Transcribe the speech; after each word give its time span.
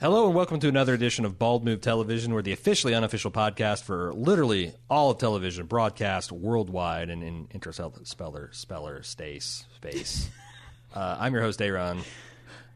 Hello 0.00 0.26
and 0.26 0.34
welcome 0.34 0.60
to 0.60 0.68
another 0.68 0.94
edition 0.94 1.24
of 1.24 1.38
Bald 1.40 1.64
Move 1.64 1.80
Television. 1.80 2.32
We're 2.32 2.42
the 2.42 2.52
officially 2.52 2.94
unofficial 2.94 3.32
podcast 3.32 3.82
for 3.82 4.12
literally 4.14 4.72
all 4.88 5.10
of 5.10 5.18
television 5.18 5.66
broadcast 5.66 6.30
worldwide 6.30 7.10
and 7.10 7.22
in 7.22 7.48
interstellar 7.52 8.04
speller 8.04 8.50
speller 8.52 9.02
space 9.02 9.64
space. 9.76 10.28
uh, 10.94 11.16
I'm 11.18 11.32
your 11.32 11.42
host 11.42 11.60
Aaron, 11.60 11.98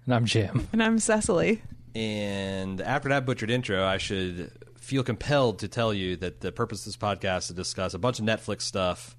And 0.06 0.14
I'm 0.14 0.24
Jim. 0.24 0.66
And 0.72 0.82
I'm 0.82 0.98
Cecily. 0.98 1.62
and 1.94 2.80
after 2.80 3.08
that 3.10 3.24
butchered 3.24 3.50
intro, 3.50 3.84
I 3.84 3.98
should 3.98 4.50
feel 4.76 5.04
compelled 5.04 5.60
to 5.60 5.68
tell 5.68 5.94
you 5.94 6.16
that 6.16 6.40
the 6.40 6.50
purpose 6.50 6.80
of 6.80 6.86
this 6.86 6.96
podcast 6.96 7.38
is 7.38 7.46
to 7.48 7.54
discuss 7.54 7.94
a 7.94 7.98
bunch 8.00 8.18
of 8.18 8.24
Netflix 8.24 8.62
stuff, 8.62 9.16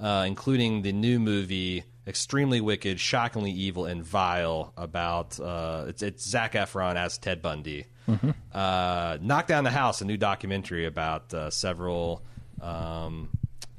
uh, 0.00 0.24
including 0.26 0.82
the 0.82 0.92
new 0.92 1.18
movie 1.18 1.84
extremely 2.06 2.60
wicked, 2.60 2.98
shockingly 2.98 3.52
evil, 3.52 3.84
and 3.84 4.02
vile 4.02 4.72
about 4.76 5.38
uh, 5.38 5.84
it's, 5.88 6.02
it's 6.02 6.28
Zac 6.28 6.54
Efron 6.54 6.96
as 6.96 7.18
Ted 7.18 7.42
Bundy. 7.42 7.86
Uh, 8.52 9.18
Knock 9.20 9.46
Down 9.46 9.62
the 9.62 9.70
House, 9.70 10.00
a 10.00 10.04
new 10.04 10.16
documentary 10.16 10.86
about 10.86 11.32
uh, 11.32 11.50
several 11.50 12.24
um, 12.60 13.28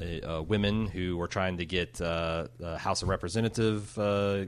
uh, 0.02 0.42
women 0.42 0.88
who 0.88 1.18
were 1.18 1.28
trying 1.28 1.58
to 1.58 1.66
get 1.66 2.00
uh, 2.00 2.48
uh, 2.64 2.78
House 2.78 3.02
of 3.02 3.10
Representative 3.10 3.98
uh, 3.98 4.02
uh, 4.02 4.46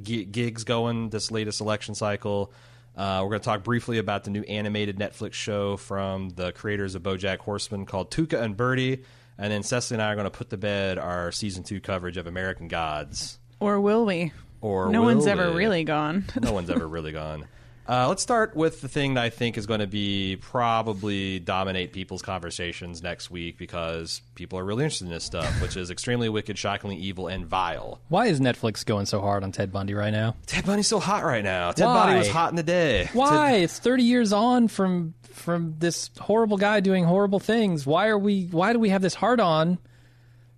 gigs 0.00 0.64
going 0.64 1.10
this 1.10 1.30
latest 1.30 1.60
election 1.60 1.94
cycle. 1.94 2.52
Uh, 2.96 3.20
we're 3.22 3.30
going 3.30 3.40
to 3.40 3.44
talk 3.44 3.64
briefly 3.64 3.98
about 3.98 4.22
the 4.22 4.30
new 4.30 4.42
animated 4.42 4.98
Netflix 4.98 5.32
show 5.32 5.76
from 5.76 6.30
the 6.30 6.52
creators 6.52 6.94
of 6.94 7.02
BoJack 7.02 7.38
Horseman 7.38 7.86
called 7.86 8.12
Tuca 8.12 8.40
and 8.40 8.56
Birdie. 8.56 9.02
And 9.38 9.52
then 9.52 9.62
Cecily 9.62 9.96
and 9.96 10.02
I 10.02 10.12
are 10.12 10.14
going 10.14 10.24
to 10.24 10.30
put 10.30 10.50
to 10.50 10.56
bed 10.56 10.98
our 10.98 11.32
season 11.32 11.64
two 11.64 11.80
coverage 11.80 12.16
of 12.16 12.26
American 12.26 12.68
Gods. 12.68 13.38
Or 13.60 13.80
will 13.80 14.04
we? 14.04 14.32
Or 14.60 14.88
no 14.90 15.02
one's 15.02 15.26
ever 15.26 15.50
really 15.50 15.84
gone. 15.84 16.24
no 16.40 16.52
one's 16.52 16.70
ever 16.70 16.86
really 16.88 17.12
gone. 17.12 17.46
Uh, 17.86 18.08
let's 18.08 18.22
start 18.22 18.56
with 18.56 18.80
the 18.80 18.88
thing 18.88 19.14
that 19.14 19.24
I 19.24 19.30
think 19.30 19.58
is 19.58 19.66
going 19.66 19.80
to 19.80 19.86
be 19.86 20.38
probably 20.40 21.38
dominate 21.38 21.92
people's 21.92 22.22
conversations 22.22 23.02
next 23.02 23.30
week 23.30 23.58
because 23.58 24.22
people 24.34 24.58
are 24.58 24.64
really 24.64 24.84
interested 24.84 25.04
in 25.06 25.10
this 25.12 25.24
stuff, 25.24 25.60
which 25.60 25.76
is 25.76 25.90
extremely 25.90 26.30
wicked, 26.30 26.56
shockingly 26.56 26.96
evil, 26.96 27.28
and 27.28 27.44
vile. 27.44 28.00
Why 28.08 28.26
is 28.26 28.40
Netflix 28.40 28.86
going 28.86 29.04
so 29.04 29.20
hard 29.20 29.42
on 29.44 29.52
Ted 29.52 29.70
Bundy 29.70 29.92
right 29.92 30.12
now? 30.12 30.34
Ted 30.46 30.64
Bundy's 30.64 30.86
so 30.86 30.98
hot 30.98 31.24
right 31.24 31.44
now. 31.44 31.72
Ted 31.72 31.86
Why? 31.86 31.94
Bundy 32.04 32.18
was 32.18 32.28
hot 32.30 32.50
in 32.50 32.56
the 32.56 32.62
day. 32.62 33.10
Why? 33.12 33.56
It's 33.56 33.78
30 33.78 34.02
years 34.02 34.32
on 34.32 34.68
from 34.68 35.14
from 35.32 35.74
this 35.80 36.10
horrible 36.18 36.56
guy 36.56 36.80
doing 36.80 37.04
horrible 37.04 37.40
things. 37.40 37.84
Why 37.84 38.06
are 38.06 38.18
we 38.18 38.46
why 38.46 38.72
do 38.72 38.78
we 38.78 38.90
have 38.90 39.02
this 39.02 39.14
hard 39.14 39.40
on 39.40 39.78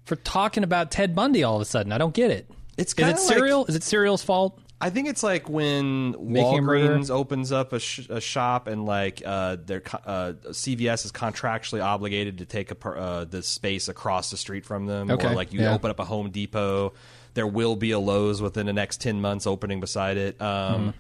for 0.04 0.16
talking 0.16 0.62
about 0.62 0.90
Ted 0.90 1.14
Bundy 1.14 1.42
all 1.42 1.56
of 1.56 1.62
a 1.62 1.64
sudden? 1.64 1.90
I 1.92 1.98
don't 1.98 2.14
get 2.14 2.30
it. 2.30 2.48
It's 2.76 2.92
Is 2.92 2.98
it 2.98 3.06
like- 3.06 3.18
Serial? 3.18 3.64
Is 3.66 3.74
it 3.74 3.82
Serial's 3.82 4.22
fault? 4.22 4.60
I 4.80 4.90
think 4.90 5.08
it's 5.08 5.22
like 5.22 5.48
when 5.48 6.10
Making? 6.10 6.62
Walgreens 6.62 7.10
opens 7.10 7.50
up 7.50 7.72
a, 7.72 7.80
sh- 7.80 8.08
a 8.10 8.20
shop 8.20 8.66
and 8.66 8.84
like 8.84 9.22
uh, 9.24 9.56
their 9.64 9.82
uh, 10.04 10.34
CVS 10.48 11.06
is 11.06 11.12
contractually 11.12 11.82
obligated 11.82 12.38
to 12.38 12.44
take 12.44 12.70
a 12.70 12.88
uh, 12.88 13.24
the 13.24 13.42
space 13.42 13.88
across 13.88 14.30
the 14.30 14.36
street 14.36 14.66
from 14.66 14.84
them, 14.86 15.10
Okay, 15.10 15.28
or 15.28 15.34
like 15.34 15.52
you 15.54 15.60
yeah. 15.60 15.72
open 15.72 15.90
up 15.90 15.98
a 15.98 16.04
Home 16.04 16.30
Depot, 16.30 16.92
there 17.34 17.46
will 17.46 17.74
be 17.74 17.92
a 17.92 17.98
Lowe's 17.98 18.42
within 18.42 18.66
the 18.66 18.74
next 18.74 19.00
ten 19.00 19.20
months 19.20 19.46
opening 19.46 19.80
beside 19.80 20.18
it. 20.18 20.40
Um, 20.42 20.92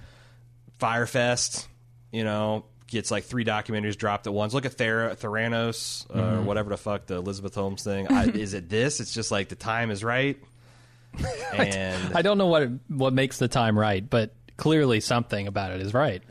Fyre 0.78 1.06
Fest, 1.06 1.68
you 2.12 2.24
know, 2.24 2.64
gets 2.86 3.10
like 3.10 3.24
three 3.24 3.44
documentaries 3.44 3.96
dropped 3.96 4.26
at 4.26 4.32
once. 4.32 4.54
Look 4.54 4.64
at 4.64 4.72
Thera- 4.72 5.16
Theranos 5.16 6.06
uh, 6.14 6.38
or 6.38 6.42
whatever 6.42 6.70
the 6.70 6.76
fuck 6.78 7.06
the 7.06 7.16
Elizabeth 7.16 7.54
Holmes 7.54 7.82
thing. 7.82 8.08
I, 8.08 8.24
is 8.34 8.54
it 8.54 8.68
this? 8.70 9.00
It's 9.00 9.12
just 9.12 9.30
like 9.30 9.48
the 9.50 9.54
time 9.54 9.90
is 9.90 10.02
right. 10.02 10.38
And 11.54 12.14
I 12.14 12.22
don't 12.22 12.36
know 12.38 12.48
what 12.48 12.68
what 12.88 13.12
makes 13.12 13.38
the 13.38 13.48
time 13.48 13.78
right, 13.78 14.08
but 14.08 14.34
clearly 14.56 15.00
something 15.00 15.46
about 15.46 15.70
it 15.72 15.80
is 15.80 15.94
right. 15.94 16.22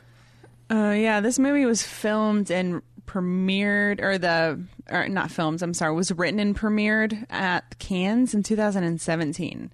Uh, 0.70 0.94
yeah, 0.98 1.20
this 1.22 1.40
movie 1.40 1.66
was 1.66 1.82
filmed 1.84 2.52
and 2.52 2.82
premiered, 3.06 4.02
or 4.02 4.18
the, 4.18 4.60
or 4.90 5.08
not 5.08 5.32
filmed, 5.32 5.62
I'm 5.62 5.74
sorry, 5.74 5.94
was 5.94 6.12
written 6.12 6.40
and 6.40 6.56
premiered 6.58 7.26
at 7.30 7.78
Cannes 7.80 8.34
in 8.34 8.44
2017. 8.44 9.72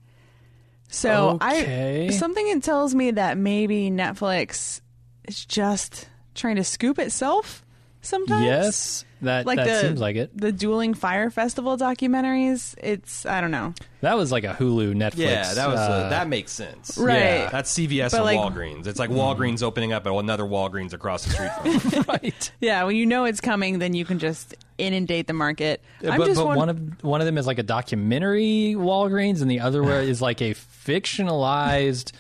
So 0.90 1.30
Okay. 1.42 2.08
I, 2.08 2.12
something 2.12 2.48
it 2.50 2.64
tells 2.64 2.94
me 2.94 3.12
that 3.12 3.38
maybe 3.38 3.90
Netflix 3.90 4.82
is 5.26 5.46
just 5.46 6.10
trying 6.36 6.58
to 6.58 6.64
scoop 6.64 7.00
itself 7.00 7.66
sometimes. 8.02 8.46
Yes, 8.46 9.06
that 9.22 9.46
Like 9.46 9.58
that 9.58 9.68
the, 9.68 9.80
seems 9.82 10.00
like 10.00 10.16
it. 10.16 10.36
The 10.36 10.52
Dueling 10.52 10.94
Fyre 10.94 11.30
Festival 11.30 11.78
documentaries, 11.78 12.76
it's, 12.82 13.26
I 13.26 13.40
don't 13.42 13.52
know. 13.52 13.74
That 14.02 14.18
was 14.18 14.32
like 14.32 14.44
a 14.44 14.54
Hulu 14.54 14.96
Netflix. 14.96 15.18
Yeah, 15.18 15.54
that 15.54 15.68
was 15.68 15.80
uh, 15.80 15.84
uh, 15.84 16.10
that 16.10 16.28
makes 16.28 16.52
sense. 16.52 16.98
Right. 16.98 17.18
Yeah. 17.20 17.50
That's 17.50 17.72
CVS 17.74 18.12
But, 18.12 18.18
and 18.18 18.26
like- 18.26 18.40
Walgreens. 18.40 18.88
It's 18.88 18.98
like 19.00 19.12
Walgreens 19.12 19.62
opening 19.62 19.94
up 19.94 20.08
at 20.08 20.14
another 20.14 20.44
Walgreens 20.44 20.94
across 20.94 21.24
the 21.26 21.32
street 21.32 21.52
from 21.84 22.04
right. 22.08 22.52
Yeah, 22.60 22.84
when 22.84 22.96
you 22.96 23.06
know 23.06 23.26
it's 23.26 23.42
coming, 23.42 23.80
then 23.80 23.94
you 23.94 24.06
can 24.06 24.18
just 24.20 24.56
inundate 24.78 25.28
the 25.28 25.34
market. 25.34 25.82
I'm 26.04 26.18
but 26.18 26.26
just 26.26 26.40
but 26.40 26.48
won- 26.48 26.58
one 26.58 26.70
of 26.70 27.04
one 27.04 27.22
of 27.22 27.26
them 27.26 27.38
is 27.38 27.46
like 27.46 27.60
a 27.60 27.64
documentary 27.64 28.74
Walgreens, 28.76 29.42
and 29.42 29.52
the 29.52 29.60
other 29.60 29.84
one 29.84 30.04
is 30.04 30.22
like 30.22 30.42
a 30.42 30.56
fictionalized. 30.56 32.12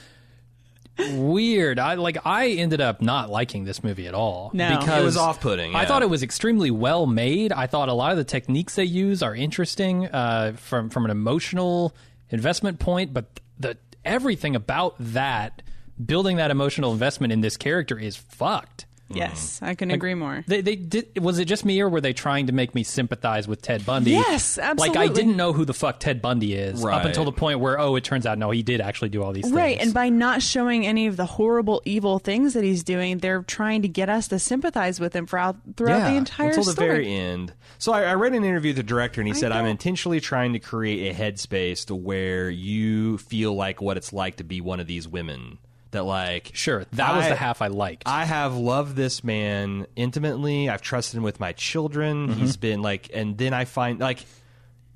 Weird. 0.99 1.79
I 1.79 1.95
like. 1.95 2.17
I 2.25 2.49
ended 2.49 2.81
up 2.81 3.01
not 3.01 3.29
liking 3.29 3.63
this 3.63 3.83
movie 3.83 4.07
at 4.07 4.13
all. 4.13 4.51
No. 4.53 4.77
because 4.77 5.01
It 5.01 5.05
was 5.05 5.17
off-putting, 5.17 5.75
I 5.75 5.81
yeah. 5.81 5.87
thought 5.87 6.01
it 6.03 6.09
was 6.09 6.21
extremely 6.21 6.69
well 6.69 7.05
made. 7.05 7.51
I 7.51 7.67
thought 7.67 7.89
a 7.89 7.93
lot 7.93 8.11
of 8.11 8.17
the 8.17 8.23
techniques 8.23 8.75
they 8.75 8.83
use 8.83 9.23
are 9.23 9.33
interesting 9.33 10.07
uh, 10.07 10.53
from 10.57 10.89
from 10.89 11.05
an 11.05 11.11
emotional 11.11 11.95
investment 12.29 12.79
point, 12.79 13.13
but 13.13 13.39
the 13.59 13.77
everything 14.03 14.55
about 14.55 14.95
that 14.99 15.61
building 16.03 16.37
that 16.37 16.51
emotional 16.51 16.91
investment 16.91 17.31
in 17.31 17.41
this 17.41 17.57
character 17.57 17.97
is 17.97 18.15
fucked. 18.15 18.85
Yes, 19.15 19.55
mm-hmm. 19.57 19.65
I 19.65 19.75
can 19.75 19.91
agree 19.91 20.13
more. 20.13 20.43
They, 20.47 20.61
they 20.61 20.75
did. 20.75 21.19
Was 21.19 21.39
it 21.39 21.45
just 21.45 21.65
me, 21.65 21.79
or 21.81 21.89
were 21.89 22.01
they 22.01 22.13
trying 22.13 22.47
to 22.47 22.53
make 22.53 22.73
me 22.75 22.83
sympathize 22.83 23.47
with 23.47 23.61
Ted 23.61 23.85
Bundy? 23.85 24.11
Yes, 24.11 24.57
absolutely. 24.57 24.99
Like 24.99 25.09
I 25.09 25.13
didn't 25.13 25.35
know 25.37 25.53
who 25.53 25.65
the 25.65 25.73
fuck 25.73 25.99
Ted 25.99 26.21
Bundy 26.21 26.53
is 26.55 26.81
Right. 26.83 26.95
up 26.99 27.05
until 27.05 27.25
the 27.25 27.31
point 27.31 27.59
where 27.59 27.79
oh, 27.79 27.95
it 27.95 28.03
turns 28.03 28.25
out 28.25 28.37
no, 28.37 28.51
he 28.51 28.63
did 28.63 28.81
actually 28.81 29.09
do 29.09 29.23
all 29.23 29.31
these 29.33 29.45
things. 29.45 29.55
Right, 29.55 29.77
and 29.79 29.93
by 29.93 30.09
not 30.09 30.41
showing 30.41 30.85
any 30.85 31.07
of 31.07 31.17
the 31.17 31.25
horrible, 31.25 31.81
evil 31.85 32.19
things 32.19 32.53
that 32.53 32.63
he's 32.63 32.83
doing, 32.83 33.19
they're 33.19 33.43
trying 33.43 33.81
to 33.83 33.87
get 33.87 34.09
us 34.09 34.27
to 34.29 34.39
sympathize 34.39 34.99
with 34.99 35.15
him 35.15 35.27
throughout 35.27 35.57
throughout 35.77 35.97
Yeah, 35.99 36.11
the 36.11 36.17
entire 36.17 36.47
until 36.49 36.63
the 36.63 36.71
story. 36.71 36.87
very 36.89 37.13
end. 37.13 37.53
So 37.77 37.93
I, 37.93 38.03
I 38.03 38.13
read 38.15 38.33
an 38.33 38.43
interview 38.43 38.69
with 38.69 38.77
the 38.77 38.83
director, 38.83 39.21
and 39.21 39.27
he 39.27 39.33
I 39.33 39.37
said, 39.37 39.51
"I'm 39.51 39.65
intentionally 39.65 40.19
trying 40.19 40.53
to 40.53 40.59
create 40.59 41.11
a 41.11 41.17
headspace 41.17 41.85
to 41.87 41.95
where 41.95 42.49
you 42.49 43.17
feel 43.17 43.53
like 43.55 43.81
what 43.81 43.97
it's 43.97 44.13
like 44.13 44.37
to 44.37 44.43
be 44.43 44.61
one 44.61 44.79
of 44.79 44.87
these 44.87 45.07
women. 45.07 45.57
That 45.91 46.03
like, 46.05 46.51
sure, 46.53 46.85
that 46.93 47.15
was 47.17 47.27
the 47.27 47.35
half 47.35 47.61
I 47.61 47.67
liked. 47.67 48.03
I 48.05 48.23
have 48.25 48.55
loved 48.55 48.95
this 48.95 49.23
man 49.23 49.87
intimately. 49.95 50.69
I've 50.69 50.81
trusted 50.81 51.17
him 51.17 51.23
with 51.23 51.39
my 51.39 51.51
children. 51.51 52.29
Mm-hmm. 52.29 52.39
He's 52.39 52.55
been 52.57 52.81
like, 52.81 53.09
and 53.13 53.37
then 53.37 53.53
I 53.53 53.65
find 53.65 53.99
like 53.99 54.25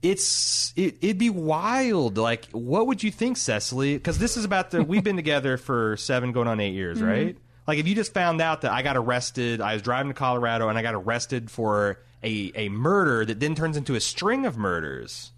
it's 0.01 0.73
it, 0.75 0.97
it'd 1.01 1.17
be 1.17 1.29
wild. 1.29 2.17
Like, 2.17 2.45
what 2.51 2.87
would 2.87 3.03
you 3.03 3.11
think, 3.11 3.37
Cecily? 3.37 3.95
Because 3.97 4.19
this 4.19 4.37
is 4.37 4.45
about 4.45 4.71
the 4.71 4.83
we've 4.83 5.03
been 5.03 5.15
together 5.15 5.57
for 5.57 5.97
seven, 5.97 6.31
going 6.31 6.47
on 6.47 6.59
eight 6.59 6.73
years, 6.73 6.97
Mm-hmm. 6.99 7.07
right? 7.07 7.37
Like, 7.67 7.79
if 7.79 7.87
you 7.87 7.95
just 7.95 8.13
found 8.13 8.41
out 8.41 8.61
that 8.61 8.71
I 8.71 8.83
got 8.83 8.95
arrested, 8.95 9.59
I 9.59 9.73
was 9.73 9.81
driving 9.81 10.09
to 10.11 10.13
Colorado 10.13 10.69
and 10.69 10.77
I 10.77 10.83
got 10.83 10.93
arrested 10.93 11.49
for 11.49 11.99
a 12.23 12.51
a 12.55 12.69
murder 12.69 13.25
that 13.25 13.39
then 13.39 13.55
turns 13.55 13.75
into 13.75 13.95
a 13.95 13.99
string 13.99 14.45
of 14.45 14.55
murders. 14.57 15.31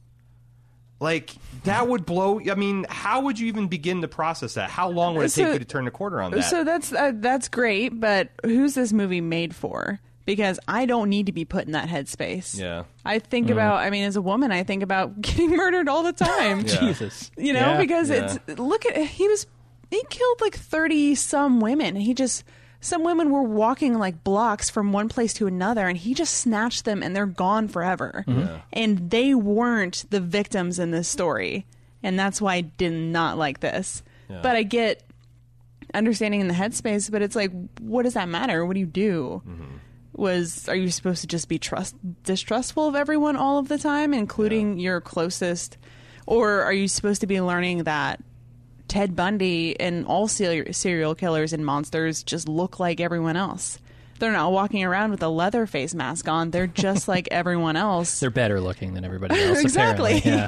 Like 1.00 1.32
that 1.64 1.88
would 1.88 2.06
blow. 2.06 2.40
I 2.40 2.56
mean, 2.56 2.86
how 2.90 3.22
would 3.22 3.38
you 3.40 3.48
even 3.48 3.68
begin 3.68 4.02
to 4.02 4.08
process 4.08 4.56
that? 4.56 4.70
How 4.70 4.90
long 4.90 5.16
would 5.16 5.26
it 5.28 5.30
So- 5.30 5.44
take 5.44 5.54
you 5.54 5.60
to 5.60 5.66
turn 5.66 5.88
a 5.88 5.92
quarter 5.92 6.22
on 6.22 6.32
that? 6.32 6.44
So 6.44 6.64
that's 6.64 6.92
uh, 6.92 7.12
that's 7.16 7.48
great, 7.50 8.00
but 8.00 8.30
who's 8.44 8.74
this 8.74 8.92
movie 8.92 9.22
made 9.22 9.56
for? 9.56 10.00
Because 10.26 10.60
I 10.68 10.86
don't 10.86 11.10
need 11.10 11.28
to 11.28 11.32
be 11.32 11.46
put 11.46 11.68
in 11.68 11.72
that 11.72 11.88
headspace. 11.88 12.60
Yeah. 12.60 12.84
I 13.06 13.20
think 13.20 13.50
about. 13.50 13.76
I 13.78 13.90
mean, 13.92 14.04
as 14.04 14.16
a 14.18 14.22
woman, 14.22 14.52
I 14.52 14.64
think 14.64 14.84
about 14.84 15.22
getting 15.22 15.52
murdered 15.56 15.88
all 15.88 16.04
the 16.04 16.12
time. 16.26 16.62
Yeah. 16.62 16.80
Jesus, 16.80 17.32
You 17.38 17.54
know, 17.54 17.60
Yeah. 17.60 17.78
because 17.78 18.10
Yeah. 18.10 18.36
it's 18.48 18.60
look 18.60 18.86
at 18.88 18.98
he 18.98 19.28
was 19.28 19.46
he 19.92 20.04
killed 20.10 20.42
like 20.42 20.56
thirty 20.56 21.14
some 21.16 21.60
women. 21.62 21.96
He 21.96 22.14
just 22.14 22.44
some 22.80 23.04
women 23.04 23.32
were 23.32 23.44
walking 23.44 23.98
like 23.98 24.24
blocks 24.24 24.70
from 24.70 24.92
one 24.92 25.10
place 25.10 25.34
to 25.36 25.48
another, 25.48 25.88
and 25.88 25.98
he 25.98 26.14
just 26.14 26.36
snatched 26.36 26.86
them, 26.86 27.02
and 27.02 27.16
they're 27.16 27.26
gone 27.26 27.68
forever. 27.68 28.24
Mm-hmm. 28.28 28.56
And 28.74 29.10
they 29.10 29.34
weren't 29.34 30.06
the 30.10 30.20
victims 30.22 30.80
in 30.80 30.92
this 30.92 31.08
story, 31.08 31.66
and 32.04 32.18
that's 32.18 32.42
why 32.42 32.56
I 32.56 32.62
did 32.62 32.94
not 32.94 33.38
like 33.38 33.60
this. 33.60 34.04
But 34.30 34.58
I 34.58 34.64
get 34.64 35.04
understanding 35.94 36.42
in 36.42 36.50
the 36.50 36.54
headspace, 36.54 37.10
but 37.10 37.22
it's 37.22 37.36
like, 37.36 37.52
what 37.80 38.04
does 38.04 38.16
that 38.16 38.28
matter? 38.28 38.66
What 38.66 38.74
do 38.74 38.80
you 38.82 38.86
do? 38.86 39.42
Mm-hmm. 39.48 39.64
Was 40.14 40.68
are 40.68 40.76
you 40.76 40.90
supposed 40.90 41.22
to 41.22 41.28
just 41.28 41.48
be 41.48 41.60
trust 41.60 41.96
distrustful 42.24 42.88
of 42.88 42.96
everyone 42.96 43.36
all 43.36 43.60
of 43.60 43.68
the 43.68 43.78
time, 43.78 44.14
including 44.14 44.80
your 44.80 45.00
closest, 45.00 45.78
or 46.26 46.62
are 46.64 46.74
you 46.74 46.88
supposed 46.88 47.22
to 47.22 47.28
be 47.28 47.40
learning 47.40 47.84
that 47.84 48.22
Ted 48.88 49.16
Bundy 49.16 49.80
and 49.80 50.06
all 50.06 50.28
serial 50.28 50.74
serial 50.74 51.16
killers 51.16 51.54
and 51.54 51.66
monsters 51.66 52.24
just 52.24 52.48
look 52.48 52.80
like 52.80 53.00
everyone 53.00 53.36
else? 53.38 53.80
they're 54.20 54.32
not 54.32 54.52
walking 54.52 54.84
around 54.84 55.12
with 55.12 55.22
a 55.22 55.28
leather 55.28 55.68
face 55.68 55.94
mask 55.94 56.28
on. 56.28 56.50
They're 56.50 56.66
just 56.66 57.08
like 57.08 57.28
everyone 57.30 57.76
else. 57.76 58.20
They're 58.20 58.32
better 58.32 58.60
looking 58.60 58.96
than 58.96 59.06
everybody 59.06 59.40
else. 59.44 59.60
exactly. 59.62 60.20
Yeah. 60.26 60.48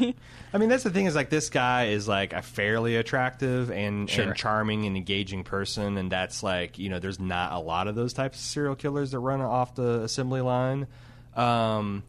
I 0.52 0.58
mean, 0.58 0.70
that's 0.70 0.82
the 0.82 0.90
thing 0.90 1.06
is 1.06 1.14
like 1.14 1.30
this 1.30 1.52
guy 1.52 1.90
is 1.90 2.08
like 2.08 2.34
a 2.34 2.42
fairly 2.42 2.96
attractive 2.96 3.70
and, 3.70 4.10
Sure. 4.10 4.26
and 4.26 4.36
charming 4.36 4.88
and 4.88 4.98
engaging 4.98 5.44
person, 5.44 6.00
and 6.00 6.12
that's 6.12 6.42
like 6.42 6.80
you 6.80 6.90
know, 6.90 6.98
there's 6.98 7.20
not 7.20 7.52
a 7.54 7.60
lot 7.60 7.88
of 7.88 7.94
those 7.94 8.12
types 8.14 8.40
of 8.40 8.44
serial 8.44 8.74
killers 8.76 9.12
that 9.12 9.20
run 9.20 9.40
off 9.40 9.76
the 9.76 10.02
assembly 10.02 10.42
line. 10.42 10.88
Um, 11.36 12.02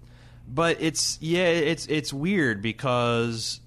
but 0.48 0.78
it's 0.80 1.18
yeah, 1.20 1.44
it's 1.44 1.86
it's 1.88 2.10
weird 2.10 2.62
because 2.62 3.60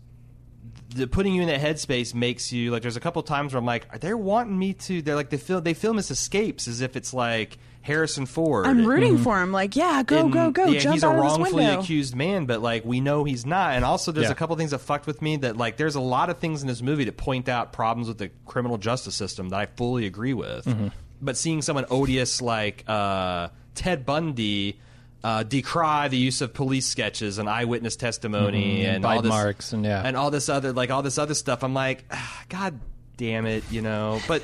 the 0.96 1.08
putting 1.08 1.34
you 1.34 1.42
in 1.42 1.48
that 1.48 1.62
headspace 1.62 2.14
makes 2.14 2.52
you 2.52 2.72
like. 2.72 2.82
There's 2.82 2.98
a 2.98 3.02
couple 3.02 3.22
times 3.24 3.54
where 3.54 3.60
I'm 3.60 3.66
like, 3.66 3.90
they're 4.00 4.12
they 4.12 4.14
wanting 4.16 4.58
me 4.58 4.74
to? 4.74 5.02
They're 5.02 5.16
like 5.16 5.30
they 5.30 5.38
film 5.38 5.64
they 5.64 5.74
film 5.74 5.98
his 5.98 6.12
escapes 6.12 6.68
as 6.68 6.82
if 6.82 6.96
it's 6.96 7.14
like 7.14 7.58
Harrison 7.82 8.26
Ford. 8.26 8.66
I'm 8.66 8.86
rooting 8.86 9.18
for 9.18 9.42
him. 9.42 9.52
Like, 9.52 9.76
yeah, 9.76 10.04
go, 10.04 10.20
And, 10.20 10.32
go, 10.34 10.52
go! 10.52 10.66
Yeah, 10.66 10.80
jump 10.80 10.94
he's 10.94 11.04
out 11.04 11.16
a 11.16 11.18
of 11.20 11.24
this 11.24 11.38
wrongfully 11.40 11.66
accused 11.66 12.16
man, 12.16 12.46
but 12.46 12.62
like 12.62 12.86
we 12.86 13.02
know 13.02 13.24
he's 13.24 13.46
not. 13.46 13.74
And 13.76 13.84
also, 13.84 14.12
there's 14.12 14.28
Yeah. 14.28 14.32
a 14.32 14.36
couple 14.36 14.56
things 14.56 14.72
that 14.72 14.80
fucked 14.80 15.06
with 15.08 15.22
me 15.22 15.38
that 15.38 15.58
like 15.58 15.78
there's 15.78 15.96
a 15.96 16.02
lot 16.02 16.30
of 16.30 16.38
things 16.38 16.62
in 16.62 16.68
this 16.68 16.82
movie 16.82 17.04
that 17.06 17.18
point 17.18 17.50
out 17.50 17.74
problems 17.74 18.08
with 18.08 18.18
the 18.20 18.30
criminal 18.46 18.78
justice 18.78 19.16
system 19.16 19.50
that 19.50 19.60
I 19.60 19.66
fully 19.66 20.06
agree 20.06 20.34
with. 20.34 20.66
Mm-hmm. 20.66 20.88
But 21.22 21.38
seeing 21.38 21.62
someone 21.62 21.86
odious 21.90 22.42
like 22.42 22.84
uh, 22.88 23.50
Ted 23.76 24.06
Bundy. 24.06 24.80
Uh, 25.24 25.42
decry 25.44 26.10
the 26.10 26.18
use 26.18 26.42
of 26.42 26.54
police 26.54 26.86
sketches 26.86 27.38
and 27.38 27.48
eyewitness 27.48 27.96
testimony 27.96 28.80
Mhm, 28.80 28.86
and 28.86 28.96
and 28.96 29.04
bite 29.04 29.16
all 29.16 29.22
this 29.22 29.30
marks 29.30 29.72
and, 29.72 29.86
yeah. 29.86 30.02
and 30.06 30.18
all 30.18 30.30
this 30.32 30.50
other 30.50 30.74
like 30.74 30.92
all 30.92 31.02
this 31.02 31.18
other 31.18 31.34
stuff. 31.34 31.64
I'm 31.64 31.74
like, 31.74 32.04
ah, 32.12 32.44
God 32.50 32.78
damn 33.16 33.46
it, 33.46 33.64
you 33.72 33.82
know. 33.82 34.20
But 34.28 34.44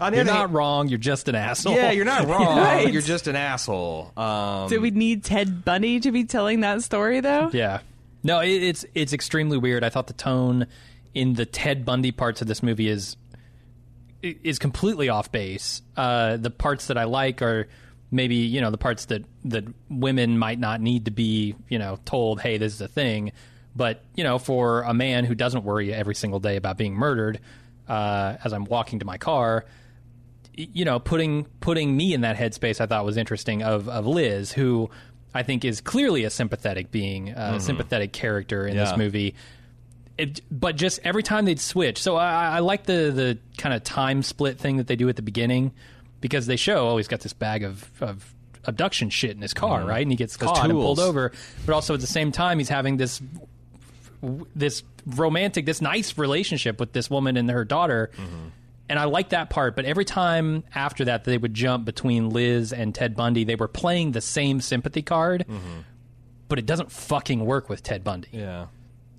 on 0.00 0.14
You're 0.14 0.24
not 0.24 0.36
hand- 0.36 0.54
wrong. 0.54 0.88
You're 0.88 0.98
just 0.98 1.28
an 1.28 1.34
asshole. 1.34 1.74
yeah, 1.74 1.90
you're 1.90 2.06
not 2.06 2.26
wrong. 2.28 2.56
Right. 2.56 2.90
You're 2.90 3.02
just 3.02 3.26
an 3.28 3.36
asshole. 3.36 4.12
Um, 4.16 4.70
Do 4.70 4.80
we 4.80 4.90
need 4.92 5.24
Ted 5.24 5.62
Bundy 5.62 6.00
to 6.00 6.10
be 6.10 6.24
telling 6.24 6.60
that 6.60 6.82
story 6.82 7.20
though? 7.20 7.50
Yeah. 7.52 7.80
No, 8.22 8.40
it, 8.40 8.48
it's 8.62 8.86
it's 8.94 9.12
extremely 9.12 9.58
weird. 9.58 9.84
I 9.84 9.90
thought 9.90 10.06
the 10.06 10.14
tone 10.14 10.68
in 11.12 11.34
the 11.34 11.44
Ted 11.44 11.84
Bundy 11.84 12.12
parts 12.12 12.40
of 12.40 12.48
this 12.48 12.62
movie 12.62 12.88
is 12.88 13.16
is 14.22 14.58
completely 14.58 15.08
off 15.10 15.30
base. 15.30 15.82
Uh, 15.96 16.36
the 16.38 16.50
parts 16.50 16.86
that 16.86 16.96
I 16.98 17.04
like 17.04 17.42
are 17.42 17.68
maybe 18.10 18.36
you 18.36 18.60
know 18.60 18.70
the 18.70 18.78
parts 18.78 19.06
that 19.06 19.24
that 19.44 19.64
women 19.90 20.38
might 20.38 20.58
not 20.58 20.80
need 20.80 21.04
to 21.06 21.10
be 21.10 21.54
you 21.68 21.78
know 21.78 21.98
told, 22.04 22.40
hey, 22.40 22.58
this 22.58 22.72
is 22.74 22.80
a 22.80 22.88
thing. 22.88 23.32
But 23.76 24.02
you 24.16 24.24
know, 24.24 24.38
for 24.38 24.82
a 24.82 24.94
man 24.94 25.24
who 25.24 25.34
doesn't 25.34 25.62
worry 25.64 25.92
every 25.94 26.14
single 26.14 26.40
day 26.40 26.56
about 26.56 26.76
being 26.78 26.94
murdered, 26.94 27.38
uh, 27.88 28.36
as 28.44 28.52
I'm 28.52 28.64
walking 28.64 28.98
to 29.00 29.04
my 29.04 29.18
car, 29.18 29.66
you 30.54 30.84
know, 30.84 30.98
putting 30.98 31.44
putting 31.60 31.96
me 31.96 32.12
in 32.12 32.22
that 32.22 32.36
headspace, 32.36 32.80
I 32.80 32.86
thought 32.86 33.04
was 33.04 33.16
interesting. 33.16 33.62
Of 33.62 33.88
of 33.88 34.06
Liz, 34.06 34.50
who 34.52 34.90
I 35.32 35.42
think 35.44 35.64
is 35.64 35.80
clearly 35.80 36.24
a 36.24 36.30
sympathetic 36.30 36.90
being, 36.90 37.28
a 37.30 37.60
sympathetic 37.60 38.12
character 38.12 38.66
in 38.66 38.74
Yeah. 38.74 38.84
this 38.86 38.96
movie. 38.96 39.34
It, 40.16 40.40
but 40.50 40.74
just 40.74 40.98
every 41.04 41.22
time 41.22 41.44
they'd 41.44 41.60
switch, 41.60 42.02
so 42.02 42.16
I, 42.16 42.56
I 42.56 42.58
like 42.58 42.84
the 42.86 43.12
the 43.14 43.38
kind 43.56 43.72
of 43.72 43.84
time 43.84 44.24
split 44.24 44.58
thing 44.58 44.78
that 44.78 44.88
they 44.88 44.96
do 44.96 45.08
at 45.08 45.14
the 45.14 45.22
beginning 45.22 45.70
because 46.20 46.46
they 46.46 46.56
show 46.56 46.90
oh 46.90 46.96
he's 46.96 47.08
got 47.08 47.20
this 47.20 47.32
bag 47.32 47.64
of 47.64 47.90
of 48.00 48.34
abduction 48.68 49.08
shit 49.10 49.30
in 49.30 49.42
his 49.42 49.54
car, 49.54 49.80
mm-hmm. 49.80 49.88
right? 49.88 50.02
And 50.02 50.10
he 50.10 50.16
gets 50.16 50.36
Those 50.36 50.48
caught 50.50 50.64
and 50.64 50.72
pulled 50.74 51.00
over, 51.00 51.32
but 51.66 51.72
also 51.72 51.94
at 51.94 52.00
the 52.00 52.06
same 52.06 52.30
time 52.30 52.58
he's 52.58 52.68
having 52.68 52.98
this 52.98 53.20
this 54.54 54.82
romantic, 55.06 55.64
this 55.64 55.80
nice 55.80 56.18
relationship 56.18 56.78
with 56.78 56.92
this 56.92 57.08
woman 57.08 57.36
and 57.36 57.50
her 57.50 57.64
daughter. 57.64 58.10
Mm-hmm. 58.14 58.48
And 58.90 58.98
I 58.98 59.04
like 59.04 59.30
that 59.30 59.50
part, 59.50 59.76
but 59.76 59.84
every 59.84 60.04
time 60.04 60.64
after 60.74 61.04
that 61.06 61.24
they 61.24 61.36
would 61.36 61.54
jump 61.54 61.84
between 61.84 62.30
Liz 62.30 62.72
and 62.72 62.94
Ted 62.94 63.14
Bundy, 63.14 63.44
they 63.44 63.54
were 63.54 63.68
playing 63.68 64.12
the 64.12 64.20
same 64.20 64.60
sympathy 64.60 65.02
card, 65.02 65.44
mm-hmm. 65.46 65.80
but 66.48 66.58
it 66.58 66.66
doesn't 66.66 66.90
fucking 66.90 67.44
work 67.44 67.68
with 67.68 67.82
Ted 67.82 68.04
Bundy. 68.04 68.28
yeah. 68.32 68.66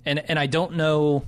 And 0.06 0.18
and 0.30 0.38
I 0.38 0.46
don't 0.46 0.76
know 0.76 1.24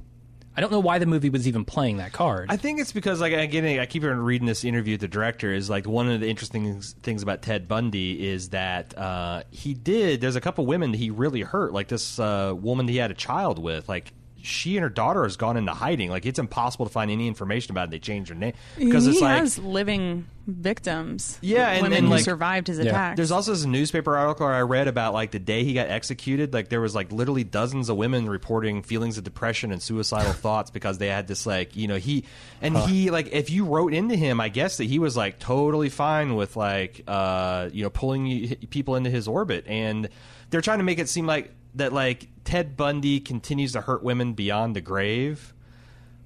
I 0.57 0.61
don't 0.61 0.71
know 0.71 0.81
why 0.81 0.99
the 0.99 1.07
movie 1.07 1.31
was 1.31 1.49
even 1.49 1.65
playing 1.65 1.97
that 1.97 2.13
card. 2.13 2.47
I 2.51 2.57
think 2.57 2.79
it's 2.79 2.93
because, 2.93 3.21
like, 3.21 3.33
again, 3.33 3.79
I 3.79 3.87
keep 3.87 4.03
reading 4.03 4.47
this 4.47 4.65
interview 4.65 4.95
with 4.95 5.01
the 5.01 5.09
director. 5.09 5.53
Is 5.53 5.71
like 5.71 5.87
one 5.87 6.11
of 6.11 6.21
the 6.21 6.29
interesting 6.29 6.81
things 6.81 7.23
about 7.23 7.43
Ted 7.43 7.69
Bundy 7.69 8.29
is 8.29 8.51
that 8.51 8.97
uh, 8.99 9.45
he 9.51 9.73
did. 9.75 10.21
There's 10.21 10.37
a 10.37 10.41
couple 10.41 10.67
women 10.67 10.93
he 10.93 11.11
really 11.11 11.41
hurt, 11.41 11.73
like 11.73 11.89
this 11.89 12.19
uh, 12.19 12.55
woman 12.55 12.87
he 12.87 12.97
had 12.97 13.11
a 13.11 13.15
child 13.15 13.59
with. 13.59 13.89
Like 13.89 14.13
she 14.43 14.77
and 14.77 14.83
her 14.83 14.91
daughter 14.91 15.23
has 15.23 15.37
gone 15.37 15.57
into 15.57 15.73
hiding. 15.73 16.11
Like 16.11 16.27
it's 16.27 16.39
impossible 16.39 16.87
to 16.87 16.93
find 16.93 17.11
any 17.11 17.27
information 17.29 17.71
about 17.71 17.89
it. 17.89 17.91
They 17.93 17.99
changed 17.99 18.29
her 18.31 18.35
name 18.35 18.53
because 18.77 19.05
he 19.05 19.13
it's 19.13 19.21
like 19.21 19.39
has 19.39 19.59
living 19.59 20.27
victims. 20.47 21.39
Yeah, 21.41 21.71
and- 21.71 21.83
women 21.83 21.99
and, 21.99 22.07
who 22.09 22.13
like- 22.15 22.25
survived 22.25 22.67
his 22.67 22.79
Yeah. 22.79 22.87
attacks. 22.87 23.17
There's 23.17 23.31
also 23.31 23.53
this 23.53 23.65
newspaper 23.65 24.17
article 24.17 24.47
I 24.47 24.61
read 24.63 24.89
about 24.89 25.15
like 25.15 25.31
the 25.31 25.39
day 25.39 25.65
he 25.65 25.75
got 25.75 25.89
executed. 25.89 26.53
Like 26.53 26.69
there 26.69 26.81
was 26.81 26.95
like 26.95 27.13
literally 27.13 27.45
dozens 27.45 27.89
of 27.89 27.97
women 27.97 28.29
reporting 28.29 28.83
feelings 28.83 29.19
of 29.19 29.25
depression 29.25 29.73
and 29.73 29.83
suicidal 29.83 30.33
thoughts 30.45 30.71
because 30.71 30.99
they 30.99 31.09
had 31.09 31.27
this 31.27 31.47
like 31.47 31.77
you 31.77 31.89
know 31.89 31.97
he 31.97 32.25
and 32.61 32.77
he 32.77 33.11
like 33.11 33.29
if 33.33 33.51
you 33.51 33.65
wrote 33.65 33.95
into 33.95 34.17
him, 34.17 34.41
I 34.41 34.49
guess 34.49 34.77
that 34.79 34.85
he 34.85 34.99
was 34.99 35.17
like 35.17 35.39
totally 35.39 35.89
fine 35.89 36.35
with 36.35 36.57
like 36.57 37.03
uh 37.07 37.69
you 37.73 37.83
know 37.85 37.91
pulling 37.91 38.57
people 38.71 38.97
into 38.97 39.11
his 39.11 39.29
orbit 39.29 39.67
and 39.67 40.09
they're 40.51 40.61
trying 40.61 40.79
to 40.79 40.85
make 40.85 40.99
it 40.99 41.09
seem 41.09 41.27
like 41.27 41.53
that 41.77 41.93
like 41.93 42.29
Ted 42.45 42.77
Bundy 42.77 43.21
continues 43.21 43.73
to 43.73 43.81
hurt 43.81 44.03
women 44.03 44.35
beyond 44.35 44.77
the 44.77 44.81
grave. 44.81 45.55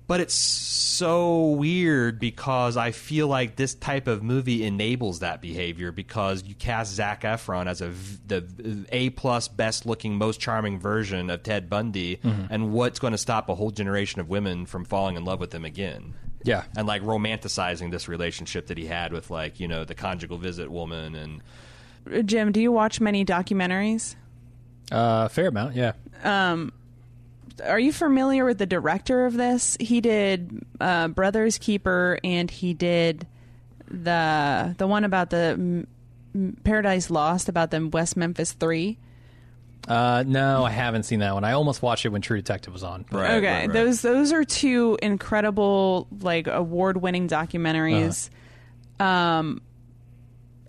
But 0.08 0.20
it's 0.20 0.34
so 0.34 1.50
weird 1.50 2.20
because 2.20 2.76
I 2.76 2.92
feel 2.92 3.26
like 3.26 3.56
this 3.56 3.74
type 3.74 4.06
of 4.06 4.22
movie 4.22 4.64
enables 4.64 5.18
that 5.18 5.42
behavior 5.42 5.90
because 5.90 6.44
you 6.44 6.54
cast 6.54 6.94
Zac 6.94 7.22
Efron 7.22 7.66
as 7.66 7.80
a 7.80 7.92
the 8.24 8.86
A 8.92 9.10
plus 9.10 9.48
best 9.48 9.84
looking 9.84 10.16
most 10.16 10.38
charming 10.38 10.78
version 10.78 11.28
of 11.28 11.42
Ted 11.42 11.68
Bundy, 11.68 12.18
mm-hmm. 12.18 12.44
and 12.50 12.72
what's 12.72 13.00
going 13.00 13.12
to 13.12 13.18
stop 13.18 13.48
a 13.48 13.56
whole 13.56 13.72
generation 13.72 14.20
of 14.20 14.28
women 14.28 14.64
from 14.64 14.84
falling 14.84 15.16
in 15.16 15.24
love 15.24 15.40
with 15.40 15.52
him 15.52 15.64
again? 15.64 16.14
Yeah. 16.44 16.62
and 16.76 16.86
like 16.86 17.02
romanticizing 17.02 17.90
this 17.90 18.06
relationship 18.06 18.68
that 18.68 18.78
he 18.78 18.86
had 18.86 19.12
with 19.12 19.30
like 19.30 19.58
you 19.58 19.66
know 19.66 19.84
the 19.84 19.96
conjugal 19.96 20.38
visit 20.38 20.70
woman 20.70 21.16
and 21.16 21.42
Jim, 22.24 22.52
do 22.52 22.60
you 22.60 22.70
watch 22.70 23.00
many 23.00 23.24
documentaries? 23.24 24.14
Uh 24.90 25.28
fair 25.28 25.48
amount, 25.48 25.74
yeah. 25.74 25.92
Um, 26.24 26.72
are 27.64 27.78
you 27.78 27.92
familiar 27.92 28.44
with 28.44 28.58
the 28.58 28.66
director 28.66 29.26
of 29.26 29.34
this? 29.34 29.76
He 29.80 30.00
did 30.00 30.64
uh, 30.80 31.08
Brothers 31.08 31.58
Keeper, 31.58 32.18
and 32.22 32.50
he 32.50 32.74
did 32.74 33.26
the 33.88 34.74
the 34.78 34.86
one 34.86 35.04
about 35.04 35.30
the 35.30 35.54
M- 35.58 35.86
M- 36.34 36.56
Paradise 36.64 37.08
Lost 37.10 37.48
about 37.48 37.70
the 37.70 37.86
West 37.86 38.16
Memphis 38.16 38.52
Three. 38.52 38.98
Uh 39.88 40.24
no, 40.26 40.64
I 40.64 40.70
haven't 40.70 41.04
seen 41.04 41.20
that 41.20 41.34
one. 41.34 41.44
I 41.44 41.52
almost 41.52 41.80
watched 41.80 42.04
it 42.04 42.08
when 42.08 42.20
True 42.20 42.36
Detective 42.36 42.72
was 42.72 42.82
on. 42.82 43.04
Right, 43.12 43.36
okay, 43.36 43.46
right, 43.46 43.60
right. 43.60 43.72
those 43.72 44.02
those 44.02 44.32
are 44.32 44.42
two 44.42 44.98
incredible, 45.00 46.08
like 46.20 46.48
award 46.48 46.96
winning 46.96 47.28
documentaries. 47.28 48.28
Um, 48.98 49.62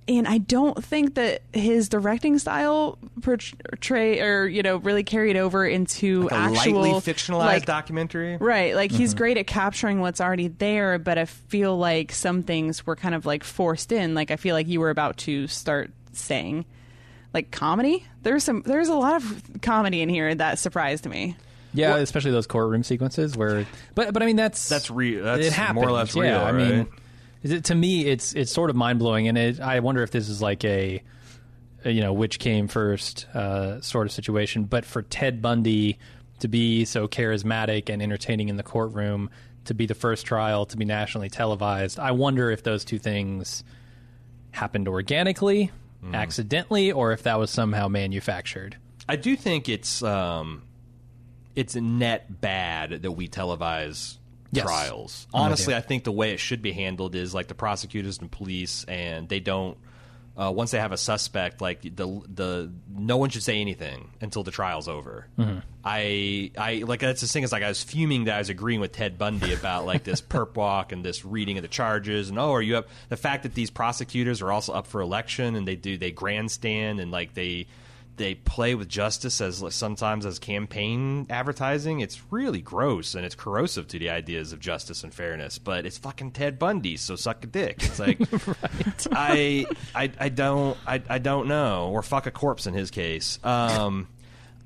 and 0.08 0.28
I 0.28 0.38
don't 0.38 0.84
think 0.84 1.16
that 1.16 1.42
his 1.54 1.90
directing 1.90 2.38
style 2.40 2.98
portray 3.22 4.22
or 4.22 4.48
you 4.48 4.64
know 4.64 4.78
really 4.78 5.04
carried 5.04 5.38
over 5.38 5.66
into 5.66 6.24
like 6.24 6.32
a 6.32 6.36
actual 6.36 6.82
lightly 6.82 7.14
fictionalized 7.14 7.40
like, 7.40 7.66
documentary. 7.66 8.38
Right, 8.38 8.76
like 8.76 8.92
he's 8.92 9.12
Mm-hmm. 9.12 9.18
great 9.18 9.38
at 9.38 9.48
capturing 9.48 10.00
what's 10.00 10.22
already 10.22 10.48
there, 10.48 10.98
but 11.00 11.18
I 11.18 11.26
feel 11.26 11.78
like 11.78 12.12
some 12.12 12.44
things 12.44 12.86
were 12.86 12.96
kind 12.96 13.16
of 13.16 13.26
like 13.26 13.44
forced 13.44 13.92
in. 13.92 14.14
Like 14.16 14.32
I 14.32 14.36
feel 14.36 14.56
like 14.56 14.68
you 14.68 14.80
were 14.80 14.90
about 14.90 15.18
to 15.18 15.48
start 15.48 15.92
saying, 16.14 16.66
like 17.34 17.52
comedy. 17.52 18.06
There's 18.24 18.44
some, 18.44 18.62
there's 18.66 18.90
a 18.90 18.96
lot 18.96 19.16
of 19.16 19.44
comedy 19.62 20.02
in 20.02 20.10
here 20.10 20.34
that 20.36 20.60
surprised 20.60 21.06
me. 21.08 21.36
Yeah, 21.74 21.98
especially 21.98 22.32
those 22.32 22.48
courtroom 22.48 22.84
sequences 22.84 23.38
where, 23.38 23.68
but 23.94 24.12
but 24.14 24.24
I 24.24 24.26
mean 24.26 24.36
that's 24.38 24.68
That's 24.70 24.90
real. 24.90 25.24
That's 25.24 25.46
it 25.46 25.54
happens. 25.54 25.76
more 25.76 25.90
or 25.90 25.92
less 25.92 26.16
yeah, 26.16 26.22
real. 26.24 26.40
I 26.40 26.52
mean, 26.52 26.78
right? 26.80 26.88
is 26.88 26.94
it, 27.52 27.64
to 27.66 27.76
me, 27.76 28.06
it's 28.06 28.34
it's 28.34 28.52
sort 28.52 28.70
of 28.70 28.76
mind 28.76 29.00
blowing, 29.00 29.28
and 29.28 29.38
it, 29.38 29.60
I 29.60 29.80
wonder 29.80 30.04
if 30.04 30.12
this 30.12 30.30
is 30.30 30.42
like 30.42 30.64
a, 30.66 31.04
a, 31.86 31.92
you 31.92 32.02
know, 32.02 32.14
which 32.14 32.40
came 32.40 32.68
first 32.68 33.28
uh, 33.34 33.82
sort 33.82 34.08
of 34.08 34.12
situation. 34.12 34.66
But 34.66 34.86
for 34.86 35.02
Ted 35.02 35.42
Bundy 35.42 36.00
to 36.40 36.48
be 36.48 36.86
so 36.86 37.08
charismatic 37.08 37.90
and 37.90 38.02
entertaining 38.02 38.50
in 38.50 38.58
the 38.58 38.64
courtroom, 38.64 39.30
to 39.66 39.74
be 39.74 39.86
the 39.86 39.96
first 39.96 40.26
trial 40.26 40.66
to 40.68 40.78
be 40.78 40.86
nationally 40.86 41.30
televised, 41.30 42.00
I 42.00 42.12
wonder 42.12 42.52
if 42.52 42.64
those 42.64 42.86
two 42.86 43.00
things 43.00 43.64
happened 44.52 44.88
organically, 44.88 45.72
Hmm. 46.02 46.14
accidentally, 46.14 46.92
or 46.92 47.12
if 47.12 47.24
that 47.24 47.40
was 47.40 47.50
somehow 47.50 47.88
manufactured. 47.88 48.78
I 49.10 49.16
do 49.16 49.36
think 49.36 49.68
it's 49.68 50.04
um, 50.04 50.62
it's 51.56 51.76
net 51.76 52.40
bad 52.40 53.02
that 53.02 53.12
we 53.14 53.28
televise 53.28 54.18
Yes. 54.52 54.66
trials. 54.66 55.28
Honestly. 55.34 55.76
I 55.76 55.82
think 55.82 56.04
the 56.04 56.12
way 56.12 56.32
it 56.32 56.40
should 56.40 56.62
be 56.62 56.72
handled 56.72 57.16
is 57.16 57.34
like 57.34 57.48
the 57.48 57.56
prosecutors 57.56 58.20
and 58.20 58.32
police, 58.32 58.86
and 58.86 59.28
they 59.28 59.40
don't 59.40 59.78
uh, 60.38 60.52
once 60.52 60.70
they 60.70 60.78
have 60.78 60.92
a 60.92 60.98
suspect, 60.98 61.62
like 61.62 61.82
the 61.82 62.22
the 62.28 62.72
no 62.96 63.18
one 63.18 63.30
should 63.30 63.42
say 63.42 63.60
anything 63.60 64.12
until 64.22 64.44
the 64.44 64.52
trial's 64.52 64.88
over. 64.88 65.26
I 65.84 66.52
I 66.56 66.84
like 66.86 67.00
that's 67.00 67.22
the 67.22 67.28
thing 67.28 67.42
is 67.42 67.52
like 67.52 67.64
I 67.64 67.70
was 67.70 67.82
fuming 67.84 68.26
that 68.26 68.36
I 68.36 68.38
was 68.38 68.50
agreeing 68.50 68.80
with 68.80 68.92
Ted 68.92 69.18
Bundy 69.18 69.54
about 69.54 69.88
like 69.88 70.04
this 70.04 70.22
perp 70.30 70.56
walk 70.56 70.92
and 70.92 71.04
this 71.04 71.26
reading 71.26 71.58
of 71.58 71.64
the 71.64 71.68
charges 71.68 72.30
and 72.30 72.38
oh 72.38 72.52
are 72.52 72.62
you 72.62 72.78
up 72.78 72.88
the 73.10 73.18
fact 73.18 73.44
that 73.44 73.56
these 73.56 73.72
prosecutors 73.72 74.42
are 74.44 74.52
also 74.52 74.74
up 74.74 74.86
for 74.86 75.02
election 75.02 75.56
and 75.56 75.68
they 75.68 75.76
do 75.76 75.98
they 75.98 76.12
grandstand 76.12 77.00
and 77.00 77.10
like 77.10 77.34
they 77.34 77.66
they 78.18 78.36
play 78.36 78.76
with 78.76 78.90
justice 78.90 79.40
as 79.42 79.64
sometimes 79.74 80.26
as 80.26 80.40
campaign 80.40 81.28
advertising. 81.30 82.02
It's 82.02 82.22
really 82.32 82.62
gross 82.62 83.16
and 83.16 83.26
it's 83.26 83.36
corrosive 83.36 83.88
to 83.90 84.00
the 84.00 84.10
ideas 84.10 84.52
of 84.52 84.60
justice 84.60 85.04
and 85.04 85.14
fairness. 85.14 85.58
But 85.58 85.86
it's 85.86 85.98
fucking 85.98 86.32
Ted 86.32 86.60
Bundy, 86.60 86.98
so 86.98 87.16
suck 87.16 87.44
a 87.44 87.48
dick. 87.48 87.78
It's 87.84 88.00
like 88.00 88.20
I, 89.12 89.66
I 89.96 90.12
I 90.20 90.30
don't 90.30 90.78
I, 90.86 91.02
I 91.08 91.20
don't 91.20 91.48
know 91.48 91.90
or 91.92 92.02
fuck 92.02 92.26
a 92.26 92.32
corpse 92.32 92.68
in 92.68 92.74
his 92.74 92.92
case. 92.92 93.40
Um, 93.44 94.08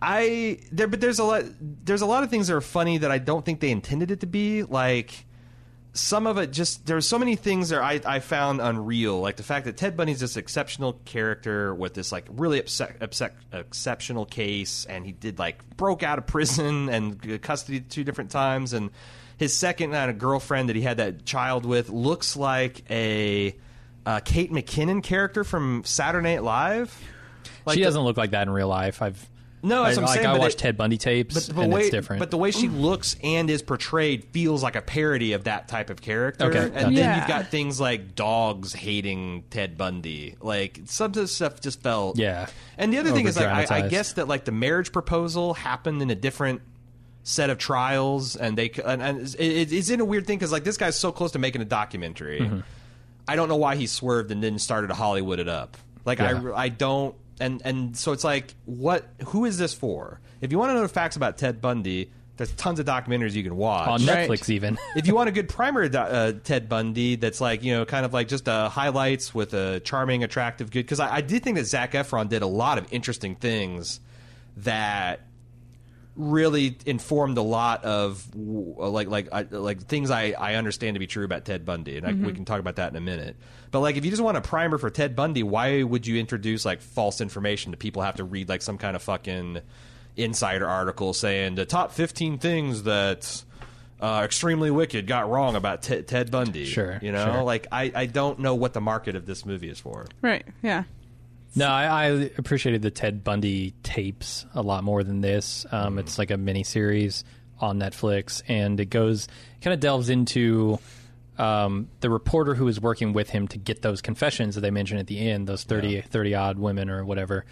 I 0.01 0.59
there 0.71 0.87
but 0.87 0.99
there's 0.99 1.19
a 1.19 1.23
lot 1.23 1.43
there's 1.59 2.01
a 2.01 2.07
lot 2.07 2.23
of 2.23 2.29
things 2.29 2.47
that 2.47 2.55
are 2.55 2.61
funny 2.61 2.97
that 2.99 3.11
I 3.11 3.19
don't 3.19 3.45
think 3.45 3.59
they 3.59 3.69
intended 3.69 4.09
it 4.09 4.21
to 4.21 4.27
be 4.27 4.63
like 4.63 5.25
some 5.93 6.25
of 6.25 6.37
it 6.37 6.51
just 6.51 6.85
there's 6.85 7.07
so 7.07 7.19
many 7.19 7.35
things 7.35 7.69
that 7.69 7.81
I, 7.81 7.99
I 8.05 8.19
found 8.19 8.61
unreal 8.61 9.19
like 9.19 9.35
the 9.35 9.43
fact 9.43 9.65
that 9.65 9.75
ted 9.75 9.97
bundy's 9.97 10.21
this 10.21 10.37
exceptional 10.37 10.93
character 11.03 11.75
with 11.75 11.93
this 11.93 12.11
like 12.11 12.25
really 12.29 12.59
upset, 12.59 12.97
upset, 13.01 13.35
exceptional 13.51 14.25
case 14.25 14.85
and 14.85 15.05
he 15.05 15.11
did 15.11 15.37
like 15.37 15.57
broke 15.75 16.01
out 16.01 16.17
of 16.17 16.27
prison 16.27 16.87
and 16.87 17.41
custody 17.41 17.81
two 17.81 18.03
different 18.03 18.31
times 18.31 18.73
and 18.73 18.89
his 19.37 19.55
second 19.55 19.93
of 19.93 20.17
girlfriend 20.17 20.69
that 20.69 20.75
he 20.75 20.81
had 20.81 20.97
that 20.97 21.25
child 21.25 21.65
with 21.65 21.89
looks 21.89 22.37
like 22.37 22.83
a 22.89 23.55
uh, 24.05 24.19
kate 24.21 24.51
mckinnon 24.51 25.03
character 25.03 25.43
from 25.43 25.83
saturday 25.83 26.35
night 26.35 26.43
live 26.43 26.97
like 27.65 27.77
she 27.77 27.83
doesn't 27.83 28.01
look 28.01 28.17
like 28.17 28.31
that 28.31 28.43
in 28.43 28.49
real 28.49 28.67
life. 28.67 29.01
I've 29.01 29.29
No, 29.63 29.83
that's 29.83 29.97
I, 29.97 30.01
what 30.01 30.03
I'm 30.03 30.07
like 30.07 30.15
saying, 30.15 30.27
I 30.27 30.31
but 30.33 30.39
watched 30.41 30.55
it- 30.55 30.59
Ted 30.59 30.77
Bundy 30.77 30.97
tapes, 30.97 31.35
but 31.47 31.55
the 31.55 31.61
and 31.61 31.71
way, 31.73 31.81
it's 31.81 31.89
different. 31.91 32.19
But 32.19 32.31
the 32.31 32.37
way 32.37 32.49
she 32.51 32.67
looks 32.67 33.15
and 33.23 33.49
is 33.49 33.61
portrayed 33.61 34.23
feels 34.31 34.63
like 34.63 34.75
a 34.75 34.81
parody 34.81 35.33
of 35.33 35.43
that 35.43 35.67
type 35.67 35.89
of 35.91 36.01
character. 36.01 36.45
Okay, 36.45 36.59
and 36.59 36.73
gotcha. 36.73 36.83
then 36.85 36.93
Yeah. 36.93 37.17
you've 37.19 37.27
got 37.27 37.47
things 37.49 37.79
like 37.79 38.15
dogs 38.15 38.73
hating 38.73 39.43
Ted 39.51 39.77
Bundy. 39.77 40.35
Like 40.41 40.79
some 40.85 41.05
of 41.07 41.13
the 41.13 41.27
stuff 41.27 41.61
just 41.61 41.81
felt. 41.83 42.17
Yeah. 42.17 42.47
And 42.77 42.91
the 42.91 42.97
other 42.97 43.11
thing 43.11 43.27
is, 43.27 43.37
like, 43.37 43.71
I, 43.71 43.85
I 43.85 43.87
guess 43.87 44.13
that 44.13 44.27
like 44.27 44.45
the 44.45 44.51
marriage 44.51 44.91
proposal 44.91 45.53
happened 45.53 46.01
in 46.01 46.09
a 46.09 46.15
different 46.15 46.61
set 47.23 47.51
of 47.51 47.59
trials, 47.59 48.35
and 48.35 48.57
they 48.57 48.71
and, 48.83 48.99
and 49.01 49.21
it's, 49.21 49.35
it- 49.35 49.71
it's 49.71 49.89
in 49.91 49.99
a 49.99 50.05
weird 50.05 50.25
thing 50.25 50.39
because 50.39 50.51
like 50.51 50.63
this 50.63 50.77
guy's 50.77 50.97
so 50.97 51.11
close 51.11 51.33
to 51.33 51.39
making 51.39 51.61
a 51.61 51.65
documentary. 51.65 52.39
Mm-hmm. 52.39 52.59
I 53.27 53.35
don't 53.35 53.47
know 53.47 53.57
why 53.57 53.75
he 53.75 53.85
swerved 53.85 54.31
and 54.31 54.41
then 54.43 54.57
started 54.57 54.87
to 54.87 54.95
Hollywood 54.95 55.39
it 55.39 55.47
up. 55.47 55.77
Like 56.03 56.17
Yeah. 56.17 56.41
I, 56.55 56.63
I 56.63 56.69
don't, 56.69 57.13
and 57.41 57.61
and 57.65 57.97
so 57.97 58.11
it's 58.11 58.23
like, 58.23 58.53
what? 58.65 59.05
Who 59.27 59.45
is 59.45 59.57
this 59.57 59.73
for? 59.73 60.19
If 60.39 60.51
you 60.51 60.57
want 60.59 60.69
to 60.69 60.75
know 60.75 60.81
the 60.81 60.87
facts 60.87 61.15
about 61.15 61.37
Ted 61.37 61.61
Bundy, 61.61 62.11
there's 62.37 62.51
tons 62.53 62.79
of 62.79 62.85
documentaries 62.85 63.33
you 63.33 63.43
can 63.43 63.55
watch 63.55 63.87
on 63.87 64.05
Right. 64.05 64.29
Netflix, 64.29 64.49
even 64.49 64.77
if 64.95 65.05
you 65.07 65.13
want 65.15 65.29
a 65.29 65.31
good 65.31 65.49
primer 65.49 65.83
uh, 65.83 66.33
Ted 66.43 66.69
Bundy, 66.69 67.15
that's 67.15 67.41
like 67.41 67.63
you 67.63 67.73
know, 67.73 67.85
kind 67.85 68.05
of 68.05 68.13
like 68.13 68.27
just 68.27 68.47
uh, 68.47 68.69
highlights 68.69 69.33
with 69.35 69.53
a 69.53 69.79
charming, 69.81 70.23
attractive, 70.23 70.71
good. 70.71 70.83
Because 70.85 70.99
I, 70.99 71.15
I 71.15 71.21
did 71.21 71.43
think 71.43 71.57
that 71.57 71.65
Zac 71.65 71.91
Efron 71.93 72.29
did 72.29 72.41
a 72.41 72.47
lot 72.47 72.77
of 72.77 72.91
interesting 72.91 73.35
things 73.35 73.99
that 74.57 75.21
really 76.15 76.77
informed 76.85 77.37
a 77.37 77.41
lot 77.41 77.85
of 77.85 78.27
like 78.35 79.07
like 79.07 79.29
I, 79.31 79.43
like 79.43 79.83
things 79.83 80.11
I, 80.11 80.31
I 80.31 80.55
understand 80.55 80.95
to 80.95 80.99
be 80.99 81.07
true 81.07 81.23
about 81.23 81.45
Ted 81.45 81.65
Bundy, 81.65 81.97
and 81.97 82.05
I, 82.05 82.13
we 82.13 82.33
can 82.33 82.45
talk 82.45 82.59
about 82.59 82.75
that 82.75 82.91
in 82.91 82.97
a 82.97 83.01
minute. 83.01 83.37
But 83.71 83.79
like, 83.79 83.95
if 83.95 84.03
you 84.03 84.11
just 84.11 84.21
want 84.21 84.37
a 84.37 84.41
primer 84.41 84.77
for 84.77 84.89
Ted 84.89 85.15
Bundy, 85.15 85.43
why 85.43 85.83
would 85.83 86.05
you 86.05 86.19
introduce 86.19 86.65
like 86.65 86.81
false 86.81 87.21
information 87.21 87.71
that 87.71 87.77
people 87.77 88.01
have 88.01 88.15
to 88.15 88.23
read 88.23 88.49
like 88.49 88.61
some 88.61 88.77
kind 88.77 88.95
of 88.95 89.01
fucking 89.01 89.61
insider 90.17 90.67
article 90.67 91.13
saying 91.13 91.55
the 91.55 91.65
top 91.65 91.91
fifteen 91.93 92.37
things 92.37 92.83
that 92.83 93.43
uh, 94.01 94.21
extremely 94.25 94.71
wicked 94.71 95.07
got 95.07 95.29
wrong 95.29 95.55
about 95.55 95.81
Ted 95.83 96.07
Ted 96.07 96.29
Bundy? 96.29 96.65
Sure, 96.65 96.99
you 97.01 97.13
know, 97.13 97.33
sure. 97.33 97.43
like 97.43 97.67
I, 97.71 97.91
I 97.95 98.05
don't 98.07 98.39
know 98.39 98.55
what 98.55 98.73
the 98.73 98.81
market 98.81 99.15
of 99.15 99.25
this 99.25 99.45
movie 99.45 99.69
is 99.69 99.79
for. 99.79 100.05
Right. 100.21 100.45
Yeah. 100.61 100.83
No, 101.55 101.67
I, 101.67 101.85
I 101.85 102.05
appreciated 102.37 102.81
the 102.81 102.91
Ted 102.91 103.23
Bundy 103.23 103.73
tapes 103.83 104.45
a 104.53 104.61
lot 104.61 104.83
more 104.83 105.03
than 105.03 105.21
this. 105.21 105.65
Um, 105.71 105.99
It's 105.99 106.17
like 106.17 106.31
a 106.31 106.37
mini 106.37 106.63
series 106.63 107.23
on 107.59 107.77
Netflix, 107.79 108.41
and 108.47 108.79
it 108.79 108.85
goes 108.85 109.27
kind 109.61 109.73
of 109.73 109.79
delves 109.79 110.09
into 110.09 110.79
um, 111.37 111.89
the 111.99 112.09
reporter 112.09 112.55
who 112.55 112.65
was 112.65 112.79
working 112.79 113.13
with 113.13 113.29
him 113.29 113.47
to 113.49 113.57
get 113.57 113.81
those 113.81 114.01
confessions 114.01 114.55
that 114.55 114.61
they 114.61 114.71
mentioned 114.71 114.99
at 114.99 115.07
the 115.07 115.19
end, 115.19 115.47
those 115.47 115.63
30, 115.63 116.01
30 116.01 116.35
odd 116.35 116.57
women 116.59 116.89
or 116.89 117.03
whatever. 117.05 117.45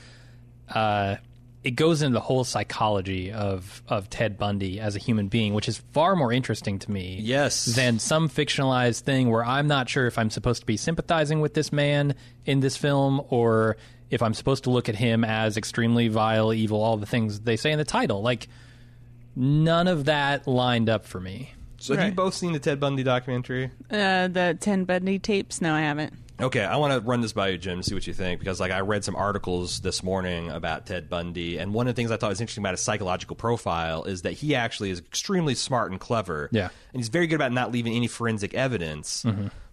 Uh, 0.67 1.17
it 1.63 1.71
goes 1.71 2.01
into 2.01 2.13
the 2.13 2.21
whole 2.21 2.43
psychology 2.43 3.31
of 3.31 3.83
of 3.89 4.09
Ted 4.09 4.37
Bundy 4.37 4.79
as 4.79 4.95
a 4.95 4.99
human 4.99 5.27
being, 5.27 5.53
which 5.53 5.67
is 5.67 5.77
far 5.91 6.15
more 6.15 6.31
interesting 6.31 6.79
to 6.79 6.91
me. 6.91 7.19
Yes. 7.21 7.65
Than 7.65 7.99
some 7.99 8.29
fictionalized 8.29 9.01
thing 9.01 9.29
where 9.29 9.43
I'm 9.43 9.67
not 9.67 9.89
sure 9.89 10.07
if 10.07 10.17
I'm 10.17 10.29
supposed 10.29 10.61
to 10.61 10.65
be 10.65 10.77
sympathizing 10.77 11.41
with 11.41 11.53
this 11.53 11.73
man 11.73 12.15
in 12.45 12.61
this 12.61 12.77
film 12.77 13.21
or 13.29 13.77
if 14.09 14.21
I'm 14.21 14.33
supposed 14.33 14.63
to 14.63 14.69
look 14.69 14.89
at 14.89 14.95
him 14.95 15.23
as 15.23 15.57
extremely 15.57 16.07
vile, 16.07 16.53
evil, 16.53 16.81
all 16.81 16.97
the 16.97 17.05
things 17.05 17.41
they 17.41 17.57
say 17.57 17.71
in 17.71 17.77
the 17.77 17.85
title. 17.85 18.21
Like 18.21 18.47
none 19.35 19.87
of 19.87 20.05
that 20.05 20.47
lined 20.47 20.89
up 20.89 21.05
for 21.05 21.19
me. 21.19 21.53
So 21.77 21.95
have 21.95 22.05
you 22.05 22.11
both 22.11 22.33
seen 22.33 22.51
the 22.51 22.59
Ted 22.59 22.79
Bundy 22.79 23.03
documentary? 23.03 23.71
Uh, 23.89 24.27
the 24.27 24.57
Ted 24.59 24.85
Bundy 24.85 25.17
tapes? 25.17 25.61
No, 25.61 25.73
I 25.73 25.81
haven't. 25.81 26.13
Okay, 26.41 26.63
I 26.63 26.77
want 26.77 26.93
to 26.93 26.99
run 27.05 27.19
this 27.19 27.33
by 27.33 27.49
you, 27.49 27.57
Jim, 27.57 27.83
see 27.83 27.93
what 27.93 28.07
you 28.07 28.13
think, 28.13 28.39
because 28.39 28.59
like 28.61 28.71
I 28.71 28.79
read 28.79 29.03
some 29.03 29.15
articles 29.15 29.81
this 29.81 30.03
morning 30.03 30.49
about 30.49 30.85
Ted 30.85 31.09
Bundy, 31.09 31.57
and 31.57 31.73
one 31.73 31.87
of 31.87 31.95
the 31.95 31.99
things 31.99 32.11
I 32.11 32.17
thought 32.17 32.29
was 32.29 32.39
interesting 32.39 32.61
about 32.63 32.73
his 32.73 32.81
psychological 32.81 33.35
profile 33.35 34.05
is 34.05 34.21
that 34.21 34.31
he 34.31 34.55
actually 34.55 34.89
is 34.89 34.99
extremely 34.99 35.53
smart 35.53 35.91
and 35.91 35.99
clever. 35.99 36.47
Yeah. 36.53 36.69
and 36.93 36.99
he's 36.99 37.09
very 37.09 37.27
good 37.27 37.35
about 37.35 37.51
not 37.51 37.71
leaving 37.73 37.93
any 37.93 38.07
forensic 38.07 38.53
evidence. 38.53 39.25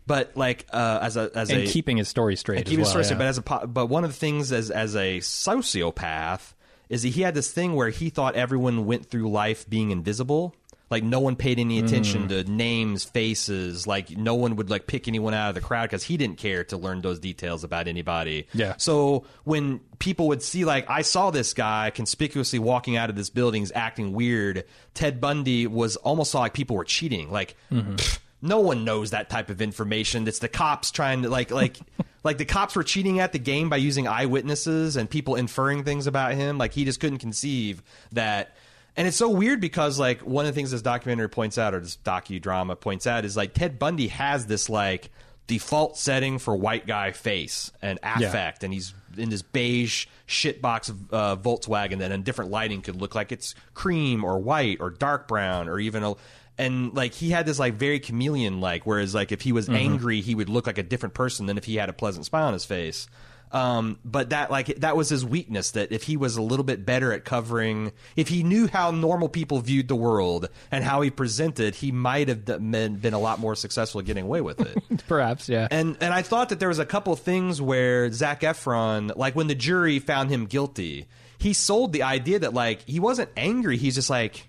But 0.08 0.36
like 0.36 0.66
uh, 0.72 1.00
as 1.02 1.16
a 1.16 1.30
as 1.34 1.50
And 1.50 1.62
a 1.62 1.66
keeping 1.66 1.96
his 1.96 2.08
story 2.08 2.36
straight. 2.36 2.64
keep 2.66 2.78
it 2.78 2.82
as 2.82 2.94
well, 2.94 3.02
straight, 3.04 3.10
yeah. 3.10 3.18
but 3.18 3.26
as 3.26 3.38
a 3.38 3.66
but 3.66 3.86
one 3.86 4.04
of 4.04 4.10
the 4.10 4.16
things 4.16 4.52
as 4.52 4.70
as 4.70 4.94
a 4.94 5.18
sociopath 5.18 6.52
is 6.88 7.02
that 7.02 7.08
he 7.08 7.22
had 7.22 7.34
this 7.34 7.50
thing 7.50 7.74
where 7.74 7.88
he 7.88 8.10
thought 8.10 8.36
everyone 8.36 8.86
went 8.86 9.06
through 9.06 9.28
life 9.30 9.68
being 9.68 9.90
invisible. 9.90 10.54
Like 10.88 11.02
no 11.02 11.18
one 11.18 11.34
paid 11.34 11.58
any 11.58 11.80
attention 11.80 12.24
mm. 12.24 12.28
to 12.28 12.44
names, 12.44 13.04
faces. 13.04 13.88
Like 13.88 14.16
no 14.16 14.36
one 14.36 14.54
would 14.56 14.70
like 14.70 14.86
pick 14.86 15.08
anyone 15.08 15.34
out 15.34 15.48
of 15.48 15.54
the 15.56 15.60
crowd 15.60 15.84
because 15.84 16.04
he 16.04 16.16
didn't 16.16 16.38
care 16.38 16.62
to 16.64 16.76
learn 16.76 17.00
those 17.00 17.18
details 17.18 17.64
about 17.64 17.88
anybody. 17.88 18.46
Yeah. 18.54 18.74
So 18.78 19.24
when 19.42 19.80
people 19.98 20.28
would 20.28 20.42
see 20.42 20.64
like 20.64 20.88
I 20.88 21.02
saw 21.02 21.32
this 21.32 21.54
guy 21.54 21.90
conspicuously 21.90 22.60
walking 22.60 22.96
out 22.96 23.10
of 23.10 23.16
this 23.16 23.30
building, 23.30 23.62
he's 23.62 23.72
acting 23.72 24.12
weird. 24.12 24.64
Ted 24.94 25.20
Bundy 25.20 25.66
was 25.66 25.96
almost 25.96 26.30
saw 26.30 26.40
like 26.40 26.54
people 26.54 26.76
were 26.76 26.84
cheating. 26.84 27.32
Like 27.32 27.56
mm-hmm. 27.72 27.96
pfft, 27.96 28.18
no 28.40 28.60
one 28.60 28.84
knows 28.84 29.10
that 29.10 29.28
type 29.28 29.50
of 29.50 29.60
information. 29.60 30.28
It's 30.28 30.38
the 30.38 30.48
cops 30.48 30.92
trying 30.92 31.22
to 31.22 31.28
like 31.28 31.50
like 31.50 31.78
like 32.22 32.38
the 32.38 32.44
cops 32.44 32.76
were 32.76 32.84
cheating 32.84 33.18
at 33.18 33.32
the 33.32 33.38
game 33.40 33.68
by 33.68 33.76
using 33.76 34.06
eyewitnesses 34.06 34.96
and 34.96 35.10
people 35.10 35.34
inferring 35.34 35.84
things 35.84 36.06
about 36.06 36.34
him. 36.34 36.58
Like 36.58 36.72
he 36.72 36.84
just 36.84 37.00
couldn't 37.00 37.18
conceive 37.18 37.82
that. 38.12 38.56
And 38.96 39.06
it's 39.06 39.16
so 39.16 39.28
weird 39.28 39.60
because 39.60 39.98
like 39.98 40.20
one 40.20 40.46
of 40.46 40.54
the 40.54 40.58
things 40.58 40.70
this 40.70 40.82
documentary 40.82 41.28
points 41.28 41.58
out 41.58 41.74
or 41.74 41.80
this 41.80 41.98
docudrama 42.04 42.80
points 42.80 43.06
out 43.06 43.24
is 43.24 43.36
like 43.36 43.52
Ted 43.52 43.78
Bundy 43.78 44.08
has 44.08 44.46
this 44.46 44.70
like 44.70 45.10
default 45.46 45.96
setting 45.96 46.38
for 46.38 46.56
white 46.56 46.86
guy 46.86 47.12
face 47.12 47.70
and 47.82 47.98
affect. 48.02 48.64
And 48.64 48.72
he's 48.72 48.94
in 49.16 49.28
this 49.28 49.42
beige 49.42 50.06
shitbox 50.26 50.94
uh, 51.12 51.36
Volkswagen 51.36 51.98
that 51.98 52.10
in 52.10 52.22
different 52.22 52.50
lighting 52.50 52.82
could 52.82 52.96
look 52.96 53.14
like 53.14 53.32
it's 53.32 53.54
cream 53.74 54.24
or 54.24 54.38
white 54.38 54.78
or 54.80 54.90
dark 54.90 55.28
brown 55.28 55.68
or 55.68 55.78
even 55.78 56.02
a 56.02 56.14
and 56.58 56.94
like 56.94 57.12
he 57.12 57.30
had 57.30 57.46
this 57.46 57.58
like 57.58 57.74
very 57.74 58.00
chameleon 58.00 58.60
like 58.60 58.86
whereas 58.86 59.14
like 59.14 59.30
if 59.30 59.42
he 59.42 59.52
was 59.52 59.68
angry 59.68 60.20
he 60.20 60.34
would 60.34 60.48
look 60.48 60.66
like 60.66 60.78
a 60.78 60.82
different 60.82 61.14
person 61.14 61.46
than 61.46 61.58
if 61.58 61.64
he 61.64 61.76
had 61.76 61.88
a 61.88 61.92
pleasant 61.92 62.24
smile 62.24 62.46
on 62.46 62.52
his 62.52 62.64
face 62.64 63.08
um, 63.56 63.98
but 64.04 64.30
that 64.30 64.50
like 64.50 64.66
that 64.80 64.96
was 64.96 65.08
his 65.08 65.24
weakness 65.24 65.70
that 65.70 65.90
if 65.90 66.02
he 66.02 66.18
was 66.18 66.36
a 66.36 66.42
little 66.42 66.64
bit 66.64 66.84
better 66.84 67.10
at 67.12 67.24
covering 67.24 67.92
if 68.14 68.28
he 68.28 68.42
knew 68.42 68.66
how 68.66 68.90
normal 68.90 69.30
people 69.30 69.60
viewed 69.60 69.88
the 69.88 69.96
world 69.96 70.50
and 70.70 70.84
how 70.84 71.00
he 71.00 71.10
presented 71.10 71.74
he 71.74 71.90
might 71.90 72.28
have 72.28 72.44
been, 72.44 72.96
been 72.96 73.14
a 73.14 73.18
lot 73.18 73.38
more 73.38 73.54
successful 73.54 74.00
at 74.00 74.06
getting 74.06 74.24
away 74.24 74.42
with 74.42 74.60
it 74.60 74.76
Perhaps, 75.08 75.48
yeah. 75.48 75.68
and 75.70 75.96
and 76.02 76.12
I 76.12 76.20
thought 76.20 76.50
that 76.50 76.60
there 76.60 76.68
was 76.68 76.78
a 76.78 76.86
couple 76.86 77.16
things 77.16 77.62
where 77.62 78.12
Zac 78.12 78.42
Efron, 78.42 79.16
like 79.16 79.34
when 79.34 79.46
the 79.46 79.54
jury 79.54 80.00
found 80.00 80.30
him 80.30 80.44
guilty, 80.44 81.06
he 81.38 81.54
sold 81.54 81.92
the 81.92 82.02
idea 82.02 82.38
that 82.40 82.52
like 82.52 82.82
he 82.82 83.00
wasn't 83.00 83.30
angry. 83.36 83.78
He's 83.78 83.94
just 83.94 84.10
like, 84.10 84.48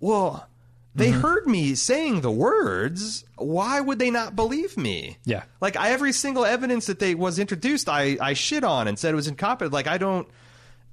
well, 0.00 0.48
they 0.94 1.10
Mm-hmm. 1.10 1.20
heard 1.20 1.46
me 1.46 1.74
saying 1.74 2.20
the 2.20 2.30
words. 2.30 3.24
Why 3.36 3.80
would 3.80 3.98
they 3.98 4.10
not 4.10 4.36
believe 4.36 4.76
me? 4.76 5.16
Yeah. 5.24 5.44
like 5.60 5.76
I, 5.76 5.90
every 5.90 6.12
single 6.12 6.44
evidence 6.44 6.86
that 6.86 6.98
they 6.98 7.14
was 7.14 7.38
introduced, 7.38 7.88
I 7.88 8.16
I 8.20 8.34
shit 8.34 8.62
on 8.64 8.88
and 8.88 8.98
said 8.98 9.12
it 9.12 9.16
was 9.16 9.28
incompetent. 9.28 9.72
Like 9.72 9.86
I 9.86 9.98
don't. 9.98 10.28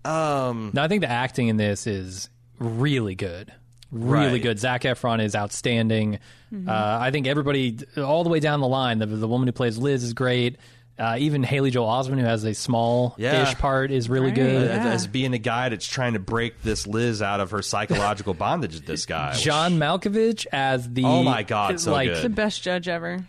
Um, 0.06 0.72
No, 0.74 0.84
I 0.84 0.88
think 0.88 1.02
the 1.02 1.10
acting 1.10 1.48
in 1.50 1.58
this 1.58 1.86
is 1.88 2.30
really 2.60 3.16
good. 3.16 3.52
Really 3.92 4.34
Right. 4.34 4.42
good. 4.44 4.60
Zac 4.60 4.84
Efron 4.84 5.22
is 5.24 5.36
outstanding. 5.36 6.20
Uh, 6.54 6.72
I 7.02 7.12
think 7.12 7.28
everybody, 7.28 7.78
all 7.98 8.24
the 8.24 8.30
way 8.30 8.40
down 8.40 8.60
the 8.60 8.68
line, 8.68 9.00
the, 9.00 9.06
the 9.06 9.28
woman 9.28 9.48
who 9.48 9.52
plays 9.52 9.78
Liz 9.78 10.04
is 10.04 10.14
great. 10.14 10.58
Uh, 11.00 11.16
even 11.18 11.44
Haley 11.44 11.72
Joel 11.72 11.88
Osment, 11.88 12.20
who 12.20 12.26
has 12.26 12.44
a 12.44 12.54
small 12.54 13.16
ish 13.18 13.24
Yeah. 13.24 13.54
part, 13.54 13.90
is 13.92 14.10
really 14.10 14.28
Right. 14.28 14.36
good. 14.36 14.70
as, 14.70 14.86
Yeah. 14.86 14.92
as 14.92 15.08
being 15.08 15.32
the 15.32 15.40
guy 15.40 15.70
that's 15.70 15.88
trying 15.88 16.14
to 16.14 16.20
break 16.20 16.62
this 16.62 16.86
Liz 16.86 17.22
out 17.22 17.40
of 17.40 17.52
her 17.52 17.62
psychological 17.62 18.34
bondage. 18.34 18.74
with 18.76 18.86
This 18.86 19.06
guy, 19.06 19.34
John 19.34 19.80
Malkovich 19.80 20.46
as 20.52 20.92
the 20.92 21.06
Oh 21.06 21.24
my 21.24 21.44
God, 21.44 21.80
so 21.80 21.94
like 21.94 22.10
good. 22.10 22.24
The 22.24 22.30
best 22.30 22.62
judge 22.62 22.88
ever. 22.90 23.26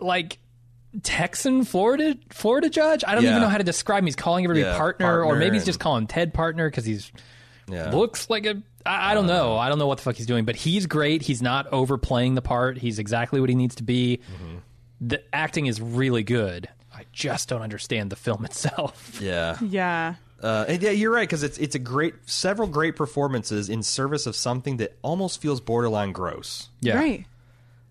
like 0.00 0.38
Texan 1.02 1.64
Florida 1.64 2.16
Florida 2.30 2.68
judge. 2.70 3.02
I 3.06 3.14
don't 3.14 3.24
Yeah. 3.24 3.30
even 3.30 3.42
know 3.42 3.48
how 3.48 3.58
to 3.58 3.64
describe 3.64 4.00
him. 4.00 4.06
He's 4.06 4.16
calling 4.16 4.44
everybody 4.44 4.64
Yeah, 4.66 4.76
partner, 4.76 5.20
or 5.20 5.24
partner 5.24 5.38
maybe 5.40 5.54
he's 5.56 5.62
and- 5.62 5.66
just 5.66 5.80
calling 5.80 6.02
him 6.02 6.06
Ted 6.06 6.32
partner 6.34 6.68
because 6.70 6.84
he's 6.84 7.10
yeah. 7.68 7.90
looks 7.90 8.30
like 8.30 8.46
a. 8.46 8.62
I, 8.86 9.12
I 9.12 9.14
don't 9.14 9.26
know. 9.26 9.56
I 9.56 9.68
don't 9.68 9.78
know 9.78 9.86
what 9.86 9.98
the 9.98 10.04
fuck 10.04 10.16
he's 10.16 10.26
doing, 10.26 10.44
but 10.44 10.56
he's 10.56 10.86
great. 10.86 11.22
He's 11.22 11.40
not 11.42 11.66
overplaying 11.72 12.34
the 12.34 12.42
part. 12.42 12.76
He's 12.78 12.98
exactly 12.98 13.40
what 13.40 13.48
he 13.48 13.54
needs 13.54 13.74
to 13.76 13.82
be. 13.82 14.18
Mm-hmm. 14.18 14.56
The 15.00 15.22
acting 15.34 15.66
is 15.66 15.80
really 15.80 16.22
good. 16.22 16.68
I 17.14 17.16
just 17.16 17.48
don't 17.48 17.62
understand 17.62 18.10
the 18.10 18.16
film 18.16 18.44
itself. 18.50 19.18
yeah. 19.22 19.56
Yeah. 19.60 20.14
Uh, 20.42 20.64
and 20.68 20.82
yeah, 20.82 20.90
you're 20.90 21.10
right 21.12 21.26
because 21.28 21.42
it's 21.42 21.56
it's 21.58 21.74
a 21.74 21.78
great 21.78 22.14
several 22.26 22.68
great 22.68 22.96
performances 22.96 23.70
in 23.70 23.82
service 23.82 24.26
of 24.26 24.36
something 24.36 24.76
that 24.78 24.96
almost 25.00 25.40
feels 25.40 25.60
borderline 25.60 26.12
gross. 26.12 26.68
Yeah, 26.80 26.96
Right. 26.98 27.24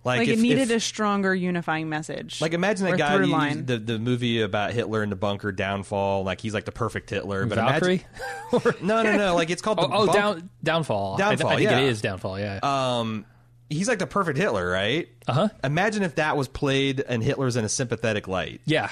Like, 0.05 0.19
Like 0.19 0.27
if, 0.27 0.37
it 0.37 0.41
needed 0.41 0.69
if- 0.69 0.77
a 0.77 0.79
stronger 0.81 1.33
unifying 1.33 1.87
message. 1.89 2.41
like 2.41 2.53
imagine 2.53 2.85
or 2.87 2.91
that 2.91 2.97
guy 2.97 3.15
through 3.15 3.25
line. 3.27 3.65
the 3.65 3.77
the 3.79 3.97
movie 3.97 4.41
about 4.41 4.73
Hitler 4.73 5.01
in 5.01 5.09
the 5.09 5.15
bunker 5.15 5.51
downfall 5.53 6.23
like 6.25 6.41
he's 6.41 6.53
like 6.53 6.65
the 6.65 6.71
perfect 6.73 7.09
Hitler 7.09 7.45
but 7.45 7.55
Valkyrie. 7.55 8.05
imagine 8.51 8.73
no 8.85 9.01
no 9.01 9.15
no 9.17 9.35
like 9.35 9.49
it's 9.49 9.61
called 9.61 9.77
the 9.79 9.83
oh, 9.87 9.89
oh 9.91 10.05
Bunk- 10.07 10.13
down 10.17 10.49
downfall. 10.61 11.15
I 11.15 11.17
Downfall, 11.17 11.47
I, 11.51 11.55
think 11.55 11.69
yeah. 11.71 11.79
it 11.79 11.85
is 11.89 12.01
downfall. 12.01 12.37
Yeah. 12.39 12.59
um 12.61 13.25
he's 13.69 13.87
like 13.87 13.97
the 13.99 14.05
perfect 14.05 14.37
Hitler 14.37 14.69
right 14.69 15.07
Uh 15.27 15.33
huh. 15.33 15.49
imagine 15.63 16.03
if 16.03 16.15
that 16.15 16.35
was 16.37 16.49
played 16.49 16.99
and 16.99 17.23
Hitler's 17.23 17.55
in 17.55 17.63
a 17.65 17.69
sympathetic 17.69 18.27
light 18.27 18.59
Yeah. 18.65 18.91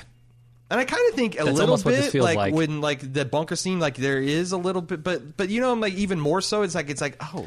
And 0.72 0.80
I 0.80 0.86
kind 0.86 1.04
of 1.10 1.16
think 1.16 1.36
a 1.36 1.38
That's 1.44 1.48
little 1.50 1.62
almost 1.64 1.86
what 1.86 1.92
this 1.96 2.06
bit 2.06 2.12
feels 2.14 2.24
like, 2.24 2.38
like. 2.38 2.54
when 2.56 2.80
like 2.82 3.14
the 3.14 3.26
bunker 3.26 3.56
scene, 3.58 3.80
like 3.80 3.98
there 3.98 4.20
is 4.22 4.54
a 4.54 4.58
little 4.58 4.82
bit, 4.82 5.04
but 5.04 5.36
but 5.38 5.50
you 5.50 5.60
know, 5.62 5.72
I'm 5.72 5.82
like 5.82 5.94
even 5.96 6.20
more 6.20 6.40
so, 6.42 6.62
it's 6.64 6.74
like 6.74 6.90
it's 6.90 7.02
like 7.02 7.18
oh, 7.22 7.46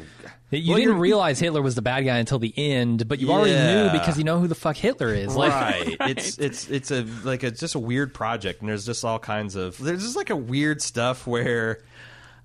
You 0.51 0.69
well, 0.69 0.77
didn't 0.77 0.79
you're- 0.81 0.93
realize 0.99 1.39
Hitler 1.39 1.61
was 1.63 1.73
the 1.75 1.81
bad 1.81 2.01
guy 2.05 2.17
until 2.19 2.37
the 2.39 2.53
end, 2.55 3.07
but 3.07 3.19
you 3.19 3.31
already 3.31 3.51
Yeah. 3.53 3.85
knew 3.91 3.99
because 3.99 4.17
you 4.19 4.23
know 4.23 4.39
who 4.39 4.47
the 4.47 4.53
fuck 4.55 4.77
Hitler 4.77 5.11
is. 5.13 5.35
Like, 5.35 5.51
right. 5.51 5.97
It's 6.01 6.37
it's 6.37 6.69
it's 6.69 6.91
a 6.91 7.01
like 7.23 7.43
it's 7.43 7.59
just 7.59 7.73
a 7.75 7.79
weird 7.79 8.13
project, 8.13 8.61
and 8.61 8.69
there's 8.69 8.85
just 8.85 9.03
all 9.03 9.17
kinds 9.19 9.55
of 9.55 9.77
there's 9.79 10.03
just 10.03 10.15
like 10.15 10.29
a 10.29 10.35
weird 10.37 10.81
stuff 10.81 11.25
where. 11.25 11.79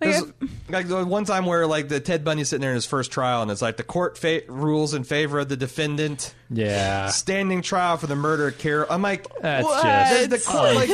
Like, 0.00 0.10
There's, 0.12 0.32
like 0.70 0.88
the 0.88 1.04
one 1.04 1.24
time 1.24 1.44
where 1.44 1.66
like 1.66 1.88
the 1.88 2.00
Ted 2.00 2.24
Bundy's 2.24 2.48
sitting 2.48 2.62
there 2.62 2.70
in 2.70 2.74
his 2.76 2.86
first 2.86 3.10
trial, 3.12 3.42
and 3.42 3.50
it's 3.50 3.60
like 3.60 3.76
the 3.76 3.82
court 3.82 4.16
fa- 4.16 4.40
rules 4.48 4.94
in 4.94 5.04
favor 5.04 5.38
of 5.40 5.48
the 5.50 5.56
defendant, 5.58 6.34
yeah, 6.48 7.08
standing 7.08 7.60
trial 7.60 7.98
for 7.98 8.06
the 8.06 8.16
murder 8.16 8.48
of 8.48 8.56
Carol. 8.58 8.86
I'm 8.88 9.02
like, 9.02 9.26
that's 9.42 9.64
What? 9.64 9.82
just 9.82 10.30
the, 10.30 10.36
the 10.38 10.42
court, 10.42 10.74
like, 10.74 10.88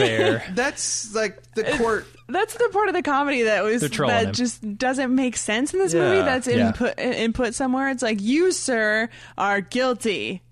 that's 0.57 1.15
like 1.15 1.41
the 1.55 1.63
court. 1.79 2.07
That's 2.29 2.55
the 2.55 2.69
part 2.73 2.89
of 2.89 2.95
the 2.95 3.03
comedy 3.03 3.43
that 3.43 3.63
was 3.63 3.83
They're 3.83 3.89
trolling 3.89 4.17
that 4.17 4.25
him. 4.27 4.33
just 4.33 4.77
doesn't 4.79 5.15
make 5.15 5.37
sense 5.37 5.73
in 5.73 5.79
this 5.79 5.95
Yeah. 5.95 6.01
movie. 6.01 6.23
That's 6.23 6.49
Yeah. 6.49 6.67
input 6.69 6.99
input 6.99 7.55
somewhere. 7.55 7.89
It's 7.91 8.03
like 8.03 8.21
you, 8.21 8.51
sir, 8.51 9.09
are 9.39 9.61
guilty 9.61 10.43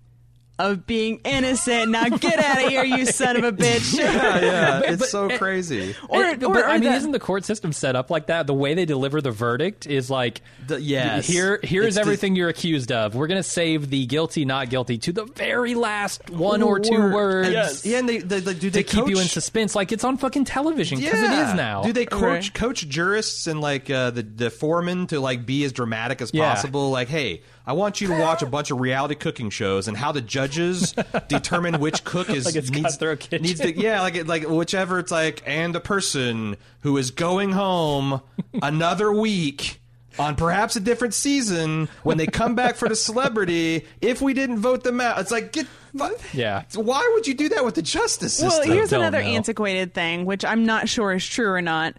of 0.59 0.87
being 0.87 1.21
innocent. 1.25 1.91
Now 1.91 2.09
get 2.09 2.39
out 2.39 2.63
of 2.63 2.69
here, 2.69 2.85
you 2.85 3.07
son 3.07 3.37
of 3.37 3.45
a 3.45 3.53
bitch. 3.53 3.99
Yeah, 4.05 4.41
yeah, 4.41 4.81
it's 4.85 5.01
but- 5.01 5.09
so 5.09 5.37
crazy. 5.39 5.95
Or, 6.09 6.23
And- 6.25 6.43
or, 6.45 6.55
but 6.55 6.65
I 6.65 6.75
mean, 6.79 6.91
the- 6.91 6.97
isn't 6.97 7.13
the 7.13 7.19
court 7.21 7.45
system 7.45 7.73
set 7.73 7.97
up 7.97 8.11
like 8.11 8.27
that? 8.27 8.47
The 8.47 8.55
way 8.55 8.75
they 8.75 8.85
deliver 8.85 9.21
the 9.21 9.31
verdict 9.31 9.87
is 9.87 10.11
like, 10.11 10.43
The- 10.67 10.81
yes. 10.81 11.27
here, 11.27 11.59
here's 11.63 11.87
It's 11.87 11.95
the- 11.97 12.01
everything 12.03 12.37
you're 12.37 12.49
accused 12.49 12.93
of. 12.93 13.15
We're 13.15 13.27
gonna 13.27 13.43
save 13.43 13.91
the 13.91 14.07
guilty, 14.07 14.45
not 14.45 14.71
guilty 14.71 14.99
to 14.99 15.13
the 15.13 15.25
very 15.25 15.75
last 15.75 16.31
one 16.31 16.63
or 16.63 16.79
two 16.81 16.93
Word. 16.99 17.15
words. 17.15 17.51
Yes. 17.51 17.85
Yeah, 17.87 17.99
and 17.99 18.09
they, 18.09 18.19
they, 18.19 18.41
they 18.41 18.55
do 18.55 18.71
they 18.71 18.83
To 18.83 18.97
keep 18.97 19.09
you 19.09 19.19
in 19.19 19.27
suspense, 19.27 19.75
like 19.75 19.91
it's 19.93 20.05
on 20.05 20.17
fucking 20.17 20.45
television 20.45 20.99
because 20.99 21.21
it 21.21 21.31
is 21.31 21.55
now. 21.55 21.83
Do 21.83 21.93
they 21.93 22.07
coach 22.07 22.23
Right. 22.23 22.55
coach 22.55 22.89
jurists 22.89 23.47
and 23.47 23.61
like 23.61 23.91
uh, 23.91 24.11
the 24.11 24.23
the 24.23 24.51
foreman 24.51 25.07
to 25.09 25.21
like 25.21 25.45
be 25.47 25.65
as 25.65 25.73
dramatic 25.73 26.23
as 26.23 26.31
Yeah. 26.33 26.49
possible? 26.55 26.91
Like, 26.91 27.09
hey, 27.09 27.43
I 27.67 27.73
want 27.73 28.01
you 28.01 28.09
to 28.09 28.19
watch 28.21 28.43
a 28.43 28.47
bunch 28.47 28.71
of 28.71 28.79
reality 28.81 29.15
cooking 29.15 29.49
shows 29.51 29.89
and 29.89 29.97
how 29.97 30.13
the 30.13 30.21
judges 30.21 30.95
determine 31.29 31.81
which 31.81 32.05
cook 32.05 32.29
is 32.29 32.45
Like 32.45 32.57
it's 32.57 32.71
needs, 32.71 32.97
Kitchen. 32.99 33.43
needs 33.43 33.61
to 33.61 33.75
yeah 33.79 34.03
like 34.03 34.15
it- 34.17 34.27
like 34.27 34.49
whichever 34.49 34.99
it's 34.99 35.11
like 35.11 35.43
and 35.47 35.75
the 35.75 35.81
person 35.81 36.57
who 36.81 36.97
is 36.99 37.11
going 37.11 37.53
home 37.53 38.21
another 38.63 39.13
week. 39.13 39.81
On 40.17 40.37
perhaps 40.37 40.77
a 40.77 40.81
different 40.81 41.13
season, 41.13 41.89
when 42.05 42.19
they 42.19 42.27
come 42.29 42.55
back 42.55 42.77
for 42.77 42.89
the 42.89 42.95
celebrity, 42.95 43.85
if 44.01 44.23
we 44.23 44.33
didn't 44.33 44.59
vote 44.61 44.85
them 44.85 45.01
out, 45.01 45.19
it's 45.19 45.33
like 45.33 45.51
get. 45.51 45.67
Yeah. 46.33 46.63
Why 46.77 47.11
would 47.15 47.27
you 47.27 47.35
do 47.35 47.49
that 47.49 47.65
with 47.65 47.75
the 47.75 47.83
justice 47.83 48.35
system? 48.35 48.49
well, 48.49 48.63
here's 48.77 48.93
another 48.93 49.21
know. 49.21 49.29
antiquated 49.29 49.93
thing, 49.93 50.25
which 50.25 50.45
I'm 50.45 50.65
not 50.67 50.89
sure 50.89 51.13
is 51.15 51.27
true 51.27 51.49
or 51.51 51.61
not. 51.61 51.97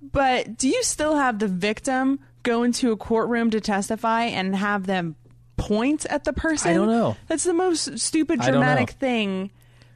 But 0.00 0.56
do 0.56 0.66
you 0.66 0.82
still 0.82 1.16
have 1.16 1.38
the 1.40 1.48
victim 1.48 2.20
go 2.42 2.62
into 2.62 2.92
a 2.92 2.96
courtroom 2.96 3.50
to 3.50 3.60
testify 3.60 4.24
and 4.24 4.54
have 4.56 4.86
them 4.86 5.16
point 5.56 6.06
at 6.06 6.24
the 6.24 6.32
person? 6.32 6.70
I 6.70 6.74
don't 6.74 6.88
know. 6.88 7.16
That's 7.28 7.44
the 7.44 7.54
most 7.54 7.98
stupid 7.98 8.40
I 8.40 8.46
don't 8.46 8.52
dramatic 8.54 8.90
know. 8.90 8.96
thing 9.00 9.50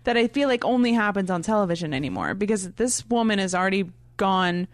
that 0.04 0.16
I 0.16 0.26
feel 0.28 0.48
like 0.48 0.64
only 0.64 0.92
happens 0.92 1.30
on 1.30 1.42
television 1.42 1.94
anymore 1.94 2.34
because 2.34 2.72
this 2.72 3.08
woman 3.08 3.38
has 3.38 3.54
already 3.54 3.90
gone 4.16 4.66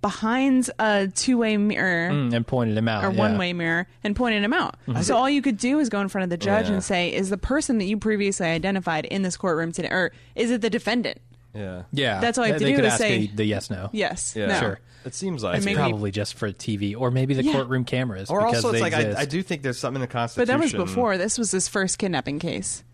behind 0.00 0.70
a 0.78 1.08
two-way 1.08 1.56
mirror 1.58 2.10
Mm, 2.10 2.32
and 2.32 2.46
pointed 2.46 2.76
him 2.78 2.88
out. 2.88 3.04
or 3.04 3.10
yeah. 3.12 3.18
one-way 3.18 3.52
mirror 3.52 3.86
and 4.02 4.16
pointed 4.16 4.42
him 4.42 4.52
out. 4.54 4.76
So 5.02 5.14
all 5.16 5.28
you 5.28 5.42
could 5.42 5.58
do 5.58 5.78
is 5.78 5.90
go 5.90 6.00
in 6.00 6.08
front 6.08 6.22
of 6.24 6.30
the 6.30 6.38
judge 6.38 6.68
Yeah. 6.68 6.74
and 6.74 6.82
say, 6.84 7.12
"Is 7.12 7.28
the 7.28 7.36
person 7.36 7.76
that 7.78 7.84
you 7.84 7.98
previously 7.98 8.46
identified 8.46 9.04
in 9.04 9.20
this 9.22 9.36
courtroom 9.36 9.72
today, 9.72 9.88
or 9.90 10.12
is 10.34 10.50
it 10.50 10.62
the 10.62 10.70
defendant?" 10.70 11.18
Yeah, 11.54 11.82
Yeah, 11.92 12.20
That's 12.20 12.38
all 12.38 12.44
I 12.44 12.48
have 12.48 12.58
to 12.58 12.64
they 12.64 12.70
do 12.70 12.76
could 12.76 12.84
is 12.84 12.92
ask 12.92 13.00
say- 13.00 13.26
the, 13.26 13.36
the 13.36 13.44
yes 13.44 13.70
no. 13.70 13.90
Yes. 13.92 14.34
yeah, 14.36 14.46
No. 14.46 14.58
Sure. 14.60 14.80
It 15.04 15.14
seems 15.14 15.42
like 15.42 15.54
And 15.56 15.62
it. 15.62 15.66
maybe- 15.66 15.76
Probably 15.76 16.10
just 16.10 16.34
for 16.34 16.52
TV 16.52 16.94
or 16.98 17.10
maybe 17.10 17.32
the 17.34 17.42
Yeah. 17.42 17.52
courtroom 17.52 17.84
cameras. 17.84 18.28
Or 18.30 18.40
because 18.40 18.56
also, 18.64 18.68
it's 18.68 18.78
they 18.78 18.82
like 18.82 18.92
I, 18.94 19.00
exist. 19.00 19.18
I 19.18 19.24
do 19.24 19.42
think 19.42 19.62
there's 19.62 19.78
something 19.78 19.96
in 20.02 20.06
the 20.08 20.12
Constitution. 20.12 20.46
But 20.46 20.52
Constitution. 20.52 20.78
that 20.78 20.82
was 20.84 20.90
before. 20.92 21.18
This 21.18 21.38
was 21.38 21.50
his 21.52 21.68
first 21.68 21.98
kidnapping 21.98 22.38
case. 22.38 22.84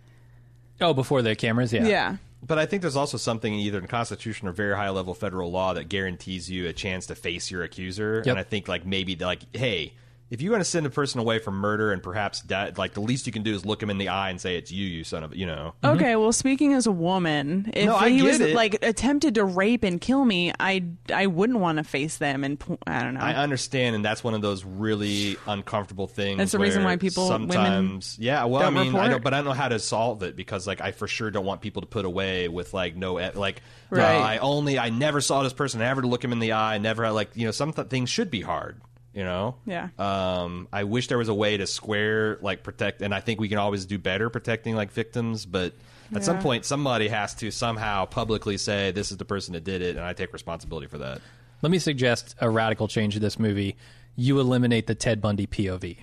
Oh, 0.80 0.94
before 0.94 1.22
the 1.22 1.34
cameras, 1.34 1.72
yeah. 1.72 1.86
Yeah. 1.86 2.16
But 2.46 2.58
I 2.58 2.66
think 2.66 2.82
there's 2.82 2.94
also 2.96 3.16
something 3.16 3.52
either 3.54 3.78
in 3.78 3.82
the 3.82 3.88
Constitution 3.88 4.46
or 4.46 4.52
very 4.52 4.76
high 4.76 4.90
level 4.90 5.14
federal 5.14 5.50
law 5.50 5.72
that 5.74 5.88
guarantees 5.88 6.48
you 6.50 6.68
a 6.68 6.72
chance 6.72 7.06
to 7.06 7.14
face 7.16 7.50
your 7.50 7.62
accuser. 7.64 8.18
Yep. 8.18 8.26
And 8.26 8.38
I 8.38 8.42
think 8.44 8.68
like 8.68 8.86
maybe 8.86 9.16
like, 9.16 9.40
hey, 9.56 9.94
if 10.28 10.42
you're 10.42 10.50
going 10.50 10.60
to 10.60 10.64
send 10.64 10.84
a 10.86 10.90
person 10.90 11.20
away 11.20 11.38
for 11.38 11.52
murder 11.52 11.92
and 11.92 12.02
perhaps 12.02 12.40
die, 12.42 12.72
like 12.76 12.94
the 12.94 13.00
least 13.00 13.26
you 13.26 13.32
can 13.32 13.42
do 13.42 13.54
is 13.54 13.64
look 13.64 13.80
him 13.82 13.90
in 13.90 13.98
the 13.98 14.08
eye 14.08 14.28
and 14.30 14.40
say 14.40 14.56
it's 14.56 14.72
you, 14.72 14.84
you 14.84 15.04
son 15.04 15.22
of, 15.22 15.34
you 15.36 15.46
know. 15.46 15.74
Okay. 15.84 16.16
Well, 16.16 16.32
speaking 16.32 16.72
as 16.72 16.86
a 16.86 16.90
woman, 16.92 17.70
if 17.74 17.86
No, 17.86 17.94
I 17.96 18.10
he 18.10 18.22
was 18.22 18.40
it. 18.40 18.54
like 18.54 18.76
attempted 18.84 19.36
to 19.36 19.44
rape 19.44 19.84
and 19.84 20.00
kill 20.00 20.24
me, 20.24 20.52
I 20.58 20.84
I 21.14 21.26
wouldn't 21.28 21.60
want 21.60 21.78
to 21.78 21.84
face 21.84 22.16
them. 22.16 22.42
And 22.42 22.60
I 22.88 23.02
don't 23.02 23.14
know. 23.14 23.20
I 23.20 23.34
understand, 23.34 23.94
and 23.94 24.04
that's 24.04 24.24
one 24.24 24.34
of 24.34 24.42
those 24.42 24.64
really 24.64 25.36
uncomfortable 25.46 26.08
things. 26.08 26.38
That's 26.38 26.52
the 26.52 26.58
reason 26.58 26.82
why 26.82 26.96
people- 26.96 27.28
women 27.28 27.48
sometimes, 27.50 28.16
yeah. 28.18 28.44
Well, 28.44 28.62
don't 28.62 28.76
I 28.76 28.82
mean, 28.82 28.94
I 28.94 28.98
report. 28.98 29.10
don't, 29.12 29.24
but 29.24 29.34
I 29.34 29.36
don't 29.38 29.46
know 29.46 29.52
how 29.52 29.68
to 29.68 29.78
solve 29.78 30.22
it 30.24 30.34
because, 30.34 30.66
like, 30.66 30.80
I 30.80 30.90
for 30.90 31.06
sure 31.06 31.30
don't 31.30 31.44
want 31.46 31.60
people 31.60 31.82
to 31.82 31.88
put 31.88 32.04
away 32.04 32.48
with 32.48 32.74
like 32.74 32.96
no, 32.96 33.20
e- 33.20 33.30
like, 33.34 33.62
uh, 33.92 34.00
I 34.00 34.38
only, 34.38 34.78
I 34.78 34.90
never 34.90 35.20
saw 35.20 35.42
this 35.44 35.52
person, 35.52 35.80
I 35.80 35.84
never 35.84 36.02
to 36.02 36.08
look 36.08 36.24
him 36.24 36.32
in 36.32 36.40
the 36.40 36.52
eye, 36.54 36.78
never, 36.78 37.04
had, 37.04 37.10
like, 37.10 37.30
you 37.34 37.44
know, 37.46 37.52
some 37.52 37.72
th- 37.72 37.88
things 37.88 38.10
should 38.10 38.30
be 38.30 38.40
hard, 38.40 38.80
you 39.16 39.24
know. 39.24 39.56
Yeah. 39.66 39.88
Um, 39.98 40.68
I 40.72 40.84
wish 40.84 41.08
there 41.08 41.18
was 41.18 41.28
a 41.28 41.34
way 41.34 41.56
to 41.56 41.66
square, 41.66 42.38
like, 42.42 42.62
protect, 42.62 43.02
and 43.02 43.12
I 43.12 43.18
think 43.20 43.40
we 43.40 43.48
can 43.48 43.58
always 43.58 43.84
do 43.86 43.98
better 43.98 44.30
protecting 44.30 44.76
like 44.76 44.92
victims, 44.92 45.44
but. 45.46 45.72
At 46.14 46.22
some 46.22 46.38
point, 46.38 46.64
somebody 46.64 47.08
has 47.08 47.34
to 47.34 47.50
somehow 47.50 48.04
publicly 48.04 48.58
say, 48.58 48.92
"This 48.92 49.10
is 49.10 49.16
the 49.16 49.24
person 49.24 49.54
that 49.54 49.64
did 49.64 49.82
it," 49.82 49.96
and 49.96 50.04
I 50.06 50.12
take 50.12 50.32
responsibility 50.32 50.86
for 50.86 50.98
that. 50.98 51.20
Let 51.62 51.72
me 51.72 51.80
suggest 51.80 52.36
a 52.40 52.48
radical 52.48 52.86
change 52.86 53.14
to 53.14 53.20
this 53.20 53.40
movie. 53.40 53.74
You 54.14 54.38
eliminate 54.38 54.86
the 54.86 54.94
Ted 54.94 55.20
Bundy 55.20 55.48
POV, 55.48 55.96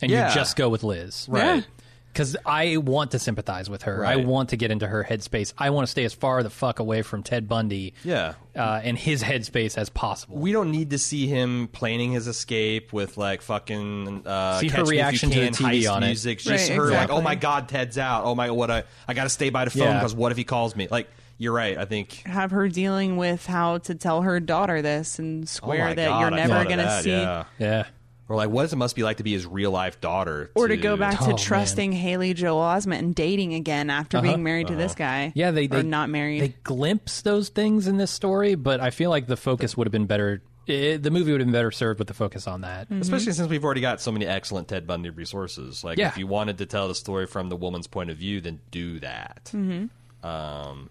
and 0.00 0.10
Yeah. 0.10 0.30
you 0.30 0.34
just 0.34 0.56
go 0.56 0.70
with 0.70 0.82
Liz. 0.82 1.26
Right. 1.28 1.66
Because 2.12 2.36
I 2.44 2.76
want 2.78 3.12
to 3.12 3.18
sympathize 3.20 3.70
with 3.70 3.82
her. 3.82 4.04
I 4.04 4.16
want 4.16 4.48
to 4.50 4.56
get 4.56 4.70
into 4.70 4.86
her 4.86 5.04
headspace. 5.08 5.52
I 5.56 5.70
want 5.70 5.86
to 5.86 5.90
stay 5.90 6.04
as 6.04 6.12
far 6.12 6.42
the 6.42 6.50
fuck 6.50 6.78
away 6.80 7.02
from 7.02 7.22
Ted 7.22 7.46
Bundy 7.48 7.94
Yeah. 8.04 8.34
uh, 8.56 8.80
and 8.82 8.98
his 8.98 9.22
headspace 9.22 9.78
as 9.78 9.90
possible. 9.90 10.36
we 10.38 10.50
don't 10.52 10.72
need 10.72 10.90
to 10.90 10.98
see 10.98 11.28
him 11.28 11.68
planning 11.68 12.10
his 12.12 12.26
escape 12.26 12.92
with 12.92 13.16
like 13.16 13.42
fucking 13.42 14.26
uh, 14.26 14.58
See 14.58 14.68
her 14.68 14.78
Catch 14.78 14.86
Me 14.86 14.90
reaction 14.90 15.30
to 15.30 15.40
the 15.40 15.46
TV 15.50 15.82
heist 15.82 15.92
on 15.92 16.02
it. 16.02 16.06
music. 16.06 16.38
Just 16.40 16.68
Right, 16.68 16.76
her 16.76 16.86
like, 16.90 17.10
oh 17.10 17.20
my 17.20 17.36
god, 17.36 17.68
Ted's 17.68 17.96
out. 17.96 18.24
Oh 18.24 18.34
my, 18.34 18.50
what 18.50 18.70
I 18.70 18.82
I 19.06 19.14
got 19.14 19.24
to 19.24 19.30
stay 19.30 19.50
by 19.50 19.64
the 19.64 19.70
phone 19.70 19.82
Yeah. 19.82 19.98
because 20.00 20.14
what 20.14 20.32
if 20.32 20.38
he 20.38 20.44
calls 20.44 20.74
me? 20.74 20.88
Like 20.90 21.08
you're 21.38 21.52
right. 21.54 21.78
I 21.78 21.84
think. 21.86 22.22
have 22.26 22.50
her 22.50 22.68
dealing 22.68 23.16
with 23.16 23.46
how 23.46 23.78
to 23.78 23.94
tell 23.94 24.22
her 24.22 24.40
daughter 24.40 24.82
this 24.82 25.18
and 25.18 25.44
Oh 25.44 25.46
square 25.46 25.84
my 25.86 25.94
that 25.94 26.08
God, 26.08 26.20
you're 26.20 26.32
I 26.40 26.46
never 26.46 26.64
going 26.64 26.78
to 26.78 26.84
that, 26.84 27.04
see. 27.04 27.10
Yeah. 27.12 27.44
yeah. 27.58 27.86
Or 28.30 28.36
like, 28.36 28.48
what 28.48 28.62
does 28.62 28.72
it 28.72 28.76
must 28.76 28.94
be 28.94 29.02
like 29.02 29.16
to 29.16 29.24
be 29.24 29.32
his 29.32 29.44
real 29.44 29.72
life 29.72 30.00
daughter? 30.00 30.52
Or 30.54 30.68
to 30.68 30.76
go 30.76 30.96
back 30.96 31.20
Oh, 31.20 31.24
to 31.24 31.30
man. 31.30 31.36
trusting 31.36 31.90
Haley 31.92 32.32
Joel 32.32 32.62
Osment 32.62 33.00
and 33.00 33.12
dating 33.14 33.54
again 33.54 33.90
after 33.90 34.18
Uh-huh. 34.18 34.26
being 34.28 34.44
married 34.44 34.68
to 34.68 34.76
this 34.76 34.94
guy. 34.94 35.32
Yeah, 35.34 35.50
they, 35.50 35.64
or 35.64 35.68
they 35.68 35.82
not 35.82 36.08
married. 36.10 36.40
They 36.40 36.54
glimpse 36.62 37.22
those 37.22 37.48
things 37.48 37.88
in 37.88 37.96
this 37.96 38.12
story, 38.12 38.54
but 38.54 38.78
I 38.80 38.90
feel 38.90 39.10
like 39.10 39.26
the 39.26 39.36
focus 39.36 39.76
would 39.76 39.86
have 39.88 39.92
been 39.92 40.06
better. 40.06 40.42
eh, 40.68 40.96
the 40.96 41.10
movie 41.10 41.32
would 41.32 41.40
have 41.40 41.48
been 41.48 41.52
better 41.52 41.72
served 41.72 41.98
with 41.98 42.06
the 42.06 42.14
focus 42.14 42.46
on 42.46 42.60
that. 42.60 42.88
Especially 42.92 43.32
since 43.32 43.48
we've 43.50 43.64
already 43.64 43.80
got 43.80 44.00
so 44.00 44.12
many 44.12 44.26
excellent 44.26 44.68
Ted 44.68 44.86
Bundy 44.86 45.10
resources. 45.10 45.82
Like, 45.82 45.98
Yeah. 45.98 46.06
if 46.08 46.16
you 46.16 46.28
wanted 46.28 46.58
to 46.58 46.66
tell 46.66 46.86
the 46.86 46.94
story 46.94 47.26
from 47.26 47.48
the 47.48 47.56
woman's 47.56 47.88
point 47.88 48.10
of 48.10 48.16
view, 48.16 48.40
then 48.40 48.60
do 48.70 49.00
that. 49.00 49.50
Mm-hmm. 49.52 49.86
Um, 50.24 50.90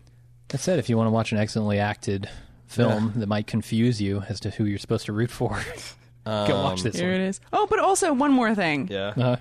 That 0.49 0.57
said, 0.59 0.79
if 0.79 0.89
you 0.89 0.97
want 0.97 1.07
to 1.07 1.11
watch 1.11 1.31
an 1.31 1.37
excellently 1.37 1.79
acted 1.79 2.27
film 2.67 3.13
that 3.15 3.27
might 3.27 3.47
confuse 3.47 4.01
you 4.01 4.23
as 4.27 4.41
to 4.41 4.49
who 4.49 4.65
you're 4.65 4.79
supposed 4.79 5.05
to 5.05 5.13
root 5.13 5.31
for, 5.31 5.61
go 6.25 6.63
watch 6.63 6.83
this 6.83 6.95
Here 6.97 7.11
one. 7.11 7.21
it 7.21 7.27
is. 7.27 7.39
Oh, 7.53 7.67
but 7.69 7.79
also 7.79 8.13
one 8.13 8.31
more 8.31 8.53
thing. 8.55 8.87
Yeah. 8.91 9.13
Uh, 9.17 9.35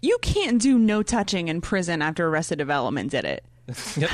You 0.00 0.18
can't 0.22 0.60
do 0.60 0.78
no 0.78 1.02
touching 1.02 1.48
in 1.48 1.60
prison 1.60 2.02
after 2.02 2.26
Arrested 2.28 2.58
Development 2.58 3.10
did 3.10 3.24
it. 3.24 3.44
yep. 3.96 4.10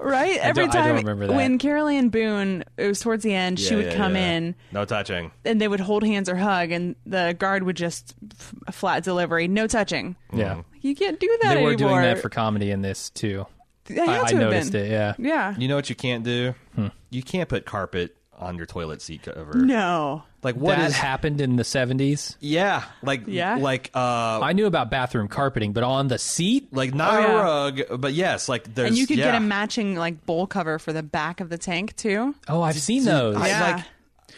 Right? 0.00 0.38
Every 0.38 0.66
don't- 0.66 0.76
I 0.76 0.78
don't 0.78 0.86
time 0.86 0.96
remember 0.98 1.26
that. 1.26 1.34
when 1.34 1.58
Carol 1.58 1.88
Ann 1.88 2.08
Boone, 2.08 2.62
it 2.76 2.86
was 2.86 3.00
towards 3.00 3.24
the 3.24 3.34
end, 3.34 3.58
she 3.58 3.70
Yeah, 3.70 3.76
would 3.76 3.86
yeah, 3.86 3.96
come 3.96 4.14
yeah. 4.14 4.30
in 4.30 4.54
No 4.70 4.84
touching. 4.84 5.32
and 5.44 5.60
they 5.60 5.66
would 5.66 5.80
hold 5.80 6.04
hands 6.04 6.28
or 6.28 6.36
hug, 6.36 6.70
and 6.70 6.94
the 7.04 7.34
guard 7.36 7.64
would 7.64 7.76
just 7.76 8.14
f- 8.30 8.54
a 8.68 8.72
flat 8.72 9.02
delivery, 9.02 9.48
no 9.48 9.66
touching. 9.66 10.14
Yeah. 10.32 10.62
You 10.82 10.94
can't 10.94 11.18
do 11.18 11.26
that 11.42 11.54
They 11.54 11.64
were 11.64 11.72
anymore. 11.72 11.90
doing 12.00 12.02
that 12.02 12.20
for 12.20 12.28
comedy 12.28 12.70
in 12.70 12.80
this 12.82 13.10
too. 13.10 13.46
It 13.88 13.96
had 13.96 14.08
I, 14.08 14.12
I 14.22 14.28
to 14.30 14.36
have 14.36 14.50
noticed 14.50 14.70
been. 14.72 14.84
it. 14.84 14.90
Yeah. 14.92 15.14
Yeah. 15.18 15.54
You 15.58 15.66
know 15.66 15.74
what 15.74 15.90
you 15.90 15.96
can't 15.96 16.22
do? 16.22 16.54
Hmm. 16.76 16.88
You 17.10 17.24
can't 17.24 17.48
put 17.48 17.66
carpet 17.66 18.14
on 18.38 18.56
your 18.56 18.66
toilet 18.66 19.02
seat 19.02 19.22
cover. 19.22 19.52
No. 19.58 20.22
Like 20.42 20.54
what 20.54 20.78
that 20.78 20.90
is? 20.90 20.96
happened 20.96 21.40
in 21.40 21.56
the 21.56 21.62
70s. 21.64 22.36
yeah. 22.40 22.84
Like 23.02 23.22
Yeah? 23.26 23.56
Like 23.56 23.90
uh. 23.94 24.40
I 24.40 24.52
knew 24.52 24.66
about 24.66 24.90
bathroom 24.90 25.28
carpeting, 25.28 25.72
but 25.72 25.82
on 25.84 26.08
the 26.08 26.18
seat, 26.18 26.68
like 26.72 26.94
not 26.94 27.14
Oh, 27.14 27.26
a 27.26 27.42
rug, 27.42 27.80
but 28.00 28.12
yes, 28.14 28.48
like 28.48 28.72
there's. 28.74 28.88
And 28.90 28.98
you 28.98 29.06
could 29.06 29.18
yeah. 29.18 29.26
get 29.26 29.34
a 29.34 29.40
matching 29.40 29.96
like 29.96 30.24
bowl 30.24 30.46
cover 30.46 30.78
for 30.78 30.92
the 30.92 31.02
back 31.02 31.40
of 31.40 31.48
the 31.48 31.58
tank 31.58 31.96
too. 31.96 32.34
oh, 32.48 32.62
I've 32.62 32.78
seen 32.78 33.04
those. 33.04 33.36
I, 33.36 33.48
Yeah. 33.48 33.60
like, 33.76 33.84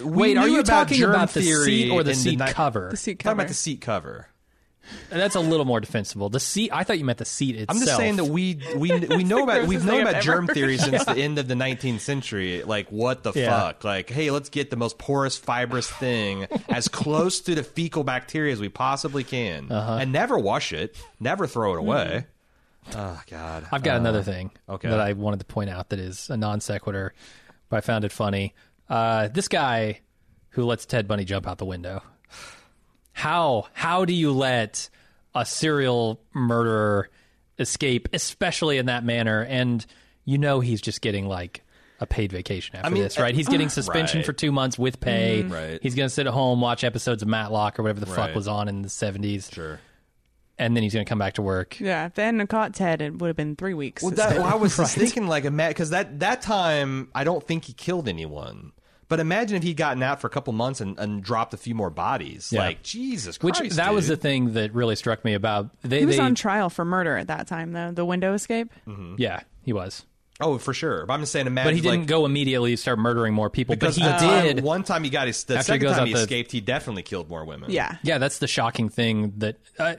we 0.01 0.11
Wait, 0.35 0.37
are 0.39 0.49
you 0.49 0.61
about 0.61 0.89
talking 0.89 1.03
about 1.03 1.31
the 1.35 1.43
seat 1.43 1.91
or 1.91 2.03
the 2.03 2.11
in 2.13 2.17
seat 2.17 2.39
ni- 2.39 2.47
cover? 2.53 2.89
The 2.91 2.97
seat 2.97 3.19
cover. 3.19 3.33
I'm 3.33 3.37
Talking 3.37 3.39
cover. 3.39 3.41
about 3.43 3.49
the 3.49 3.55
seat 3.55 3.81
cover. 3.83 4.27
That's 5.11 5.35
a 5.37 5.41
little 5.41 5.67
more 5.67 5.79
defensible. 5.81 6.29
The 6.31 6.41
seat. 6.41 6.71
I 6.73 6.83
thought 6.85 6.99
you 6.99 7.05
meant 7.05 7.19
the 7.19 7.25
seat 7.25 7.55
itself. 7.57 7.69
I'm 7.71 7.85
just 7.85 7.97
saying 7.97 8.17
that 8.17 8.25
we 8.25 8.61
we 8.77 8.99
we 8.99 9.25
know 9.25 9.45
about 9.45 9.67
we've 9.69 9.81
thing 9.81 9.89
known 9.89 9.97
I've 10.01 10.03
about 10.09 10.15
ever 10.17 10.23
germ 10.23 10.47
heard. 10.49 10.55
theory 10.55 10.79
since 10.79 11.05
the 11.05 11.17
end 11.17 11.39
of 11.39 11.47
the 11.49 11.55
19th 11.55 12.01
century. 12.01 12.63
Like 12.65 12.91
what 12.91 13.23
the 13.23 13.33
Yeah. 13.35 13.51
fuck? 13.61 13.85
Like 13.85 14.11
hey, 14.11 14.31
let's 14.31 14.49
get 14.49 14.71
the 14.71 14.77
most 14.77 14.99
porous, 14.99 15.37
fibrous 15.37 15.89
thing 15.89 16.47
as 16.69 16.89
close 16.89 17.41
to 17.43 17.55
the 17.55 17.63
fecal 17.63 18.03
bacteria 18.05 18.53
as 18.53 18.61
we 18.61 18.69
possibly 18.69 19.23
can, 19.25 19.71
Uh-huh. 19.71 19.99
and 20.01 20.13
never 20.13 20.39
wash 20.39 20.73
it, 20.73 20.97
never 21.21 21.47
throw 21.47 21.75
it 21.75 21.79
away. 21.79 22.27
Oh 22.97 23.21
God, 23.31 23.67
I've 23.71 23.83
got 23.83 23.97
another 23.99 24.23
thing 24.23 24.51
okay. 24.69 24.89
that 24.89 24.99
I 25.01 25.13
wanted 25.13 25.41
to 25.41 25.47
point 25.47 25.71
out 25.71 25.91
that 25.91 25.99
is 25.99 26.31
a 26.31 26.37
non 26.37 26.61
sequitur, 26.61 27.13
but 27.69 27.77
I 27.77 27.81
found 27.81 28.05
it 28.05 28.11
funny. 28.13 28.55
Uh, 28.89 29.29
this 29.29 29.47
guy 29.47 30.01
who 30.55 30.65
lets 30.65 30.85
Ted 30.87 31.07
Bundy 31.07 31.25
jump 31.25 31.47
out 31.47 31.59
the 31.59 31.67
window. 31.67 32.03
How 33.21 33.67
how 33.75 34.07
do 34.07 34.15
you 34.15 34.33
let 34.33 34.89
a 35.35 35.45
serial 35.45 36.21
murderer 36.33 37.11
escape, 37.59 38.09
especially 38.15 38.79
in 38.79 38.87
that 38.87 39.05
manner? 39.05 39.43
And 39.43 39.85
you 40.25 40.39
know 40.39 40.61
he's 40.61 40.81
just 40.81 41.03
getting 41.03 41.27
like 41.27 41.63
a 42.01 42.07
paid 42.07 42.33
vacation 42.33 42.77
after 42.77 42.91
mean, 42.91 43.03
this, 43.03 43.19
right? 43.19 43.35
He's 43.35 43.47
getting 43.47 43.67
uh, 43.67 43.71
suspension 43.71 44.21
right. 44.21 44.27
for 44.27 44.33
two 44.33 44.51
months 44.51 44.79
with 44.79 45.01
pay. 45.01 45.43
Mm-hmm. 45.43 45.53
Right. 45.53 45.79
He's 45.83 45.95
going 45.95 46.09
to 46.09 46.15
sit 46.15 46.27
at 46.27 46.33
home, 46.33 46.63
watch 46.63 46.83
episodes 46.83 47.23
of 47.23 47.29
Matlock 47.29 47.79
or 47.79 47.83
whatever 47.83 48.01
the 48.01 48.07
fuck 48.07 48.35
was 48.35 48.49
on 48.49 48.69
in 48.69 48.81
the 48.81 48.89
seventies, 48.89 49.51
sure. 49.53 49.81
and 50.59 50.75
then 50.75 50.83
he's 50.83 50.95
going 50.95 51.05
to 51.05 51.09
come 51.09 51.19
back 51.19 51.35
to 51.35 51.43
work. 51.43 51.79
Yeah, 51.79 52.07
if 52.07 52.15
they 52.15 52.25
hadn't 52.25 52.47
caught 52.47 52.75
Ted, 52.75 53.03
it 53.03 53.19
would 53.19 53.27
have 53.27 53.37
been 53.37 53.55
three 53.55 53.75
weeks. 53.75 54.03
Well, 54.03 54.13
that, 54.13 54.39
well, 54.39 54.47
I 54.47 54.55
was 54.55 54.79
just 54.79 54.95
thinking 54.97 55.27
like 55.27 55.45
a 55.45 55.51
Matt, 55.51 55.71
because 55.71 55.91
that 55.91 56.21
that 56.21 56.41
time 56.41 57.11
I 57.15 57.25
don't 57.25 57.47
think 57.47 57.67
he 57.67 57.75
killed 57.75 58.09
anyone. 58.09 58.73
But 59.11 59.21
imagine 59.21 59.59
if 59.59 59.63
he'd 59.63 59.77
gotten 59.77 60.03
out 60.03 60.23
for 60.23 60.27
a 60.29 60.31
couple 60.31 60.55
months 60.55 60.81
and, 60.81 60.99
and 60.99 61.23
dropped 61.23 61.53
a 61.53 61.59
few 61.59 61.75
more 61.75 61.91
bodies. 61.91 62.51
Yeah. 62.51 62.61
Like 62.61 62.83
Jesus 62.83 63.37
Which 63.43 63.57
Christ, 63.59 63.77
that 63.77 63.93
was 63.93 64.09
the 64.09 64.17
thing 64.17 64.55
that 64.55 64.73
really 64.73 64.97
struck 64.97 65.23
me 65.25 65.35
about 65.35 65.69
they. 65.83 65.99
he 66.01 66.07
was 66.07 66.17
they 66.17 66.23
on 66.23 66.35
trial 66.35 66.71
for 66.71 66.85
murder 66.87 67.19
at 67.19 67.27
that 67.27 67.47
time, 67.47 67.73
though. 67.73 67.91
The 67.93 68.05
window 68.07 68.33
escape. 68.33 68.73
yeah, 69.19 69.41
he 69.63 69.73
was, 69.75 70.07
oh 70.41 70.57
for 70.59 70.73
sure. 70.73 71.05
But 71.07 71.15
I'm 71.15 71.21
just 71.21 71.33
saying, 71.33 71.47
imagine 71.47 71.67
but 71.73 71.75
he 71.75 71.81
didn't 71.83 72.01
like, 72.03 72.09
go 72.09 72.25
immediately 72.25 72.75
start 72.77 72.99
murdering 72.99 73.35
more 73.35 73.51
people. 73.51 73.73
But 73.75 73.81
because 73.81 73.97
he 73.97 74.05
the 74.05 74.11
time- 74.13 74.45
did. 74.57 74.63
one 74.65 74.85
time 74.85 75.03
he 75.05 75.11
got 75.11 75.27
his 75.27 75.43
the 75.45 75.57
After 75.59 75.75
he 75.75 75.79
second 75.81 75.87
goes 75.89 75.93
time 75.97 76.03
out 76.03 76.09
he 76.09 76.15
the- 76.15 76.21
escaped. 76.21 76.53
He 76.53 76.61
definitely 76.61 77.03
killed 77.03 77.29
more 77.29 77.45
women. 77.45 77.71
Yeah. 77.71 77.97
yeah, 78.03 78.19
that's 78.19 78.39
the 78.39 78.47
shocking 78.49 78.89
thing 78.89 79.35
that 79.39 79.57
uh, 79.79 79.97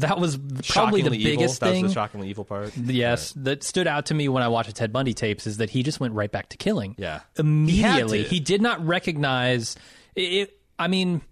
that 0.00 0.18
was 0.18 0.36
probably 0.36 0.62
shockingly 0.62 1.02
the 1.02 1.24
biggest 1.24 1.56
evil. 1.62 1.68
That 1.68 1.72
thing. 1.74 1.82
was 1.84 1.92
the 1.92 1.94
shockingly 1.94 2.28
evil 2.30 2.44
part. 2.44 2.76
Yes, 2.76 3.32
that 3.36 3.62
stood 3.62 3.86
out 3.86 4.06
to 4.06 4.14
me 4.14 4.28
when 4.28 4.42
I 4.42 4.48
watched 4.48 4.68
the 4.68 4.74
Ted 4.74 4.92
Bundy 4.92 5.14
tapes 5.14 5.46
is 5.46 5.58
that 5.58 5.70
he 5.70 5.82
just 5.82 6.00
went 6.00 6.14
right 6.14 6.30
back 6.30 6.48
to 6.50 6.56
killing. 6.56 6.94
Yeah. 6.98 7.20
immediately. 7.38 7.72
He 7.72 7.82
had 7.82 8.08
to. 8.08 8.22
He, 8.34 8.40
did 8.40 8.62
not 8.62 8.84
recognize 8.86 9.76
it. 10.16 10.58
I 10.78 10.88
mean, 10.88 11.22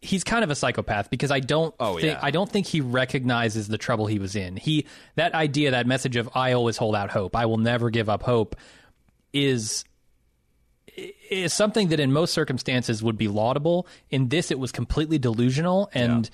he's 0.00 0.24
kind 0.24 0.44
of 0.44 0.50
a 0.50 0.54
psychopath 0.54 1.10
because 1.10 1.30
I 1.30 1.40
don't 1.40 1.74
Oh, 1.80 1.94
think 1.94 2.14
yeah. 2.14 2.20
I 2.22 2.30
don't 2.30 2.50
think 2.50 2.66
he 2.66 2.80
recognizes 2.80 3.68
the 3.68 3.78
trouble 3.78 4.06
he 4.06 4.18
was 4.18 4.36
in. 4.36 4.56
He 4.56 4.86
that 5.14 5.34
idea, 5.34 5.70
that 5.72 5.86
message 5.86 6.16
of 6.16 6.28
I 6.34 6.52
always 6.52 6.76
hold 6.76 6.94
out 6.96 7.10
hope, 7.10 7.36
I 7.36 7.46
will 7.46 7.58
never 7.58 7.90
give 7.90 8.08
up 8.08 8.22
hope, 8.22 8.56
is 9.32 9.84
is 11.30 11.54
something 11.54 11.88
that 11.88 12.00
in 12.00 12.12
most 12.12 12.34
circumstances 12.34 13.02
would 13.02 13.16
be 13.16 13.28
laudable. 13.28 13.86
In 14.10 14.28
this, 14.28 14.50
it 14.50 14.58
was 14.58 14.72
completely 14.72 15.18
delusional 15.18 15.88
and 15.94 16.28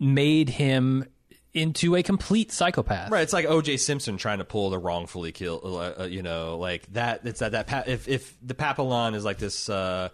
made 0.00 0.48
him 0.48 1.04
into 1.52 1.94
a 1.96 2.02
complete 2.02 2.50
psychopath. 2.52 3.10
Right, 3.10 3.22
it's 3.22 3.32
like 3.32 3.44
O.J. 3.44 3.76
Simpson 3.76 4.16
trying 4.16 4.38
to 4.38 4.44
pull 4.44 4.70
the 4.70 4.78
wrongfully 4.78 5.30
kill. 5.32 5.60
Uh, 5.62 6.02
uh, 6.02 6.04
you 6.06 6.22
know, 6.22 6.56
like 6.58 6.86
that. 6.94 7.20
It's 7.24 7.40
that 7.40 7.52
that 7.52 7.66
pa- 7.66 7.84
if 7.86 8.08
if 8.08 8.36
the 8.42 8.54
Papillon 8.54 9.14
is 9.14 9.24
like 9.24 9.38
this 9.38 9.68
uh, 9.68 10.08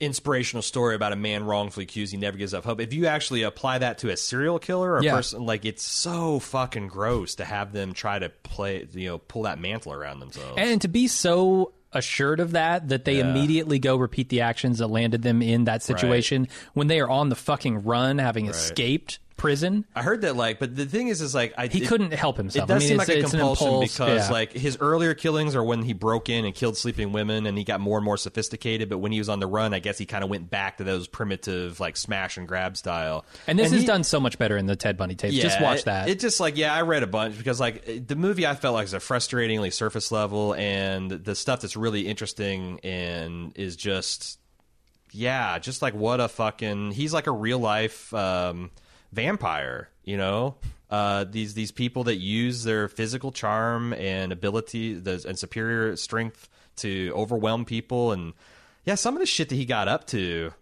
inspirational 0.00 0.62
story 0.62 0.94
about 0.94 1.12
a 1.12 1.16
man 1.16 1.44
wrongfully 1.44 1.84
accused, 1.84 2.12
he 2.12 2.18
never 2.18 2.38
gives 2.38 2.54
up 2.54 2.64
hope. 2.64 2.80
If 2.80 2.92
you 2.94 3.06
actually 3.06 3.42
apply 3.42 3.78
that 3.78 3.98
to 3.98 4.10
a 4.10 4.16
serial 4.16 4.58
killer 4.58 4.92
or 4.92 4.98
a 4.98 5.04
Yeah. 5.04 5.16
person, 5.16 5.44
like 5.44 5.64
it's 5.64 5.82
so 5.82 6.38
fucking 6.38 6.88
gross 6.88 7.34
to 7.34 7.44
have 7.44 7.72
them 7.72 7.92
try 7.92 8.18
to 8.18 8.30
play, 8.30 8.86
you 8.92 9.08
know, 9.08 9.18
pull 9.18 9.42
that 9.42 9.58
mantle 9.58 9.92
around 9.92 10.20
themselves. 10.20 10.54
And 10.56 10.80
to 10.82 10.88
be 10.88 11.06
so 11.08 11.72
assured 11.92 12.40
of 12.40 12.52
that 12.52 12.88
that 12.88 13.04
they 13.04 13.16
Yeah. 13.18 13.30
immediately 13.30 13.78
go 13.78 13.96
repeat 13.96 14.28
the 14.28 14.40
actions 14.42 14.78
that 14.78 14.86
landed 14.88 15.22
them 15.22 15.42
in 15.42 15.64
that 15.64 15.82
situation 15.82 16.48
when 16.74 16.86
they 16.86 17.00
are 17.00 17.08
on 17.10 17.28
the 17.28 17.34
fucking 17.36 17.82
run 17.84 18.18
having 18.18 18.46
escaped 18.46 19.18
prison. 19.40 19.86
I 19.94 20.02
heard 20.02 20.20
that, 20.20 20.36
like, 20.36 20.58
but 20.58 20.76
the 20.76 20.84
thing 20.84 21.08
is, 21.08 21.22
is 21.22 21.34
like 21.34 21.54
I 21.56 21.66
He 21.68 21.82
it- 21.82 21.88
couldn't 21.88 22.12
help 22.12 22.36
himself. 22.36 22.68
It 22.68 22.72
himself. 22.72 22.76
does 22.76 22.76
I 22.76 22.78
mean, 22.78 22.88
seem 22.88 23.00
it's, 23.00 23.08
like 23.08 23.16
a 23.16 23.20
it's 23.20 23.32
an 23.32 23.38
compulsion 23.40 23.66
impulse, 23.68 23.92
because, 23.94 24.26
yeah. 24.28 24.32
like, 24.32 24.52
his 24.52 24.76
earlier 24.80 25.14
killings 25.14 25.56
are 25.56 25.64
when 25.64 25.82
he 25.82 25.94
broke 25.94 26.28
in 26.28 26.44
and 26.44 26.54
killed 26.54 26.76
sleeping 26.76 27.12
women, 27.12 27.46
and 27.46 27.56
he 27.56 27.64
got 27.64 27.80
more 27.80 27.96
and 27.98 28.04
more 28.04 28.16
sophisticated. 28.18 28.88
But 28.90 28.98
when 28.98 29.12
he 29.12 29.18
was 29.18 29.28
on 29.30 29.40
the 29.40 29.46
run, 29.46 29.72
I 29.72 29.78
guess 29.78 29.96
he 29.96 30.04
kind 30.06 30.22
of 30.22 30.28
went 30.28 30.50
back 30.50 30.76
to 30.76 30.84
those 30.84 31.08
primitive, 31.08 31.80
like, 31.80 31.96
smash 31.96 32.36
and 32.36 32.46
grab 32.46 32.76
style. 32.76 33.24
and 33.46 33.58
this 33.58 33.72
is 33.72 33.80
he- 33.80 33.86
done 33.86 34.04
so 34.04 34.20
much 34.20 34.36
better 34.38 34.56
in 34.58 34.66
the 34.66 34.76
Ted 34.76 34.96
Bundy 34.98 35.14
tapes. 35.14 35.34
Just 35.36 35.60
watch 35.60 35.78
it- 35.80 35.84
that. 35.86 36.08
It 36.10 36.20
just 36.20 36.38
like 36.40 36.56
yeah, 36.58 36.74
I 36.74 36.82
read 36.82 37.02
a 37.02 37.06
bunch 37.06 37.38
because 37.38 37.58
like 37.60 37.82
it- 37.88 38.08
the 38.08 38.16
movie 38.16 38.46
I 38.46 38.54
felt 38.54 38.74
like 38.74 38.84
is 38.84 38.94
a 38.94 38.98
frustratingly 38.98 39.72
surface 39.72 40.12
level, 40.12 40.54
and 40.54 41.10
the 41.10 41.34
stuff 41.34 41.60
that's 41.62 41.76
really 41.76 42.06
interesting 42.06 42.78
and 42.84 43.56
is 43.56 43.76
just 43.76 44.38
yeah, 45.12 45.58
just 45.58 45.82
like 45.82 45.94
what 45.94 46.20
a 46.20 46.28
fucking 46.28 46.92
he's 46.92 47.12
like 47.12 47.26
a 47.26 47.32
real 47.32 47.58
life 47.58 48.12
um, 48.14 48.70
vampire, 49.12 49.88
you 50.04 50.16
know. 50.16 50.56
Uh, 50.90 51.24
these 51.24 51.54
these 51.54 51.70
people 51.70 52.04
that 52.04 52.16
use 52.16 52.64
their 52.64 52.88
physical 52.88 53.30
charm 53.30 53.92
and 53.92 54.32
ability 54.32 54.94
the, 54.94 55.24
and 55.28 55.38
superior 55.38 55.94
strength 55.96 56.48
to 56.76 57.12
overwhelm 57.14 57.64
people, 57.64 58.10
and 58.12 58.32
yeah, 58.84 58.96
some 58.96 59.14
of 59.14 59.20
the 59.20 59.26
shit 59.26 59.48
that 59.50 59.54
he 59.54 59.64
got 59.64 59.86
up 59.86 60.06
to 60.08 60.52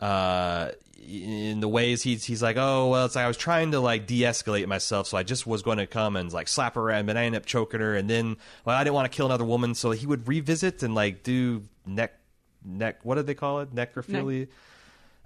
uh 0.00 0.70
in 1.06 1.60
the 1.60 1.68
ways 1.68 2.02
he's 2.02 2.24
he's 2.24 2.42
like 2.42 2.56
oh 2.56 2.88
well 2.88 3.04
it's 3.04 3.14
like 3.14 3.24
I 3.24 3.28
was 3.28 3.36
trying 3.36 3.72
to 3.72 3.80
like 3.80 4.06
de-escalate 4.06 4.66
myself 4.66 5.06
so 5.06 5.16
I 5.16 5.22
just 5.22 5.46
was 5.46 5.62
going 5.62 5.78
to 5.78 5.86
come 5.86 6.16
and 6.16 6.32
like 6.32 6.48
slap 6.48 6.74
her 6.74 6.80
around 6.80 7.06
but 7.06 7.16
I 7.16 7.24
ended 7.24 7.42
up 7.42 7.46
choking 7.46 7.80
her 7.80 7.94
and 7.94 8.08
then 8.08 8.36
well 8.64 8.76
I 8.76 8.84
didn't 8.84 8.94
want 8.94 9.10
to 9.10 9.14
kill 9.14 9.26
another 9.26 9.44
woman 9.44 9.74
so 9.74 9.90
he 9.90 10.06
would 10.06 10.26
revisit 10.26 10.82
and 10.82 10.94
like 10.94 11.22
do 11.22 11.62
neck 11.86 12.18
neck 12.64 13.00
what 13.02 13.16
did 13.16 13.26
they 13.26 13.34
call 13.34 13.60
it 13.60 13.74
necrophilia 13.74 14.48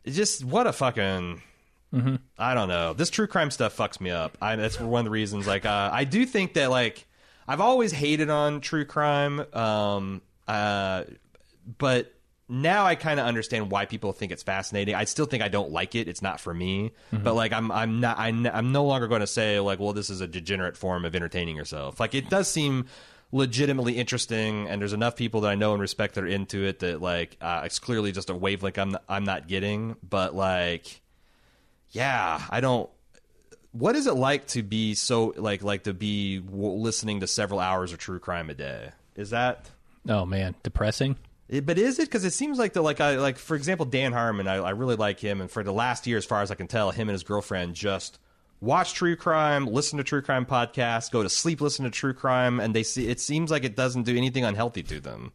it's 0.05 0.17
just 0.17 0.45
what 0.45 0.67
a 0.67 0.73
fucking 0.73 1.43
I 2.39 2.55
don't 2.55 2.69
know. 2.69 2.93
This 2.93 3.11
true 3.11 3.27
crime 3.27 3.51
stuff 3.51 3.77
fucks 3.77 4.01
me 4.01 4.11
up. 4.11 4.37
I, 4.43 4.57
that's 4.57 4.79
one 4.79 5.01
of 5.01 5.05
the 5.05 5.11
reasons. 5.11 5.47
Like, 5.47 5.65
uh, 5.65 5.91
I 5.93 6.05
do 6.05 6.27
think 6.27 6.55
that 6.55 6.71
like 6.71 7.07
I've 7.47 7.61
always 7.61 7.93
hated 7.93 8.29
on 8.31 8.61
true 8.61 8.85
crime, 8.85 9.41
um, 9.55 10.23
uh, 10.47 11.05
but 11.79 12.13
now 12.49 12.85
I 12.87 12.95
kind 12.95 13.21
of 13.21 13.27
understand 13.27 13.71
why 13.71 13.85
people 13.87 14.13
think 14.13 14.33
it's 14.33 14.43
fascinating. 14.43 14.95
I 14.95 15.05
still 15.05 15.27
think 15.27 15.43
I 15.43 15.49
don't 15.49 15.71
like 15.71 15.95
it. 15.95 16.09
It's 16.09 16.23
not 16.23 16.41
for 16.41 16.53
me. 16.53 16.93
But 17.13 17.35
like, 17.35 17.53
I'm 17.53 17.71
I'm 17.71 18.01
not 18.01 18.19
I'm, 18.19 18.47
I'm 18.47 18.73
no 18.73 18.85
longer 18.85 19.09
going 19.09 19.21
to 19.21 19.27
say 19.27 19.61
like, 19.61 19.79
well, 19.79 19.93
this 19.93 20.11
is 20.11 20.21
a 20.21 20.27
degenerate 20.27 20.77
form 20.77 21.05
of 21.05 21.15
entertaining 21.15 21.57
yourself. 21.57 22.01
Like, 22.01 22.15
it 22.15 22.29
does 22.31 22.49
seem 22.49 22.87
legitimately 23.33 23.95
interesting 23.99 24.67
and 24.69 24.81
there's 24.81 24.95
enough 24.95 25.15
people 25.15 25.43
that 25.43 25.51
I 25.51 25.55
know 25.55 25.73
and 25.73 25.83
respect 25.83 26.15
that 26.15 26.25
are 26.25 26.29
into 26.29 26.65
it 26.65 26.79
that 26.79 27.03
like 27.03 27.37
uh, 27.43 27.61
it's 27.65 27.79
clearly 27.79 28.11
just 28.11 28.31
a 28.31 28.35
wavelength 28.35 28.79
I'm 28.79 28.97
I'm 29.07 29.25
not 29.25 29.47
getting 29.47 29.97
but 30.03 30.35
like 30.35 31.03
yeah, 31.91 32.43
I 32.51 32.61
don't. 32.61 32.89
What 33.73 33.97
is 33.97 34.07
it 34.07 34.15
like 34.15 34.47
to 34.49 34.63
be 34.63 34.95
so 34.95 35.35
like 35.37 35.63
like 35.63 35.85
to 35.85 35.95
be 35.95 36.39
w- 36.39 36.73
listening 36.73 37.21
to 37.21 37.27
several 37.27 37.61
hours 37.61 37.93
of 37.93 37.99
true 37.99 38.19
crime 38.19 38.51
a 38.51 38.55
day? 38.55 38.91
Is 39.17 39.31
that? 39.31 39.71
oh 40.09 40.25
man, 40.25 40.55
depressing. 40.63 41.17
it- 41.49 41.67
But 41.67 41.77
is 41.79 41.99
it 41.99 42.07
because 42.09 42.25
it 42.25 42.33
seems 42.33 42.59
like 42.59 42.73
the 42.73 42.81
like 42.83 43.01
I 43.01 43.17
like 43.17 43.37
for 43.37 43.57
example 43.57 43.85
Dan 43.85 44.13
Harmon 44.13 44.49
I, 44.49 44.57
I 44.57 44.71
really 44.71 44.97
like 44.97 45.21
him 45.21 45.41
and 45.41 45.51
for 45.51 45.63
the 45.63 45.73
last 45.73 46.07
year 46.07 46.17
as 46.17 46.25
far 46.25 46.41
as 46.41 46.51
I 46.51 46.55
can 46.55 46.67
tell 46.67 46.91
him 46.93 47.09
and 47.09 47.15
his 47.15 47.25
girlfriend 47.25 47.75
just 47.75 48.19
watch 48.61 48.95
true 48.95 49.15
crime, 49.17 49.67
listen 49.67 49.99
to 49.99 50.05
true 50.05 50.23
crime 50.23 50.47
podcasts, 50.47 51.11
go 51.11 51.23
to 51.23 51.29
sleep, 51.29 51.61
listen 51.61 51.85
to 51.85 51.91
true 51.91 52.15
crime, 52.15 52.59
and 52.59 52.75
they 52.75 52.83
see 52.83 53.07
it 53.09 53.21
seems 53.21 53.51
like 53.51 53.65
it 53.65 53.77
doesn't 53.77 54.05
do 54.05 54.17
anything 54.17 54.45
unhealthy 54.45 54.83
to 54.85 54.99
them. 55.01 55.31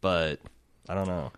But 0.00 0.40
I 0.88 0.94
don't 0.94 1.06
know. 1.06 1.32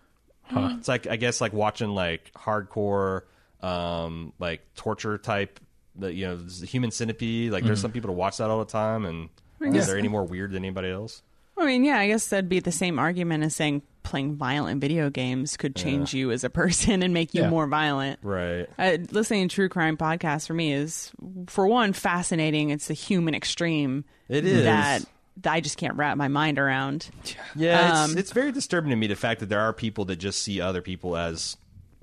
It's 0.77 0.87
like 0.87 1.07
I 1.07 1.17
guess 1.17 1.41
like 1.41 1.51
watching 1.51 1.89
like 1.89 2.31
hardcore, 2.35 3.23
um, 3.61 4.33
like 4.39 4.61
torture 4.75 5.17
type. 5.17 5.59
The 5.95 6.13
you 6.13 6.27
know 6.27 6.35
the 6.37 6.65
human 6.65 6.91
centipede. 6.91 7.51
Like 7.51 7.63
there's 7.63 7.81
some 7.81 7.91
people 7.91 8.09
to 8.09 8.13
watch 8.13 8.37
that 8.37 8.49
all 8.49 8.59
the 8.59 8.71
time, 8.71 9.05
and 9.05 9.29
is 9.75 9.87
there 9.87 9.97
any 9.97 10.07
more 10.09 10.23
weird 10.23 10.51
than 10.51 10.63
anybody 10.63 10.89
else? 10.89 11.23
I 11.59 11.65
mean, 11.65 11.83
yeah, 11.83 11.97
I 11.97 12.05
guess 12.07 12.27
that'd 12.27 12.49
be 12.49 12.59
the 12.59 12.71
same 12.71 12.99
argument 12.99 13.43
as 13.43 13.55
saying 13.55 13.81
playing 14.03 14.35
violent 14.35 14.79
video 14.79 15.09
games 15.09 15.57
could 15.57 15.75
change 15.75 16.13
you 16.13 16.31
as 16.31 16.43
a 16.43 16.49
person 16.51 17.01
and 17.01 17.15
make 17.15 17.33
you 17.33 17.41
Yeah. 17.41 17.49
more 17.49 17.65
violent. 17.65 18.19
Right. 18.21 18.67
Uh, 18.77 18.97
listening 19.09 19.47
to 19.49 19.55
true 19.55 19.67
crime 19.67 19.97
podcasts 19.97 20.45
for 20.45 20.53
me 20.53 20.71
is, 20.71 21.11
for 21.47 21.65
one, 21.67 21.93
fascinating. 21.93 22.69
It's 22.69 22.87
the 22.87 22.93
human 22.93 23.33
extreme. 23.33 24.05
It 24.29 24.45
is. 24.45 24.63
that 24.65 25.03
I 25.45 25.59
just 25.61 25.77
can't 25.79 25.95
wrap 25.95 26.15
my 26.15 26.27
mind 26.27 26.59
around. 26.59 27.09
Yeah, 27.55 27.89
it's, 28.03 28.11
Um, 28.11 28.17
it's 28.19 28.31
very 28.31 28.51
disturbing 28.51 28.91
to 28.91 28.95
me 28.95 29.07
the 29.07 29.15
fact 29.15 29.39
that 29.39 29.49
there 29.49 29.61
are 29.61 29.73
people 29.73 30.05
that 30.05 30.17
just 30.17 30.43
see 30.43 30.61
other 30.61 30.83
people 30.83 31.17
as 31.17 31.57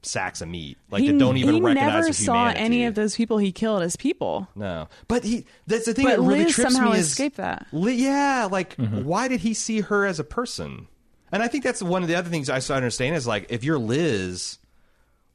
sacks 0.04 0.40
of 0.40 0.48
meat, 0.48 0.78
like 0.90 1.02
he 1.02 1.10
that 1.12 1.18
don't 1.18 1.36
even 1.36 1.54
he 1.56 1.60
recognize 1.60 1.86
never 1.92 2.02
their 2.04 2.12
saw 2.12 2.48
any 2.48 2.84
of 2.86 2.94
those 2.94 3.16
people 3.16 3.38
he 3.38 3.52
killed 3.52 3.82
as 3.82 3.96
people. 3.96 4.48
No, 4.54 4.88
but 5.08 5.24
he. 5.24 5.46
That's 5.66 5.86
the 5.86 5.94
thing 5.94 6.04
But 6.06 6.16
that 6.16 6.20
really 6.22 6.44
Liz 6.44 6.54
trips 6.54 6.74
somehow 6.74 6.92
me 6.92 6.98
is 6.98 7.08
escaped 7.08 7.36
that. 7.36 7.66
Yeah, 7.72 8.48
like 8.50 8.76
Mm-hmm. 8.76 9.04
why 9.04 9.28
did 9.28 9.40
he 9.40 9.54
see 9.54 9.80
her 9.80 10.04
as 10.06 10.18
a 10.20 10.24
person? 10.24 10.88
And 11.32 11.42
I 11.42 11.48
think 11.48 11.64
that's 11.64 11.82
one 11.82 12.02
of 12.02 12.08
the 12.08 12.14
other 12.14 12.30
things 12.30 12.48
I 12.48 12.58
still 12.60 12.76
understand 12.76 13.16
is 13.16 13.26
like 13.26 13.46
if 13.50 13.64
you're 13.64 13.78
Liz, 13.78 14.58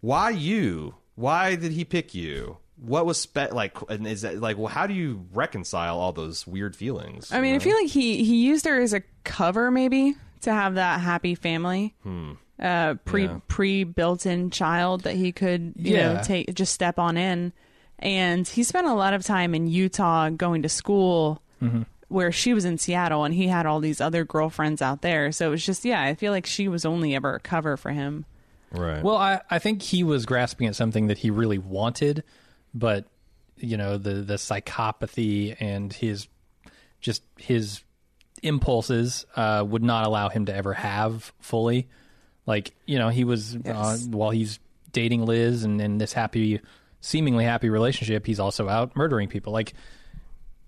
why 0.01 0.29
you? 0.31 0.95
Why 1.15 1.55
did 1.55 1.71
he 1.73 1.83
pick 1.83 2.13
you? 2.15 2.57
What 2.81 3.05
was 3.05 3.19
spe- 3.19 3.51
like? 3.51 3.75
And 3.89 4.07
is 4.07 4.21
that 4.21 4.39
like? 4.39 4.57
Well, 4.57 4.67
how 4.67 4.87
do 4.87 4.93
you 4.93 5.25
reconcile 5.33 5.99
all 5.99 6.13
those 6.13 6.47
weird 6.47 6.75
feelings? 6.77 7.29
I 7.31 7.41
mean, 7.41 7.53
I 7.55 7.59
feel 7.59 7.75
like 7.75 7.89
he 7.89 8.23
he 8.23 8.37
used 8.45 8.63
her 8.65 8.79
as 8.79 8.93
a 8.93 9.01
cover, 9.25 9.69
maybe 9.69 10.15
to 10.41 10.53
have 10.53 10.75
that 10.75 11.01
happy 11.01 11.35
family, 11.35 11.93
uh, 12.59 12.95
pre 13.05 13.23
Yeah. 13.25 13.39
pre 13.47 13.83
built 13.83 14.25
in 14.25 14.49
child 14.49 15.01
that 15.03 15.15
he 15.15 15.31
could 15.31 15.73
you 15.77 15.97
know 15.97 16.21
take 16.23 16.53
just 16.53 16.73
step 16.73 16.99
on 16.99 17.17
in. 17.17 17.53
And 18.01 18.47
he 18.47 18.63
spent 18.63 18.87
a 18.87 18.93
lot 18.93 19.13
of 19.13 19.23
time 19.23 19.53
in 19.53 19.67
Utah 19.67 20.29
going 20.29 20.61
to 20.61 20.69
school, 20.69 21.41
where 22.07 22.31
she 22.31 22.53
was 22.53 22.63
in 22.63 22.77
Seattle, 22.77 23.25
and 23.25 23.33
he 23.35 23.47
had 23.47 23.65
all 23.65 23.81
these 23.81 23.99
other 23.99 24.23
girlfriends 24.23 24.81
out 24.81 25.01
there. 25.01 25.31
So 25.33 25.47
it 25.47 25.51
was 25.51 25.65
just 25.65 25.83
yeah, 25.83 26.01
I 26.01 26.15
feel 26.15 26.31
like 26.31 26.45
she 26.45 26.67
was 26.69 26.85
only 26.85 27.13
ever 27.15 27.35
a 27.35 27.39
cover 27.41 27.75
for 27.77 27.91
him. 27.91 28.25
right. 28.71 29.03
Well, 29.03 29.17
I, 29.17 29.41
I 29.49 29.59
think 29.59 29.81
he 29.81 30.03
was 30.03 30.25
grasping 30.25 30.67
at 30.67 30.75
something 30.75 31.07
that 31.07 31.17
he 31.17 31.29
really 31.29 31.57
wanted, 31.57 32.23
but 32.73 33.05
you 33.57 33.75
know 33.75 33.97
the 33.97 34.15
the 34.15 34.35
psychopathy 34.35 35.55
and 35.59 35.91
his 35.91 36.27
just 37.01 37.23
his 37.37 37.81
impulses 38.43 39.25
uh, 39.35 39.63
would 39.67 39.83
not 39.83 40.05
allow 40.05 40.29
him 40.29 40.45
to 40.45 40.55
ever 40.55 40.73
have 40.73 41.33
fully. 41.39 41.87
Like 42.49 42.73
you 42.87 42.97
know, 42.97 43.09
he 43.09 43.23
was 43.23 43.55
uh, 43.55 43.97
while 44.09 44.31
he's 44.31 44.59
dating 44.91 45.23
Liz 45.23 45.63
and 45.63 45.79
in 45.79 45.99
this 45.99 46.13
happy, 46.13 46.59
seemingly 46.99 47.45
happy 47.45 47.69
relationship, 47.69 48.25
he's 48.25 48.39
also 48.39 48.67
out 48.67 48.95
murdering 48.95 49.29
people. 49.29 49.53
Like 49.53 49.73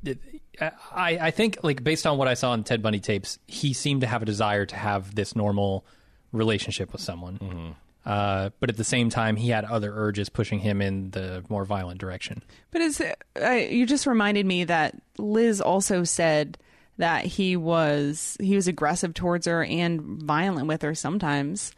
it, 0.06 0.20
I, 0.62 1.18
I 1.20 1.32
think 1.32 1.58
like 1.64 1.84
based 1.84 2.06
on 2.06 2.20
what 2.20 2.28
I 2.28 2.36
saw 2.36 2.54
in 2.54 2.64
Ted 2.64 2.84
Bundy 2.84 3.00
tapes, 3.00 3.40
he 3.48 3.74
seemed 3.74 4.02
to 4.02 4.08
have 4.08 4.22
a 4.22 4.26
desire 4.26 4.68
to 4.68 4.76
have 4.76 5.16
this 5.16 5.36
normal 5.36 5.84
relationship 6.32 6.94
with 6.94 7.02
someone. 7.02 7.76
Uh, 8.06 8.52
but 8.60 8.70
at 8.70 8.78
the 8.78 8.84
same 8.84 9.10
time, 9.10 9.36
he 9.36 9.50
had 9.50 9.66
other 9.66 9.92
urges 9.92 10.30
pushing 10.30 10.60
him 10.60 10.84
in 10.84 11.10
the 11.12 11.44
more 11.50 11.66
violent 11.66 12.00
direction. 12.00 12.44
But 12.70 12.82
it's 12.84 13.02
uh, 13.02 13.50
you 13.50 13.88
just 13.88 14.06
reminded 14.06 14.46
me 14.46 14.66
that 14.66 14.96
Liz 15.18 15.62
also 15.62 16.04
said 16.04 16.60
that 17.02 17.26
he 17.26 17.58
was 17.58 18.38
he 18.40 18.56
was 18.56 18.68
aggressive 18.68 19.14
towards 19.14 19.48
her 19.48 19.64
and 19.64 20.02
violent 20.02 20.68
with 20.68 20.82
her 20.84 20.96
sometimes, 20.96 21.72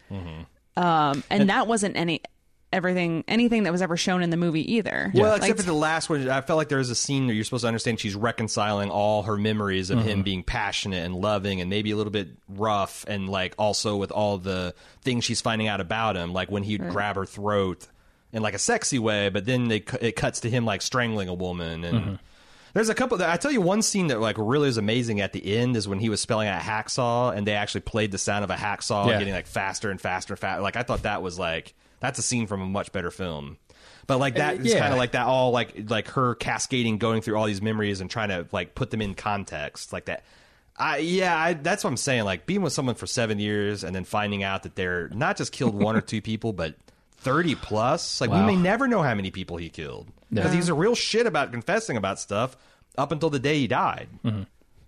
um, 0.78 1.24
and, 1.30 1.50
that 1.50 1.68
wasn't 1.68 1.96
any 1.98 2.22
everything 2.72 3.24
anything 3.28 3.64
that 3.64 3.72
was 3.72 3.82
ever 3.84 3.96
shown 3.96 4.24
in 4.24 4.32
the 4.32 4.38
movie 4.38 4.74
either. 4.76 5.12
Well, 5.14 5.34
Like, 5.34 5.42
except 5.44 5.60
for 5.60 5.66
the 5.66 5.74
last 5.74 6.10
one, 6.10 6.28
I 6.28 6.42
felt 6.42 6.58
like 6.58 6.70
there 6.70 6.80
was 6.80 6.90
a 6.90 6.96
scene 6.96 7.28
where 7.28 7.36
you're 7.36 7.44
supposed 7.44 7.62
to 7.62 7.68
understand 7.68 8.00
she's 8.00 8.16
reconciling 8.16 8.90
all 8.90 9.24
her 9.24 9.38
memories 9.38 9.90
of 9.92 10.04
him 10.04 10.24
being 10.24 10.44
passionate 10.44 11.06
and 11.06 11.16
loving, 11.16 11.62
and 11.62 11.70
maybe 11.70 11.92
a 11.92 11.96
little 11.96 12.12
bit 12.12 12.30
rough, 12.50 13.06
and 13.08 13.30
like 13.30 13.54
also 13.60 13.96
with 13.96 14.12
all 14.12 14.38
the 14.40 14.74
things 15.04 15.24
she's 15.24 15.42
finding 15.42 15.68
out 15.68 15.82
about 15.82 16.16
him, 16.16 16.34
like 16.34 16.50
when 16.50 16.64
he'd 16.64 16.90
grab 16.90 17.16
her 17.16 17.26
throat 17.26 17.88
in 18.32 18.42
like 18.42 18.56
a 18.56 18.60
sexy 18.60 18.98
way, 18.98 19.30
but 19.30 19.46
then 19.46 19.68
they, 19.68 19.84
it 20.02 20.16
cuts 20.16 20.40
to 20.40 20.50
him 20.50 20.66
like 20.66 20.82
strangling 20.82 21.30
a 21.30 21.34
woman, 21.36 21.84
and 21.84 22.20
there's 22.74 22.90
a 22.90 22.96
couple. 22.96 23.22
I 23.22 23.38
tell 23.38 23.52
you, 23.52 23.62
one 23.62 23.82
scene 23.82 24.08
that 24.08 24.20
like 24.20 24.36
really 24.40 24.68
is 24.68 24.78
amazing 24.78 25.22
at 25.22 25.34
the 25.34 25.58
end 25.58 25.78
is 25.78 25.88
when 25.88 26.00
he 26.00 26.10
was 26.10 26.22
spelling 26.22 26.48
out 26.48 26.62
a 26.62 26.66
hacksaw, 26.66 27.36
and 27.36 27.46
they 27.46 27.54
actually 27.54 27.82
played 27.82 28.12
the 28.12 28.18
sound 28.18 28.44
of 28.44 28.50
a 28.50 28.56
hacksaw 28.56 29.08
Yeah. 29.08 29.20
getting 29.20 29.34
like 29.34 29.48
faster 29.48 29.92
and 29.92 30.02
faster 30.02 30.34
and 30.34 30.40
faster. 30.40 30.62
Like 30.62 30.76
I 30.76 30.84
thought 30.84 31.04
that 31.04 31.22
was 31.22 31.38
like 31.38 31.74
that's 32.00 32.20
a 32.20 32.24
scene 32.24 32.48
from 32.48 32.62
a 32.62 32.66
much 32.66 32.92
better 32.92 33.12
film. 33.12 33.58
But 34.06 34.18
like 34.20 34.36
that 34.36 34.58
is 34.58 34.74
yeah. 34.74 34.80
kind 34.80 34.92
of 34.92 34.98
like 35.00 35.14
that 35.14 35.28
all 35.28 35.52
like 35.52 35.90
like 35.90 36.08
her 36.10 36.36
cascading, 36.36 36.98
going 36.98 37.22
through 37.22 37.38
all 37.38 37.46
these 37.46 37.62
memories 37.62 38.02
and 38.02 38.10
trying 38.10 38.30
to 38.30 38.48
like 38.52 38.76
put 38.76 38.92
them 38.92 39.02
in 39.02 39.14
context, 39.14 39.94
like 39.94 40.06
that. 40.06 40.24
I 40.76 40.98
yeah, 40.98 41.38
I, 41.38 41.54
that's 41.54 41.84
what 41.84 41.92
I'm 41.92 41.98
saying. 41.98 42.24
Like 42.24 42.46
being 42.48 42.64
with 42.64 42.74
someone 42.74 42.96
for 42.96 43.06
seven 43.06 43.40
years 43.40 43.84
and 43.84 43.96
then 43.96 44.04
finding 44.04 44.42
out 44.44 44.64
that 44.64 44.76
they're 44.76 45.08
not 45.10 45.38
just 45.38 45.52
killed 45.52 45.76
one 45.76 45.96
or 45.96 46.02
two 46.02 46.22
people, 46.22 46.52
but 46.52 46.76
thirty 47.24 47.56
plus. 47.56 48.22
Like 48.22 48.30
Wow. 48.30 48.46
we 48.46 48.56
may 48.56 48.62
never 48.62 48.88
know 48.88 49.02
how 49.02 49.14
many 49.16 49.32
people 49.32 49.58
he 49.58 49.70
killed 49.70 50.08
because 50.32 50.54
he's 50.54 50.70
a 50.70 50.74
real 50.74 50.96
shit 50.96 51.26
about 51.28 51.52
confessing 51.52 51.98
about 51.98 52.20
stuff 52.20 52.56
up 52.98 53.12
until 53.12 53.30
the 53.30 53.40
day 53.40 53.60
he 53.60 53.68
died. 53.68 54.08
Uh, 54.26 54.40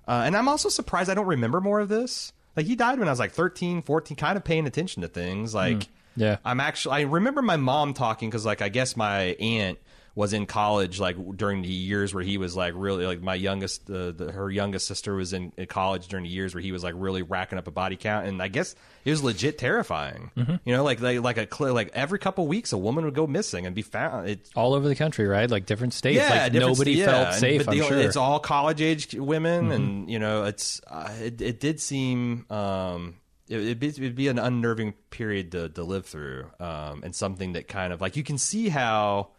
and 0.07 0.35
I'm 0.37 0.47
also 0.47 0.69
surprised 0.69 1.09
I 1.09 1.13
don't 1.15 1.25
remember 1.25 1.61
more 1.61 1.79
of 1.79 1.89
this. 1.89 2.31
Like 2.55 2.65
he 2.67 2.75
died 2.75 2.99
when 2.99 3.07
I 3.07 3.11
was 3.11 3.19
like 3.19 3.31
13, 3.31 3.81
14, 3.81 4.15
kind 4.17 4.37
of 4.37 4.43
paying 4.43 4.67
attention 4.67 5.01
to 5.01 5.07
things. 5.07 5.53
Like 5.55 5.87
Yeah. 6.15 6.37
I'm 6.45 6.59
actually 6.59 6.95
I 6.95 7.01
remember 7.01 7.41
my 7.41 7.57
mom 7.57 7.93
talking 7.93 8.29
because 8.29 8.45
like 8.45 8.61
I 8.61 8.69
guess 8.69 8.95
my 8.95 9.35
aunt 9.39 9.79
was 10.15 10.31
in 10.31 10.45
college 10.45 10.97
like 10.97 11.17
during 11.35 11.61
the 11.61 11.67
years 11.67 12.13
where 12.13 12.23
he 12.23 12.37
was 12.37 12.55
like 12.55 12.73
really 12.77 13.05
like 13.05 13.21
my 13.21 13.35
youngest 13.35 13.89
uh, 13.89 14.11
the, 14.11 14.31
her 14.31 14.49
youngest 14.49 14.87
sister 14.87 15.13
was 15.13 15.33
in, 15.33 15.51
in 15.57 15.65
college 15.65 16.07
during 16.07 16.23
the 16.23 16.29
years 16.29 16.55
where 16.55 16.61
he 16.61 16.71
was 16.71 16.85
like 16.85 16.93
really 16.97 17.21
racking 17.21 17.57
up 17.57 17.67
a 17.67 17.71
body 17.71 17.97
count 17.97 18.25
and 18.25 18.41
I 18.41 18.47
guess 18.47 18.75
it 19.03 19.09
was 19.11 19.21
legit 19.21 19.57
terrifying. 19.57 20.31
You 20.35 20.73
know, 20.73 20.83
like 20.85 21.01
like 21.01 21.21
like 21.21 21.37
a 21.59 21.63
like 21.65 21.91
every 21.93 22.17
couple 22.17 22.47
weeks 22.47 22.71
a 22.71 22.77
woman 22.77 23.03
would 23.05 23.13
go 23.13 23.27
missing 23.27 23.65
and 23.65 23.75
be 23.75 23.81
found. 23.81 24.29
It, 24.29 24.49
All 24.55 24.73
over 24.73 24.87
the 24.87 24.95
country, 24.95 25.27
right? 25.27 25.51
Like 25.51 25.65
different 25.65 25.93
states. 25.93 26.15
yeah, 26.17 26.29
like 26.29 26.51
different- 26.53 26.71
nobody 26.77 26.91
yeah, 26.93 27.05
felt 27.05 27.27
and- 27.27 27.35
safe. 27.35 27.65
but 27.65 27.75
sure. 27.75 27.97
It's 27.97 28.15
all 28.15 28.39
college 28.39 28.81
age 28.81 29.13
women, 29.13 29.71
and 29.71 30.09
you 30.09 30.17
know, 30.17 30.45
it's 30.45 30.79
uh, 30.87 31.11
it, 31.21 31.41
it 31.41 31.59
did 31.59 31.79
seem 31.81 32.45
um, 32.49 33.15
it, 33.47 33.59
it'd, 33.59 33.79
be, 33.79 33.87
it'd 33.89 34.15
be 34.15 34.27
an 34.29 34.39
unnerving 34.39 34.93
period 35.11 35.51
to, 35.51 35.69
to 35.69 35.83
live 35.83 36.05
through, 36.05 36.45
um, 36.59 37.01
and 37.03 37.13
something 37.13 37.53
that 37.53 37.67
kind 37.67 37.91
of 37.93 37.99
like 38.01 38.15
you 38.15 38.23
can 38.23 38.37
see 38.37 38.69
how. 38.69 39.29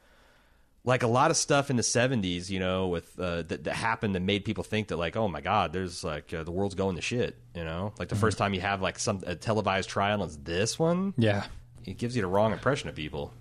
Like 0.87 1.03
a 1.03 1.07
lot 1.09 1.31
of 1.31 1.37
stuff 1.37 1.69
in 1.69 1.77
the 1.77 1.83
'70s, 1.83 2.49
you 2.49 2.59
know, 2.59 2.89
with 2.89 3.19
uh, 3.19 3.43
that, 3.43 3.65
that 3.65 3.75
happened 3.75 4.15
that 4.15 4.21
made 4.21 4.45
people 4.47 4.65
think 4.65 4.89
that, 4.89 4.97
like, 4.97 5.17
oh 5.17 5.29
my 5.29 5.43
God, 5.43 5.73
there's 5.73 6.03
like 6.03 6.33
uh, 6.33 6.45
the 6.45 6.53
world's 6.53 6.77
going 6.77 6.97
to 6.97 7.03
shit, 7.03 7.37
you 7.55 7.65
know. 7.65 7.93
Like 7.99 8.09
the 8.09 8.15
first 8.15 8.39
time 8.39 8.55
you 8.55 8.61
have 8.61 8.81
like 8.81 8.99
some 8.99 9.23
a 9.27 9.35
televised 9.35 9.91
trial, 9.91 10.23
and 10.23 10.31
it's 10.31 10.37
this 10.37 10.79
one, 10.79 11.13
yeah. 11.19 11.45
it 11.85 11.99
gives 11.99 12.17
you 12.17 12.23
the 12.23 12.29
wrong 12.29 12.53
impression 12.53 12.89
of 12.89 12.95
people. 12.95 13.35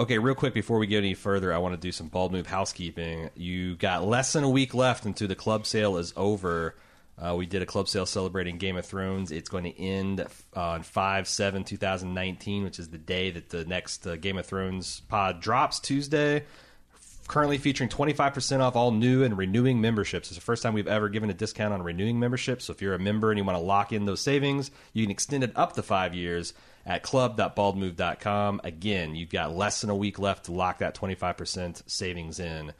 Okay, 0.00 0.18
real 0.18 0.34
quick 0.34 0.54
before 0.54 0.78
we 0.78 0.86
get 0.86 0.98
any 0.98 1.14
further, 1.14 1.52
I 1.52 1.58
want 1.58 1.74
to 1.74 1.80
do 1.80 1.92
some 1.92 2.08
bald 2.08 2.32
move 2.32 2.46
housekeeping. 2.46 3.30
You 3.36 3.76
got 3.76 4.04
less 4.04 4.32
than 4.32 4.42
a 4.42 4.48
week 4.48 4.74
left 4.74 5.04
until 5.04 5.28
the 5.28 5.36
club 5.36 5.66
sale 5.66 5.98
is 5.98 6.14
over. 6.16 6.74
Uh, 7.22 7.36
we 7.36 7.46
did 7.46 7.62
a 7.62 7.66
club 7.66 7.88
sale 7.88 8.06
celebrating 8.06 8.58
Game 8.58 8.76
of 8.76 8.84
Thrones. 8.84 9.30
It's 9.30 9.48
going 9.48 9.64
to 9.64 9.80
end 9.80 10.26
on 10.54 10.82
5 10.82 11.28
7 11.28 11.64
2019, 11.64 12.64
which 12.64 12.78
is 12.78 12.88
the 12.88 12.98
day 12.98 13.30
that 13.30 13.50
the 13.50 13.64
next 13.64 14.06
uh, 14.06 14.16
Game 14.16 14.38
of 14.38 14.46
Thrones 14.46 15.00
pod 15.08 15.40
drops 15.40 15.78
Tuesday 15.78 16.44
currently 17.28 17.56
featuring 17.56 17.88
25% 17.88 18.60
off 18.60 18.76
all 18.76 18.90
new 18.90 19.22
and 19.22 19.38
renewing 19.38 19.80
memberships. 19.80 20.28
It's 20.28 20.38
the 20.38 20.44
first 20.44 20.62
time 20.62 20.74
we've 20.74 20.88
ever 20.88 21.08
given 21.08 21.30
a 21.30 21.34
discount 21.34 21.72
on 21.72 21.82
renewing 21.82 22.18
memberships. 22.18 22.66
So 22.66 22.72
if 22.72 22.82
you're 22.82 22.94
a 22.94 22.98
member 22.98 23.30
and 23.30 23.38
you 23.38 23.44
want 23.44 23.56
to 23.56 23.64
lock 23.64 23.92
in 23.92 24.04
those 24.04 24.20
savings, 24.20 24.70
you 24.92 25.04
can 25.04 25.10
extend 25.10 25.44
it 25.44 25.52
up 25.56 25.74
to 25.74 25.82
five 25.82 26.14
years 26.14 26.52
at 26.84 27.02
club.baldmove.com. 27.02 28.60
Again, 28.64 29.14
you've 29.14 29.30
got 29.30 29.56
less 29.56 29.80
than 29.80 29.90
a 29.90 29.96
week 29.96 30.18
left 30.18 30.46
to 30.46 30.52
lock 30.52 30.78
that 30.78 30.94
25% 30.94 31.88
savings 31.90 32.40
in. 32.40 32.72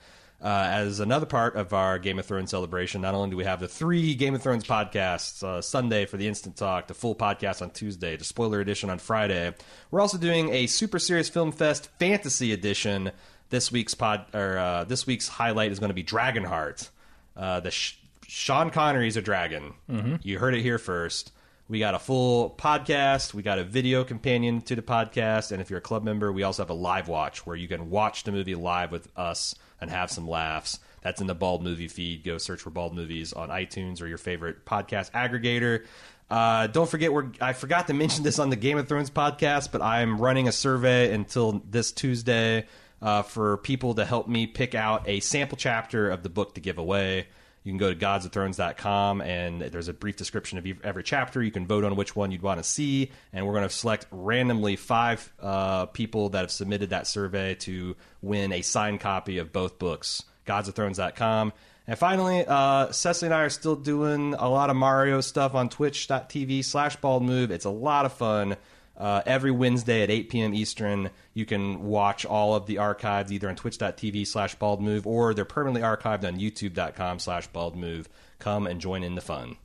Uh, 0.43 0.67
as 0.69 0.99
another 0.99 1.25
part 1.27 1.55
of 1.55 1.73
our 1.73 2.01
Game 2.01 2.19
of 2.19 2.27
Thrones 2.27 2.51
celebration, 2.51 3.01
not 3.01 3.15
only 3.15 3.31
do 3.31 3.37
we 3.37 3.45
have 3.45 3.61
the 3.61 3.69
three 3.69 4.15
Game 4.17 4.35
of 4.35 4.43
Thrones 4.43 4.65
podcasts 4.65 5.41
uh, 5.45 5.63
Sunday 5.63 6.05
for 6.05 6.17
the 6.17 6.27
Instant 6.27 6.57
Talk, 6.57 6.89
the 6.89 6.95
full 6.95 7.15
podcast 7.15 7.63
on 7.63 7.71
Tuesday, 7.71 8.17
the 8.17 8.25
spoiler 8.25 8.61
edition 8.61 8.91
on 8.91 8.99
Friday, 8.99 9.55
we're 9.93 10.01
also 10.01 10.19
doing 10.19 10.53
a 10.53 10.67
Super 10.67 10.99
Serious 10.99 11.29
Film 11.29 11.53
Fest 11.53 11.91
Fantasy 12.01 12.53
Edition 12.53 13.13
this 13.51 13.71
week's 13.71 13.95
pod 13.95 14.25
or 14.35 14.59
uh, 14.59 14.83
this 14.83 15.07
week's 15.07 15.29
highlight 15.29 15.71
is 15.71 15.79
going 15.79 15.91
to 15.91 15.95
be 15.95 16.03
Dragonheart. 16.03 16.89
Uh, 17.37 17.61
the 17.61 17.71
Sh- 17.71 17.99
Sean 18.27 18.71
Connery's 18.71 19.17
a 19.17 19.23
dragon. 19.23 19.75
You 20.23 20.41
heard 20.41 20.55
it 20.55 20.63
here 20.63 20.79
first. 20.79 21.33
We 21.69 21.79
got 21.79 21.95
a 21.95 21.99
full 22.01 22.51
podcast. 22.59 23.33
We 23.33 23.43
got 23.43 23.59
a 23.61 23.65
video 23.65 24.03
companion 24.03 24.61
to 24.63 24.75
the 24.75 24.83
podcast. 24.83 25.53
And 25.53 25.63
if 25.63 25.71
you're 25.71 25.79
a 25.79 25.83
club 25.83 26.03
member, 26.03 26.33
we 26.33 26.43
also 26.43 26.63
have 26.63 26.71
a 26.71 26.75
live 26.75 27.07
watch 27.09 27.47
where 27.47 27.55
you 27.55 27.69
can 27.69 27.91
watch 27.91 28.25
the 28.25 28.33
movie 28.33 28.55
live 28.57 28.91
with 28.91 29.07
us 29.17 29.55
and 29.83 29.91
have 29.91 30.11
some 30.11 30.27
laughs. 30.27 30.79
That's 31.03 31.21
in 31.21 31.27
the 31.27 31.35
Bald 31.35 31.63
Movie 31.63 31.89
feed. 31.89 32.25
Go 32.25 32.39
search 32.39 32.61
for 32.63 32.71
Bald 32.71 32.95
Movies 32.95 33.33
on 33.33 33.51
iTunes 33.51 34.01
or 34.01 34.07
your 34.07 34.17
favorite 34.17 34.65
podcast 34.65 35.11
aggregator. 35.11 35.85
Uh, 36.31 36.69
don't 36.69 36.89
forget, 36.89 37.13
we're, 37.13 37.27
I 37.41 37.53
forgot 37.53 37.89
to 37.89 37.93
mention 37.93 38.23
this 38.23 38.39
on 38.39 38.49
the 38.49 38.57
Game 38.57 38.79
of 38.79 38.89
Thrones 38.89 39.11
podcast, 39.11 39.73
but 39.73 39.83
I'm 39.83 40.19
running 40.19 40.49
a 40.49 40.53
survey 40.53 41.13
until 41.13 41.61
this 41.69 41.93
Tuesday 41.93 42.67
uh, 43.03 43.23
for 43.23 43.59
people 43.59 43.97
to 43.97 44.05
help 44.05 44.29
me 44.29 44.47
pick 44.47 44.75
out 44.75 45.07
a 45.09 45.21
sample 45.21 45.59
chapter 45.59 46.09
of 46.09 46.23
the 46.23 46.31
book 46.31 46.55
to 46.55 46.61
give 46.61 46.79
away. 46.79 47.27
You 47.65 47.71
can 47.71 47.79
go 47.79 47.93
to 47.93 47.99
godsofthrones.com 47.99 49.21
and 49.21 49.63
there's 49.63 49.89
a 49.89 49.93
brief 49.93 50.17
description 50.17 50.59
of 50.59 50.67
every 50.83 51.03
chapter. 51.05 51.43
You 51.43 51.53
can 51.53 51.67
vote 51.67 51.85
on 51.85 51.95
which 51.95 52.17
one 52.17 52.33
you'd 52.33 52.43
want 52.43 52.59
to 52.59 52.65
see, 52.65 53.11
and 53.33 53.47
we're 53.47 53.53
going 53.53 53.69
to 53.69 53.75
select 53.75 54.07
randomly 54.11 54.77
five 54.77 55.33
uh, 55.41 55.87
people 55.87 56.31
that 56.31 56.41
have 56.41 56.51
submitted 56.51 56.91
that 56.91 57.07
survey 57.07 57.55
to 57.57 57.97
win 58.21 58.53
a 58.53 58.63
signed 58.63 59.01
copy 59.01 59.39
of 59.39 59.53
both 59.53 59.79
books. 59.79 60.25
Godsofthrones.com. 60.47 61.53
And 61.87 61.99
finally, 61.99 62.45
uh, 62.47 62.93
Cecily 62.93 63.29
and 63.29 63.35
I 63.35 63.43
are 63.43 63.51
still 63.51 63.77
doing 63.77 64.35
a 64.35 64.49
lot 64.49 64.71
of 64.71 64.77
Mario 64.77 65.21
stuff 65.21 65.55
on 65.55 65.69
twitch.tv 65.69 66.65
slash 66.65 66.97
bald 66.97 67.25
move. 67.25 67.51
It's 67.51 67.65
a 67.65 67.71
lot 67.71 68.07
of 68.07 68.13
fun. 68.13 68.57
Uh, 68.97 69.23
every 69.27 69.51
Wednesday 69.51 70.03
at 70.03 70.11
8 70.11 70.29
p.m. 70.29 70.55
Eastern, 70.55 71.11
you 71.35 71.47
can 71.47 71.85
watch 71.85 72.25
all 72.27 72.55
of 72.55 72.67
the 72.67 72.79
archives 72.79 73.33
either 73.33 73.49
on 73.49 73.57
twitch.tv 73.57 74.27
slash 74.27 74.55
bald 74.57 74.83
move 74.83 75.07
or 75.07 75.35
they're 75.35 75.45
permanently 75.45 75.83
archived 75.83 76.25
on 76.25 76.39
youtube.com 76.39 77.19
slash 77.19 77.47
bald 77.49 77.75
move. 77.75 78.09
Come 78.39 78.67
and 78.67 78.81
join 78.81 79.03
in 79.03 79.15
the 79.15 79.21
fun. 79.21 79.57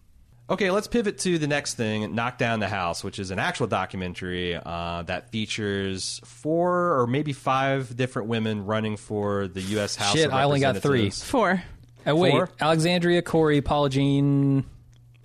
Okay, 0.49 0.71
let's 0.71 0.87
pivot 0.87 1.17
to 1.19 1.37
the 1.37 1.47
next 1.47 1.73
thing, 1.73 2.15
Knock 2.15 2.37
Down 2.37 2.61
the 2.61 2.69
House, 2.69 3.03
which 3.03 3.19
is 3.19 3.31
an 3.31 3.39
actual 3.39 3.67
documentary 3.67 4.55
uh, 4.55 5.03
that 5.03 5.29
features 5.29 6.21
four 6.23 7.01
or 7.01 7.05
maybe 7.05 7.33
five 7.33 7.97
different 7.97 8.29
women 8.29 8.65
running 8.65 8.95
for 8.95 9.49
the 9.49 9.59
U.S. 9.61 9.97
House 9.97 10.13
Shit, 10.13 10.27
of 10.27 10.33
I 10.33 10.43
only 10.43 10.61
got 10.61 10.77
three. 10.77 11.09
Four. 11.09 11.61
Oh, 12.05 12.15
wait, 12.15 12.31
Four? 12.31 12.49
Alexandria, 12.61 13.21
Cori, 13.21 13.59
Paula 13.59 13.89
Jean. 13.89 14.63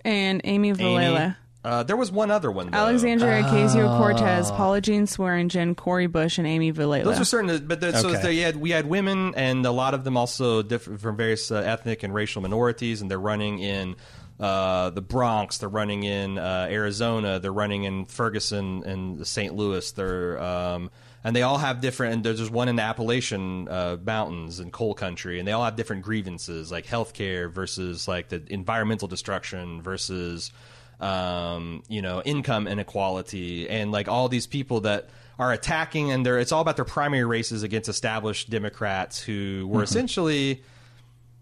And 0.03 0.41
Amy 0.43 0.71
Amy. 0.77 1.35
Vilela. 1.63 1.69
Uh, 1.69 1.83
there 1.83 1.97
was 1.97 2.11
one 2.11 2.31
other 2.31 2.51
one, 2.51 2.71
though. 2.71 2.77
Alexandria 2.77 3.43
Ocasio 3.43 3.97
Cortez, 3.97 4.51
Paula 4.51 4.81
Jean 4.81 5.05
Swearengin, 5.05 5.75
Cori 5.75 6.07
Bush, 6.07 6.37
and 6.37 6.47
Amy 6.47 6.71
Vilela. 6.73 7.03
Those 7.03 7.19
are 7.19 7.25
certain, 7.25 7.65
but 7.67 7.79
the, 7.79 7.93
so 7.97 8.09
Okay. 8.09 8.21
there, 8.21 8.31
you 8.31 8.43
had, 8.43 8.57
we 8.57 8.71
had 8.71 8.87
women, 8.87 9.33
and 9.35 9.65
a 9.65 9.71
lot 9.71 9.93
of 9.93 10.03
them 10.03 10.17
also 10.17 10.61
different 10.61 11.01
from 11.01 11.15
various 11.17 11.51
uh, 11.51 11.55
ethnic 11.55 12.03
and 12.03 12.13
racial 12.13 12.41
minorities, 12.41 13.01
and 13.01 13.09
they're 13.09 13.19
running 13.19 13.59
in 13.59 13.95
uh, 14.39 14.89
the 14.89 15.01
Bronx, 15.01 15.59
they're 15.59 15.69
running 15.69 16.03
in 16.03 16.37
uh, 16.37 16.67
Arizona, 16.69 17.39
they're 17.39 17.53
running 17.53 17.83
in 17.83 18.05
Ferguson 18.05 18.83
and 18.83 19.25
St. 19.25 19.53
Louis. 19.55 19.89
They're 19.91 20.41
um, 20.41 20.89
and 21.23 21.33
they 21.35 21.43
all 21.43 21.57
have 21.57 21.79
different. 21.79 22.15
And 22.15 22.23
there's 22.25 22.39
just 22.39 22.51
one 22.51 22.67
in 22.67 22.75
the 22.75 22.81
Appalachian 22.81 23.69
uh, 23.69 23.97
Mountains 24.03 24.59
and 24.59 24.73
coal 24.73 24.93
country, 24.93 25.39
and 25.39 25.47
they 25.47 25.53
all 25.53 25.63
have 25.63 25.75
different 25.77 26.01
grievances, 26.01 26.71
like 26.71 26.85
healthcare 26.85 27.49
versus 27.49 28.07
like 28.07 28.27
the 28.29 28.43
environmental 28.49 29.07
destruction 29.07 29.81
versus 29.81 30.51
um, 30.99 31.83
you 31.87 32.01
know, 32.01 32.21
income 32.21 32.67
inequality, 32.67 33.69
and 33.69 33.91
like 33.91 34.07
all 34.07 34.29
these 34.29 34.47
people 34.47 34.81
that 34.81 35.09
are 35.39 35.51
attacking, 35.51 36.11
and 36.11 36.25
they're 36.25 36.39
it's 36.39 36.51
all 36.51 36.61
about 36.61 36.75
their 36.75 36.85
primary 36.85 37.25
races 37.25 37.63
against 37.63 37.89
established 37.89 38.49
Democrats 38.49 39.21
who 39.21 39.67
were 39.67 39.83
essentially 39.83 40.63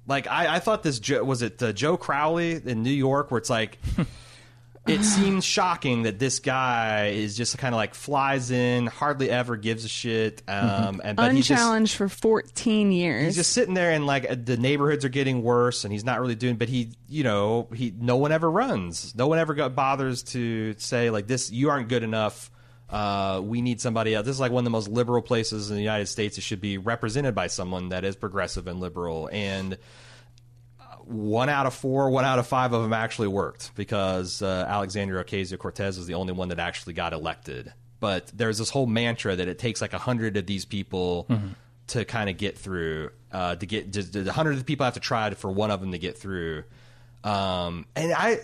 like 0.08 0.28
I, 0.28 0.56
I 0.56 0.60
thought 0.60 0.84
this 0.84 1.00
jo- 1.00 1.24
was 1.24 1.42
it 1.42 1.62
uh, 1.62 1.74
Joe 1.74 1.98
Crowley 1.98 2.62
in 2.64 2.84
New 2.84 2.90
York, 2.90 3.32
where 3.32 3.38
it's 3.38 3.50
like. 3.50 3.78
It 4.88 5.04
seems 5.04 5.46
shocking 5.46 6.04
that 6.04 6.18
this 6.18 6.40
guy 6.40 7.10
is 7.10 7.38
just 7.38 7.58
kind 7.60 7.74
of 7.74 7.78
like 7.78 7.94
flies 7.94 8.50
in, 8.50 8.88
hardly 8.88 9.30
ever 9.30 9.56
gives 9.56 9.86
a 9.86 9.88
shit, 9.88 10.42
um, 10.48 11.02
and 11.04 11.16
but 11.16 11.32
he's 11.34 11.48
just, 11.48 11.62
unchallenged 11.62 11.96
for 11.96 12.10
14 12.10 12.92
years. 12.92 13.26
he's 13.26 13.36
just 13.36 13.52
sitting 13.54 13.76
there 13.76 13.92
and 13.92 14.08
like 14.08 14.30
uh, 14.30 14.36
the 14.44 14.58
neighborhoods 14.58 15.06
are 15.06 15.10
getting 15.10 15.44
worse 15.44 15.84
and 15.84 15.94
he's 15.94 16.04
not 16.04 16.20
really 16.20 16.36
doing 16.36 16.56
but 16.56 16.68
he 16.68 16.94
you 17.08 17.24
know 17.24 17.68
he 17.76 17.94
no 17.98 18.18
one 18.18 18.32
ever 18.32 18.50
runs. 18.50 19.14
No 19.16 19.28
one 19.28 19.38
ever 19.38 19.54
got, 19.54 19.76
bothers 19.76 20.24
to 20.24 20.74
say 20.78 21.12
like 21.12 21.28
this 21.28 21.52
you 21.52 21.70
aren't 21.70 21.88
good 21.88 22.04
enough 22.04 22.50
uh, 22.92 23.40
we 23.42 23.62
need 23.62 23.80
somebody 23.80 24.14
else. 24.14 24.26
This 24.26 24.36
is 24.36 24.40
like 24.40 24.52
one 24.52 24.62
of 24.62 24.66
the 24.66 24.72
most 24.72 24.90
liberal 24.90 25.22
places 25.22 25.70
in 25.70 25.78
the 25.78 25.82
united 25.82 26.08
states. 26.08 26.38
It 26.38 26.42
should 26.42 26.60
be 26.60 26.78
represented 26.78 27.34
by 27.34 27.48
someone 27.48 27.90
that 27.90 28.04
is 28.04 28.16
progressive 28.16 28.68
and 28.68 28.80
liberal. 28.80 29.30
And 29.32 29.78
one 31.06 31.50
out 31.50 31.66
of 31.66 31.74
four, 31.74 32.10
one 32.10 32.26
out 32.26 32.40
of 32.40 32.48
five 32.48 32.74
of 32.74 32.82
them 32.84 32.94
actually 32.94 33.28
worked 33.28 33.72
because 33.76 34.42
uh, 34.42 34.66
Alexandria 34.68 35.24
Ocasio 35.24 35.58
Cortez 35.58 35.98
was 35.98 36.08
the 36.08 36.14
only 36.16 36.34
one 36.34 36.50
that 36.50 36.60
actually 36.60 36.94
got 36.94 37.14
elected. 37.14 37.74
But 38.00 38.32
there's 38.34 38.58
this 38.58 38.70
whole 38.70 38.88
mantra 38.88 39.36
that 39.36 39.48
it 39.48 39.60
takes 39.60 39.82
like 39.82 39.94
a 39.94 40.00
hundred 40.00 40.36
of 40.38 40.46
these 40.46 40.66
people 40.66 41.28
to 41.88 42.06
kind 42.06 42.30
of 42.30 42.38
get 42.38 42.58
through. 42.58 43.12
Uh, 43.32 43.56
to 43.56 43.66
get 43.66 43.96
a 43.96 44.32
hundred 44.32 44.54
of 44.54 44.60
the 44.60 44.66
people 44.66 44.86
have 44.86 44.96
to 44.96 45.00
try 45.00 45.30
for 45.36 45.52
one 45.52 45.72
of 45.72 45.82
them 45.82 45.92
to 45.92 46.00
get 46.00 46.18
through. 46.18 46.64
Um, 47.24 47.86
and 47.96 48.12
I, 48.12 48.40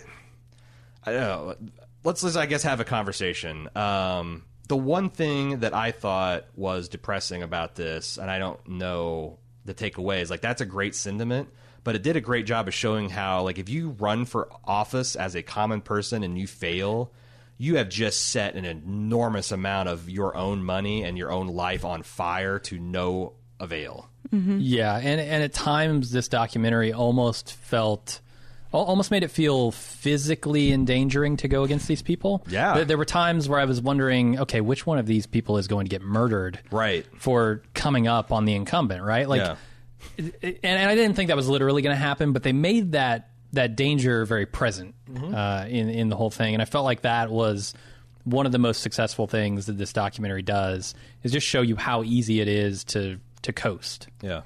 I 1.04 1.12
don't 1.12 1.20
know. 1.20 1.56
Let's, 2.04 2.22
let's 2.22 2.36
I 2.36 2.46
guess 2.46 2.62
have 2.62 2.80
a 2.80 2.84
conversation. 2.84 3.68
Um, 3.74 4.44
the 4.68 4.76
one 4.76 5.10
thing 5.10 5.60
that 5.60 5.74
I 5.74 5.90
thought 5.90 6.44
was 6.54 6.88
depressing 6.88 7.42
about 7.42 7.74
this, 7.74 8.18
and 8.18 8.30
I 8.30 8.38
don't 8.38 8.66
know 8.68 9.38
the 9.64 9.74
takeaway 9.74 10.20
is 10.20 10.30
like 10.30 10.40
that's 10.40 10.60
a 10.60 10.66
great 10.66 10.94
sentiment, 10.94 11.48
but 11.88 11.94
it 11.96 12.02
did 12.02 12.16
a 12.16 12.20
great 12.20 12.44
job 12.44 12.68
of 12.68 12.74
showing 12.74 13.08
how 13.08 13.44
like 13.44 13.56
if 13.58 13.70
you 13.70 13.96
run 13.98 14.26
for 14.26 14.50
office 14.62 15.16
as 15.16 15.34
a 15.34 15.42
common 15.42 15.80
person 15.80 16.22
and 16.22 16.36
you 16.38 16.46
fail, 16.46 17.10
you 17.56 17.76
have 17.76 17.88
just 17.88 18.24
set 18.28 18.56
an 18.56 18.66
enormous 18.66 19.52
amount 19.52 19.88
of 19.88 20.10
your 20.10 20.36
own 20.36 20.62
money 20.62 21.02
and 21.02 21.16
your 21.16 21.32
own 21.32 21.46
life 21.46 21.86
on 21.86 22.02
fire 22.02 22.58
to 22.58 22.78
no 22.78 23.32
avail. 23.58 24.06
Mm-hmm. 24.30 24.58
Yeah, 24.60 24.96
and 24.98 25.18
and 25.18 25.42
at 25.42 25.54
times 25.54 26.10
this 26.12 26.28
documentary 26.28 26.92
almost 26.92 27.54
felt 27.54 28.20
almost 28.70 29.10
made 29.10 29.22
it 29.22 29.30
feel 29.30 29.70
physically 29.70 30.72
endangering 30.72 31.38
to 31.38 31.48
go 31.48 31.62
against 31.64 31.88
these 31.88 32.02
people. 32.02 32.44
Yeah. 32.48 32.74
there, 32.74 32.84
there 32.84 32.98
were 32.98 33.06
times 33.06 33.48
where 33.48 33.58
I 33.58 33.64
was 33.64 33.80
wondering, 33.80 34.38
okay, 34.40 34.60
which 34.60 34.86
one 34.86 34.98
of 34.98 35.06
these 35.06 35.26
people 35.26 35.56
is 35.56 35.66
going 35.68 35.86
to 35.86 35.90
get 35.90 36.02
murdered, 36.02 36.58
Right. 36.70 37.06
for 37.16 37.62
coming 37.72 38.06
up 38.06 38.30
on 38.30 38.44
the 38.44 38.54
incumbent, 38.54 39.02
right? 39.02 39.26
Like, 39.26 39.40
Yeah. 39.40 39.56
And, 40.18 40.32
and 40.62 40.88
I 40.90 40.94
didn't 40.94 41.14
think 41.16 41.28
that 41.28 41.36
was 41.36 41.48
literally 41.48 41.82
going 41.82 41.94
to 41.94 42.00
happen, 42.02 42.32
but 42.32 42.42
they 42.42 42.52
made 42.52 42.92
that 42.92 43.30
that 43.54 43.76
danger 43.76 44.24
very 44.26 44.46
present 44.46 44.94
Mm-hmm. 45.10 45.34
uh, 45.34 45.64
in 45.66 45.88
in 45.88 46.08
the 46.10 46.16
whole 46.16 46.30
thing, 46.30 46.54
and 46.54 46.60
I 46.60 46.66
felt 46.66 46.84
like 46.84 47.00
that 47.02 47.30
was 47.30 47.72
one 48.24 48.44
of 48.44 48.52
the 48.52 48.58
most 48.58 48.82
successful 48.82 49.26
things 49.26 49.64
that 49.66 49.78
this 49.78 49.92
documentary 49.94 50.42
does 50.42 50.94
is 51.22 51.32
just 51.32 51.46
show 51.46 51.62
you 51.62 51.76
how 51.76 52.02
easy 52.02 52.40
it 52.40 52.48
is 52.48 52.84
to 52.84 53.18
to 53.42 53.52
coast. 53.52 54.08
Yeah. 54.22 54.42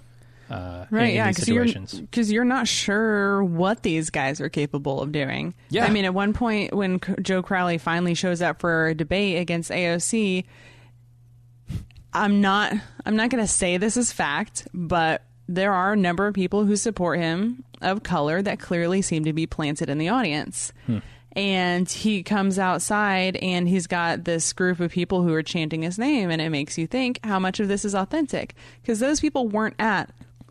Uh, 0.50 0.84
right, 0.90 1.04
in, 1.04 1.08
in 1.10 1.14
yeah, 1.16 1.28
because 1.30 1.48
you're, 1.48 1.66
situations. 1.66 2.02
'cause 2.12 2.30
you're 2.30 2.44
not 2.44 2.68
sure 2.68 3.42
what 3.42 3.82
these 3.82 4.10
guys 4.10 4.38
are 4.40 4.50
capable 4.50 5.00
of 5.00 5.10
doing. 5.10 5.54
Yeah. 5.70 5.86
I 5.86 5.90
mean, 5.90 6.04
at 6.04 6.12
one 6.12 6.32
point 6.34 6.74
when 6.74 7.00
C- 7.02 7.14
Joe 7.22 7.42
Crowley 7.42 7.78
finally 7.78 8.12
shows 8.14 8.42
up 8.42 8.60
for 8.60 8.88
a 8.88 8.94
debate 8.94 9.38
against 9.40 9.70
AOC, 9.70 10.44
I'm 12.12 12.40
not 12.40 12.72
I'm 13.06 13.16
not 13.16 13.30
going 13.30 13.42
to 13.42 13.48
say 13.50 13.78
this 13.78 13.96
is 13.96 14.12
fact, 14.12 14.68
but 14.74 15.22
there 15.48 15.72
are 15.72 15.92
a 15.92 15.96
number 15.96 16.26
of 16.26 16.34
people 16.34 16.64
who 16.64 16.76
support 16.76 17.18
him 17.18 17.64
of 17.80 18.02
color 18.02 18.42
that 18.42 18.60
clearly 18.60 19.02
seem 19.02 19.24
to 19.24 19.32
be 19.32 19.46
planted 19.46 19.88
in 19.88 19.98
the 19.98 20.08
audience. 20.08 20.72
Hmm. 20.86 20.98
And 21.34 21.88
he 21.88 22.22
comes 22.22 22.58
outside 22.58 23.36
and 23.36 23.66
he's 23.66 23.86
got 23.86 24.24
this 24.24 24.52
group 24.52 24.80
of 24.80 24.90
people 24.90 25.22
who 25.22 25.32
are 25.32 25.42
chanting 25.42 25.82
his 25.82 25.98
name, 25.98 26.30
and 26.30 26.42
it 26.42 26.50
makes 26.50 26.76
you 26.76 26.86
think 26.86 27.20
how 27.24 27.38
much 27.38 27.58
of 27.58 27.68
this 27.68 27.84
is 27.84 27.94
authentic. 27.94 28.54
Because 28.82 29.00
those 29.00 29.20
people 29.20 29.48
weren't 29.48 29.76
at 29.78 30.10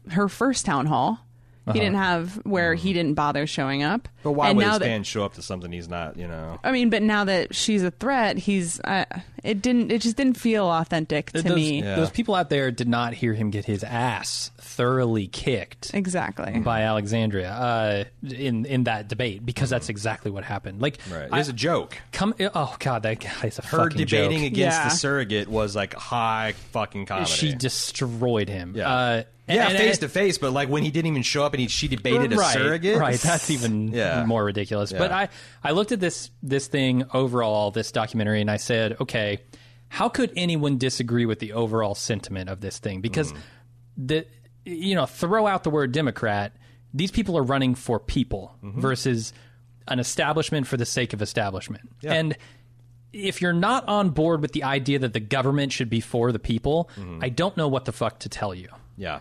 her 0.09 0.27
first 0.27 0.65
town 0.65 0.87
hall. 0.87 1.19
He 1.65 1.69
uh-huh. 1.69 1.79
didn't 1.79 1.95
have 1.97 2.35
where 2.43 2.73
he 2.73 2.89
hmm. 2.89 2.95
didn't 2.95 3.13
bother 3.13 3.45
showing 3.45 3.83
up. 3.83 4.07
But 4.23 4.31
why 4.31 4.49
and 4.49 4.57
would 4.57 4.63
now 4.63 4.71
his 4.71 4.79
that, 4.79 4.85
fans 4.85 5.05
show 5.05 5.23
up 5.23 5.35
to 5.35 5.43
something 5.43 5.71
he's 5.71 5.87
not, 5.87 6.17
you 6.17 6.27
know? 6.27 6.59
I 6.63 6.71
mean, 6.71 6.89
but 6.89 7.03
now 7.03 7.25
that 7.25 7.53
she's 7.53 7.83
a 7.83 7.91
threat, 7.91 8.39
he's 8.39 8.79
uh, 8.79 9.05
it 9.43 9.61
didn't 9.61 9.91
it 9.91 10.01
just 10.01 10.17
didn't 10.17 10.37
feel 10.37 10.65
authentic 10.65 11.31
to 11.33 11.43
those, 11.43 11.55
me. 11.55 11.83
Yeah. 11.83 11.97
those 11.97 12.09
people 12.09 12.33
out 12.33 12.49
there 12.49 12.71
did 12.71 12.87
not 12.87 13.13
hear 13.13 13.35
him 13.35 13.51
get 13.51 13.65
his 13.65 13.83
ass 13.83 14.49
thoroughly 14.75 15.27
kicked 15.27 15.91
Exactly. 15.93 16.59
by 16.59 16.81
Alexandria 16.83 17.51
uh, 17.51 18.03
in 18.27 18.65
in 18.65 18.85
that 18.85 19.07
debate 19.07 19.45
because 19.45 19.69
that's 19.69 19.89
exactly 19.89 20.31
what 20.31 20.43
happened. 20.43 20.81
Like, 20.81 20.99
Right. 21.11 21.27
I- 21.31 21.39
It's 21.39 21.49
a 21.49 21.53
joke. 21.53 21.97
come. 22.11 22.33
Oh 22.55 22.75
God, 22.79 23.03
that 23.03 23.19
guy's 23.19 23.59
a 23.59 23.63
Her 23.65 23.77
fucking 23.89 23.97
debating 23.97 24.39
joke. 24.39 24.47
against 24.47 24.77
Yeah. 24.77 24.83
the 24.89 24.95
surrogate 24.95 25.47
was 25.47 25.75
like 25.75 25.93
high 25.93 26.53
fucking 26.71 27.05
comedy. 27.05 27.29
She 27.29 27.53
destroyed 27.53 28.47
him. 28.49 28.73
Yeah. 28.75 28.89
Uh, 28.89 29.23
yeah, 29.47 29.67
and- 29.69 29.77
face 29.77 29.91
and- 29.95 29.99
to 30.01 30.09
face, 30.09 30.37
but 30.37 30.53
like 30.53 30.69
when 30.69 30.83
he 30.83 30.91
didn't 30.91 31.07
even 31.11 31.23
show 31.23 31.43
up 31.43 31.53
and 31.53 31.61
he, 31.61 31.67
she 31.67 31.87
debated 31.87 32.31
a 32.31 32.37
right, 32.37 32.53
surrogate. 32.53 32.97
Right, 32.97 33.19
that's 33.19 33.49
even 33.49 33.89
Yeah. 33.89 34.23
more 34.25 34.45
ridiculous. 34.45 34.93
But 34.93 35.11
I, 35.11 35.27
I 35.63 35.71
looked 35.71 35.91
at 35.91 35.99
this 35.99 36.31
this 36.41 36.67
thing 36.67 37.03
overall, 37.13 37.71
this 37.71 37.91
documentary, 37.91 38.39
and 38.41 38.49
I 38.49 38.57
said, 38.57 38.95
okay, 39.01 39.39
how 39.89 40.07
could 40.07 40.31
anyone 40.37 40.77
disagree 40.77 41.25
with 41.25 41.39
the 41.39 41.51
overall 41.51 41.95
sentiment 41.95 42.49
of 42.49 42.61
this 42.61 42.79
thing? 42.79 43.01
Because 43.01 43.33
the 43.97 44.25
you 44.65 44.95
know, 44.95 45.05
throw 45.05 45.47
out 45.47 45.63
the 45.63 45.69
word 45.69 45.91
Democrat, 45.91 46.53
these 46.93 47.11
people 47.11 47.37
are 47.37 47.43
running 47.43 47.75
for 47.75 47.99
people 47.99 48.55
mm-hmm. 48.63 48.79
versus 48.79 49.33
an 49.87 49.99
establishment 49.99 50.67
for 50.67 50.77
the 50.77 50.85
sake 50.85 51.13
of 51.13 51.21
establishment. 51.21 51.89
Yeah. 52.01 52.13
And 52.13 52.37
if 53.13 53.41
you're 53.41 53.53
not 53.53 53.87
on 53.87 54.11
board 54.11 54.41
with 54.41 54.53
the 54.53 54.63
idea 54.63 54.99
that 54.99 55.13
the 55.13 55.19
government 55.19 55.71
should 55.71 55.89
be 55.89 55.99
for 55.99 56.31
the 56.31 56.39
people, 56.39 56.89
mm-hmm. 56.95 57.19
I 57.21 57.29
don't 57.29 57.57
know 57.57 57.67
what 57.67 57.85
the 57.85 57.91
fuck 57.91 58.19
to 58.19 58.29
tell 58.29 58.53
you. 58.53 58.69
Yeah. 58.97 59.19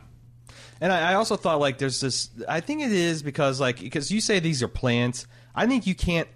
And 0.81 0.93
I, 0.93 1.13
I 1.13 1.15
also 1.15 1.37
thought 1.37 1.61
like 1.61 1.79
there's 1.79 2.01
this. 2.01 2.31
I 2.49 2.61
think 2.61 2.83
it 2.83 2.93
is 2.93 3.23
because 3.23 3.61
like 3.61 3.81
because 3.81 4.11
you 4.11 4.21
say 4.21 4.41
these 4.41 4.63
are 4.63 4.69
plants. 4.69 5.27
I 5.55 5.67
think 5.67 5.87
you 5.87 5.95
can't 5.95 6.29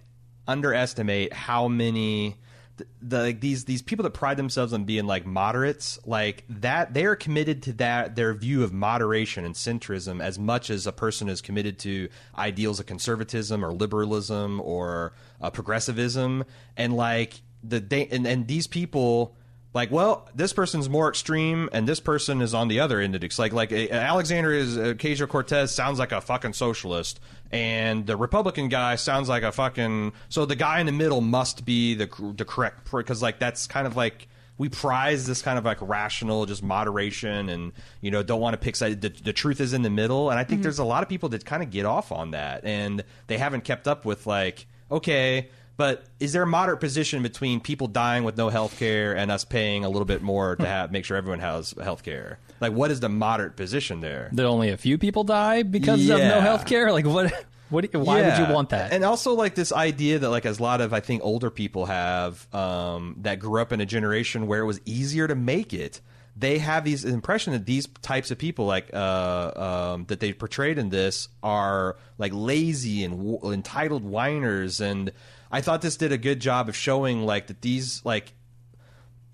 underestimate 0.46 1.32
how 1.32 1.68
many 1.68 2.36
the, 2.76 3.18
like 3.22 3.40
these 3.40 3.64
these 3.64 3.82
people 3.82 4.02
that 4.02 4.10
pride 4.10 4.36
themselves 4.36 4.72
on 4.72 4.84
being 4.84 5.06
like 5.06 5.24
moderates 5.24 5.98
like 6.04 6.44
that 6.48 6.92
they 6.92 7.04
are 7.04 7.14
committed 7.14 7.62
to 7.62 7.72
that 7.74 8.16
their 8.16 8.34
view 8.34 8.64
of 8.64 8.72
moderation 8.72 9.44
and 9.44 9.54
centrism 9.54 10.20
as 10.20 10.38
much 10.38 10.70
as 10.70 10.86
a 10.86 10.92
person 10.92 11.28
is 11.28 11.40
committed 11.40 11.78
to 11.78 12.08
ideals 12.36 12.80
of 12.80 12.86
conservatism 12.86 13.64
or 13.64 13.72
liberalism 13.72 14.60
or 14.60 15.12
uh, 15.40 15.50
progressivism. 15.50 16.44
And 16.76 16.96
like 16.96 17.42
the 17.62 17.80
they 17.80 18.06
and, 18.08 18.26
and 18.26 18.46
these 18.48 18.66
people 18.66 19.36
like, 19.74 19.90
well, 19.90 20.28
this 20.34 20.52
person's 20.52 20.88
more 20.88 21.08
extreme, 21.08 21.68
and 21.72 21.86
this 21.86 21.98
person 21.98 22.40
is 22.40 22.54
on 22.54 22.68
the 22.68 22.78
other 22.78 23.00
end. 23.00 23.16
It's 23.16 23.38
like, 23.40 23.52
like 23.52 23.72
uh, 23.72 23.88
Alexander 23.90 24.52
is 24.52 24.78
uh, 24.78 24.94
Ocasio 24.96 25.28
Cortez 25.28 25.74
sounds 25.74 25.98
like 25.98 26.12
a 26.12 26.20
fucking 26.20 26.52
socialist, 26.52 27.18
and 27.50 28.06
the 28.06 28.16
Republican 28.16 28.68
guy 28.68 28.94
sounds 28.94 29.28
like 29.28 29.42
a 29.42 29.50
fucking. 29.50 30.12
So 30.28 30.46
the 30.46 30.54
guy 30.54 30.78
in 30.78 30.86
the 30.86 30.92
middle 30.92 31.20
must 31.20 31.64
be 31.64 31.94
the 31.94 32.08
the 32.36 32.44
correct 32.44 32.88
because 32.90 33.20
like 33.20 33.40
that's 33.40 33.66
kind 33.66 33.88
of 33.88 33.96
like 33.96 34.28
we 34.58 34.68
prize 34.68 35.26
this 35.26 35.42
kind 35.42 35.58
of 35.58 35.64
like 35.64 35.78
rational, 35.80 36.46
just 36.46 36.62
moderation, 36.62 37.48
and 37.48 37.72
you 38.00 38.12
know 38.12 38.22
don't 38.22 38.40
want 38.40 38.54
to 38.54 38.58
pick 38.58 38.76
side. 38.76 39.00
The, 39.00 39.08
the 39.08 39.32
truth 39.32 39.60
is 39.60 39.72
in 39.72 39.82
the 39.82 39.90
middle, 39.90 40.30
and 40.30 40.38
I 40.38 40.44
think 40.44 40.62
there's 40.62 40.78
a 40.78 40.84
lot 40.84 41.02
of 41.02 41.08
people 41.08 41.30
that 41.30 41.44
kind 41.44 41.64
of 41.64 41.70
get 41.72 41.84
off 41.84 42.12
on 42.12 42.30
that, 42.30 42.64
and 42.64 43.02
they 43.26 43.38
haven't 43.38 43.64
kept 43.64 43.88
up 43.88 44.04
with 44.04 44.24
like, 44.26 44.66
okay. 44.90 45.48
But 45.76 46.04
is 46.20 46.32
there 46.32 46.42
a 46.42 46.46
moderate 46.46 46.80
position 46.80 47.22
between 47.22 47.60
people 47.60 47.88
dying 47.88 48.22
with 48.24 48.36
no 48.36 48.48
health 48.48 48.78
care 48.78 49.16
and 49.16 49.30
us 49.30 49.44
paying 49.44 49.84
a 49.84 49.88
little 49.88 50.04
bit 50.04 50.22
more 50.22 50.54
to 50.56 50.66
have, 50.66 50.92
make 50.92 51.04
sure 51.04 51.16
everyone 51.16 51.40
has 51.40 51.74
health 51.82 52.02
care? 52.04 52.38
Like, 52.60 52.72
what 52.72 52.90
is 52.90 53.00
the 53.00 53.08
moderate 53.08 53.56
position 53.56 54.00
there? 54.00 54.30
That 54.32 54.46
only 54.46 54.70
a 54.70 54.76
few 54.76 54.98
people 54.98 55.24
die 55.24 55.64
because 55.64 56.08
of 56.08 56.18
no 56.18 56.40
health 56.40 56.66
care? 56.66 56.92
Like, 56.92 57.06
what? 57.06 57.32
What? 57.70 57.92
Why 57.94 58.22
would 58.22 58.46
you 58.46 58.54
want 58.54 58.68
that? 58.70 58.92
And 58.92 59.04
also 59.04 59.32
like 59.34 59.54
this 59.54 59.72
idea 59.72 60.18
that 60.20 60.30
like 60.30 60.46
as 60.46 60.60
a 60.60 60.62
lot 60.62 60.80
of 60.80 60.92
I 60.92 61.00
think 61.00 61.24
older 61.24 61.50
people 61.50 61.86
have 61.86 62.46
um, 62.54 63.16
that 63.22 63.40
grew 63.40 63.60
up 63.60 63.72
in 63.72 63.80
a 63.80 63.86
generation 63.86 64.46
where 64.46 64.60
it 64.60 64.66
was 64.66 64.80
easier 64.84 65.26
to 65.26 65.34
make 65.34 65.72
it. 65.72 66.00
They 66.36 66.58
have 66.58 66.84
these 66.84 67.04
impression 67.04 67.52
that 67.52 67.64
these 67.64 67.86
types 68.02 68.30
of 68.30 68.38
people 68.38 68.66
like 68.66 68.92
uh, 68.92 69.92
um, 69.94 70.06
that 70.06 70.18
they 70.20 70.32
portrayed 70.32 70.78
in 70.78 70.88
this 70.88 71.28
are 71.42 71.96
like 72.18 72.32
lazy 72.34 73.04
and 73.04 73.16
w- 73.18 73.52
entitled 73.52 74.02
whiners. 74.02 74.80
And 74.80 75.12
I 75.52 75.60
thought 75.60 75.80
this 75.80 75.96
did 75.96 76.10
a 76.10 76.18
good 76.18 76.40
job 76.40 76.68
of 76.68 76.76
showing 76.76 77.24
like 77.24 77.46
that 77.46 77.62
these 77.62 78.04
like 78.04 78.32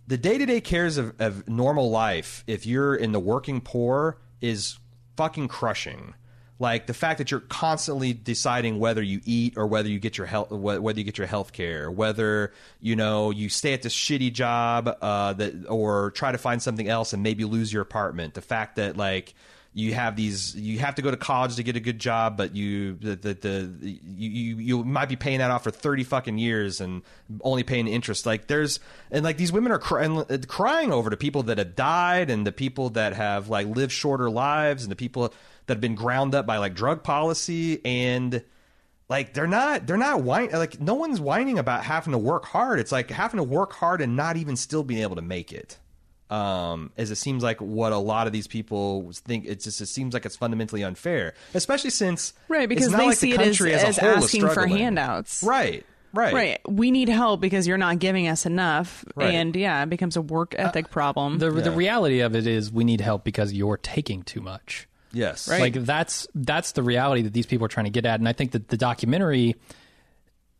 the 0.06 0.18
day 0.18 0.36
to 0.38 0.44
day 0.44 0.60
cares 0.60 0.98
of, 0.98 1.14
of 1.20 1.48
normal 1.48 1.88
life, 1.88 2.44
if 2.46 2.66
you're 2.66 2.94
in 2.94 3.12
the 3.12 3.20
working 3.20 3.60
poor, 3.60 4.18
is 4.40 4.78
fucking 5.16 5.48
crushing. 5.48 6.14
Like 6.60 6.86
the 6.86 6.94
fact 6.94 7.18
that 7.18 7.30
you're 7.30 7.40
constantly 7.40 8.12
deciding 8.12 8.78
whether 8.78 9.02
you 9.02 9.22
eat 9.24 9.54
or 9.56 9.66
whether 9.66 9.88
you 9.88 9.98
get 9.98 10.18
your 10.18 10.26
health, 10.26 10.50
whether 10.50 10.98
you 10.98 11.04
get 11.04 11.16
your 11.16 11.26
health 11.26 11.54
care, 11.54 11.90
whether 11.90 12.52
you 12.80 12.96
know 12.96 13.30
you 13.30 13.48
stay 13.48 13.72
at 13.72 13.80
this 13.80 13.94
shitty 13.94 14.30
job 14.34 14.94
uh, 15.00 15.32
that 15.32 15.66
or 15.70 16.10
try 16.10 16.30
to 16.30 16.38
find 16.38 16.62
something 16.62 16.86
else 16.86 17.14
and 17.14 17.22
maybe 17.22 17.46
lose 17.46 17.72
your 17.72 17.80
apartment. 17.80 18.34
The 18.34 18.42
fact 18.42 18.76
that 18.76 18.98
like 18.98 19.34
you 19.72 19.94
have 19.94 20.16
these 20.16 20.54
you 20.56 20.80
have 20.80 20.96
to 20.96 21.02
go 21.02 21.10
to 21.10 21.16
college 21.16 21.56
to 21.56 21.62
get 21.62 21.76
a 21.76 21.80
good 21.80 21.98
job 21.98 22.36
but 22.36 22.56
you 22.56 22.94
the 22.96 23.14
the, 23.14 23.34
the 23.34 23.98
you, 24.16 24.56
you 24.56 24.84
might 24.84 25.08
be 25.08 25.14
paying 25.14 25.38
that 25.38 25.50
off 25.50 25.62
for 25.62 25.70
30 25.70 26.02
fucking 26.04 26.38
years 26.38 26.80
and 26.80 27.02
only 27.42 27.62
paying 27.62 27.86
interest 27.86 28.26
like 28.26 28.48
there's 28.48 28.80
and 29.12 29.24
like 29.24 29.36
these 29.36 29.52
women 29.52 29.70
are 29.70 29.78
crying, 29.78 30.24
crying 30.48 30.92
over 30.92 31.08
the 31.08 31.16
people 31.16 31.44
that 31.44 31.58
have 31.58 31.76
died 31.76 32.30
and 32.30 32.44
the 32.44 32.52
people 32.52 32.90
that 32.90 33.12
have 33.12 33.48
like 33.48 33.66
lived 33.68 33.92
shorter 33.92 34.28
lives 34.28 34.82
and 34.82 34.90
the 34.90 34.96
people 34.96 35.32
that 35.70 35.76
have 35.76 35.80
been 35.80 35.94
ground 35.94 36.34
up 36.34 36.46
by 36.46 36.58
like 36.58 36.74
drug 36.74 37.02
policy 37.02 37.80
and 37.84 38.42
like 39.08 39.32
they're 39.34 39.46
not 39.46 39.86
they're 39.86 39.96
not 39.96 40.22
whining 40.22 40.52
like 40.52 40.80
no 40.80 40.94
one's 40.94 41.20
whining 41.20 41.58
about 41.58 41.84
having 41.84 42.12
to 42.12 42.18
work 42.18 42.44
hard 42.44 42.80
it's 42.80 42.92
like 42.92 43.08
having 43.10 43.38
to 43.38 43.44
work 43.44 43.72
hard 43.72 44.00
and 44.00 44.16
not 44.16 44.36
even 44.36 44.56
still 44.56 44.82
being 44.82 45.02
able 45.02 45.16
to 45.16 45.22
make 45.22 45.52
it 45.52 45.78
um, 46.30 46.92
as 46.96 47.10
it 47.10 47.16
seems 47.16 47.42
like 47.42 47.60
what 47.60 47.92
a 47.92 47.98
lot 47.98 48.26
of 48.28 48.32
these 48.32 48.46
people 48.46 49.10
think. 49.12 49.46
It 49.46 49.60
just 49.60 49.80
it 49.80 49.86
seems 49.86 50.14
like 50.14 50.24
it's 50.24 50.36
fundamentally 50.36 50.84
unfair, 50.84 51.34
especially 51.54 51.90
since 51.90 52.32
Right, 52.48 52.62
it's 52.62 52.68
because 52.68 52.92
not 52.92 52.98
they 52.98 53.06
like 53.06 53.16
see 53.16 53.32
the 53.32 53.34
it 53.34 53.40
as, 53.40 53.46
country 53.58 53.74
as, 53.74 53.82
a 53.82 53.86
as 53.88 53.98
whole 53.98 54.10
asking 54.10 54.48
for 54.48 54.66
handouts. 54.66 55.42
Right, 55.42 55.84
right, 56.12 56.32
Right. 56.32 56.60
We 56.68 56.92
need 56.92 57.08
help 57.08 57.40
because 57.40 57.66
you're 57.66 57.78
not 57.78 57.98
giving 57.98 58.28
us 58.28 58.46
enough. 58.46 59.04
Right. 59.16 59.34
And 59.34 59.56
yeah, 59.56 59.82
it 59.82 59.90
becomes 59.90 60.16
a 60.16 60.22
work 60.22 60.54
ethic 60.56 60.90
problem. 60.90 61.38
the 61.38 61.50
the 61.50 61.72
reality 61.72 62.20
of 62.20 62.36
it 62.36 62.46
is 62.46 62.70
we 62.70 62.84
need 62.84 63.00
help 63.00 63.24
because 63.24 63.52
you're 63.52 63.78
taking 63.78 64.22
too 64.22 64.40
much. 64.40 64.86
Yes, 65.12 65.48
Right. 65.48 65.60
Like 65.60 65.74
that's 65.84 66.28
that's 66.34 66.72
the 66.72 66.82
reality 66.82 67.22
that 67.22 67.32
these 67.32 67.46
people 67.46 67.64
are 67.64 67.68
trying 67.68 67.84
to 67.86 67.90
get 67.90 68.06
at, 68.06 68.20
and 68.20 68.28
I 68.28 68.32
think 68.32 68.52
that 68.52 68.68
the 68.68 68.76
documentary. 68.76 69.56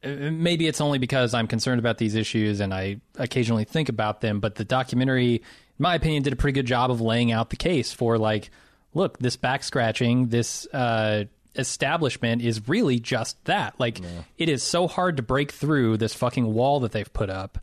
uh, 0.05 0.09
Maybe 0.09 0.66
it's 0.66 0.80
only 0.80 0.98
because 0.98 1.34
I'm 1.34 1.46
concerned 1.46 1.78
about 1.78 1.98
these 1.98 2.14
issues 2.14 2.61
and 2.61 2.72
I 2.74 3.01
occasionally 3.16 3.64
think 3.64 3.88
about 3.88 4.20
them, 4.22 4.40
but 4.40 4.55
the 4.57 4.64
documentary, 4.64 5.34
in 5.36 5.42
my 5.78 5.94
opinion, 5.94 6.22
did 6.22 6.32
a 6.32 6.36
pretty 6.36 6.55
good 6.55 6.66
job 6.66 6.90
of 6.90 7.01
laying 7.01 7.30
out 7.32 7.51
the 7.51 7.57
case 7.57 7.92
for 7.92 8.16
like, 8.18 8.51
look, 8.94 9.18
this 9.18 9.36
back 9.36 9.62
scratching, 9.62 10.28
this 10.28 10.66
uh, 10.72 11.24
establishment 11.55 12.42
is 12.42 12.68
really 12.68 12.98
just 12.98 13.42
that. 13.44 13.78
Like, 13.78 14.01
it 14.38 14.48
is 14.48 14.62
so 14.62 14.88
hard 14.88 15.16
to 15.18 15.22
break 15.22 15.53
through 15.53 15.98
this 15.98 16.14
fucking 16.14 16.53
wall 16.53 16.80
that 16.80 16.92
they've 16.92 17.12
put 17.12 17.30
up 17.30 17.59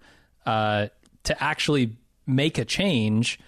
uh, 0.45 0.87
to 1.23 1.43
actually 1.43 1.97
make 2.25 2.57
a 2.57 2.65
change 2.65 3.39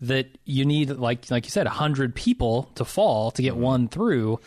that 0.00 0.26
you 0.44 0.64
need 0.64 0.90
like 0.90 1.30
like 1.30 1.44
you 1.44 1.50
said 1.50 1.66
100 1.66 2.14
people 2.14 2.70
to 2.76 2.84
fall 2.84 3.30
to 3.32 3.42
get 3.42 3.56
one 3.56 3.88
through 3.88 4.38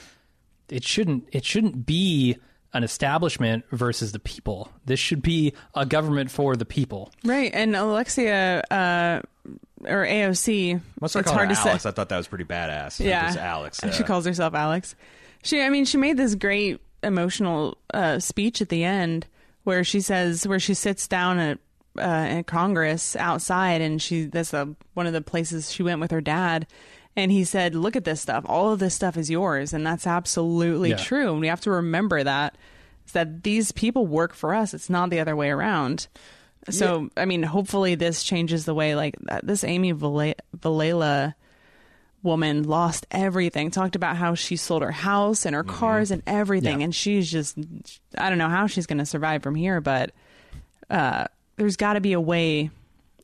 it 0.69 0.83
shouldn't 0.83 1.27
it 1.31 1.43
shouldn't 1.43 1.85
be 1.85 2.37
an 2.73 2.83
establishment 2.85 3.65
versus 3.71 4.13
the 4.13 4.19
people 4.19 4.71
this 4.85 4.99
should 4.99 5.21
be 5.21 5.53
a 5.75 5.85
government 5.85 6.31
for 6.31 6.55
the 6.55 6.65
people 6.65 7.11
right. 7.25 7.51
And 7.53 7.75
Alexia 7.75 8.61
uh, 8.71 9.21
or 9.85 10.05
AOC. 10.05 10.79
Must 10.99 11.15
I 11.15 11.19
it's 11.19 11.31
hard 11.31 11.49
her 11.49 11.55
to 11.55 11.61
Alex? 11.61 11.83
say. 11.83 11.89
I 11.89 11.91
thought 11.91 12.09
that 12.09 12.17
was 12.17 12.27
pretty 12.27 12.45
badass. 12.45 13.03
yeah, 13.03 13.27
Just 13.27 13.39
Alex. 13.39 13.79
She 13.93 14.03
calls 14.03 14.25
herself 14.25 14.53
Alex. 14.53 14.95
She, 15.43 15.61
I 15.61 15.69
mean, 15.69 15.85
she 15.85 15.97
made 15.97 16.17
this 16.17 16.35
great 16.35 16.79
emotional 17.03 17.77
uh, 17.93 18.19
speech 18.19 18.61
at 18.61 18.69
the 18.69 18.83
end 18.83 19.25
where 19.63 19.83
she 19.83 20.01
says, 20.01 20.47
where 20.47 20.59
she 20.59 20.73
sits 20.73 21.07
down 21.07 21.39
at 21.39 21.57
uh, 21.97 22.01
at 22.01 22.47
Congress 22.47 23.15
outside, 23.15 23.81
and 23.81 24.01
she 24.01 24.25
that's 24.25 24.51
the 24.51 24.75
one 24.93 25.07
of 25.07 25.13
the 25.13 25.21
places 25.21 25.71
she 25.71 25.83
went 25.83 25.99
with 26.01 26.11
her 26.11 26.21
dad. 26.21 26.67
And 27.15 27.31
he 27.31 27.43
said, 27.43 27.75
"Look 27.75 27.95
at 27.97 28.05
this 28.05 28.21
stuff. 28.21 28.45
All 28.47 28.71
of 28.71 28.79
this 28.79 28.95
stuff 28.95 29.17
is 29.17 29.29
yours, 29.29 29.73
and 29.73 29.85
that's 29.85 30.07
absolutely 30.07 30.91
Yeah. 30.91 30.95
true. 30.97 31.31
And 31.31 31.41
we 31.41 31.47
have 31.47 31.61
to 31.61 31.71
remember 31.71 32.23
that 32.23 32.57
that 33.13 33.43
these 33.43 33.71
people 33.73 34.07
work 34.07 34.33
for 34.33 34.53
us. 34.55 34.73
It's 34.73 34.89
not 34.89 35.09
the 35.09 35.19
other 35.19 35.35
way 35.35 35.49
around." 35.49 36.07
So, 36.69 37.09
I 37.17 37.25
mean, 37.25 37.41
hopefully, 37.43 37.95
this 37.95 38.23
changes 38.23 38.65
the 38.65 38.75
way 38.75 38.95
like. 38.95 39.15
This 39.43 39.63
Amy 39.63 39.91
Vale- 39.93 40.35
Vilela 40.57 41.33
woman 42.23 42.63
lost 42.63 43.07
everything. 43.09 43.71
Talked 43.71 43.95
about 43.95 44.15
how 44.15 44.35
she 44.35 44.55
sold 44.55 44.83
her 44.83 44.91
house 44.91 45.43
and 45.45 45.55
her 45.55 45.63
cars 45.63 46.11
and 46.11 46.21
everything, 46.27 46.79
Yeah. 46.79 46.85
and 46.85 46.95
she's 46.95 47.29
just 47.31 47.57
I 48.17 48.29
don't 48.29 48.37
know 48.37 48.47
how 48.47 48.67
she's 48.67 48.85
going 48.85 48.99
to 48.99 49.05
survive 49.07 49.41
from 49.41 49.55
here, 49.55 49.81
but 49.81 50.11
uh, 50.89 51.25
there's 51.57 51.77
got 51.77 51.93
to 51.93 52.01
be 52.01 52.13
a 52.13 52.21
way 52.21 52.69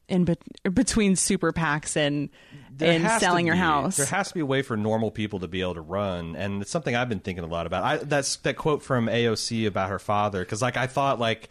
in 0.08 0.26
bet 0.26 0.40
between 0.74 1.16
super 1.16 1.52
PACs 1.52 1.98
and 1.98 2.30
There 2.72 2.92
and 2.92 3.04
has 3.04 3.20
to 3.20 3.26
selling 3.26 3.46
your 3.46 3.56
be. 3.56 3.60
house. 3.60 3.98
There 3.98 4.06
has 4.06 4.30
to 4.30 4.34
be 4.34 4.40
a 4.40 4.46
way 4.46 4.62
for 4.62 4.78
normal 4.78 5.12
people 5.12 5.40
to 5.40 5.48
be 5.48 5.62
able 5.62 5.74
to 5.76 5.82
run, 5.82 6.36
and 6.36 6.62
it's 6.62 6.72
something 6.72 6.96
I've 6.96 7.10
been 7.10 7.20
thinking 7.20 7.44
a 7.44 7.48
lot 7.48 7.66
about. 7.68 7.84
I, 7.84 7.98
that's 7.98 8.38
that 8.38 8.56
quote 8.56 8.84
from 8.84 9.08
AOC 9.08 9.68
about 9.68 9.90
her 9.90 10.00
father, 10.00 10.40
because 10.40 10.62
like 10.62 10.78
I 10.78 10.88
thought 10.88 11.20
like. 11.20 11.50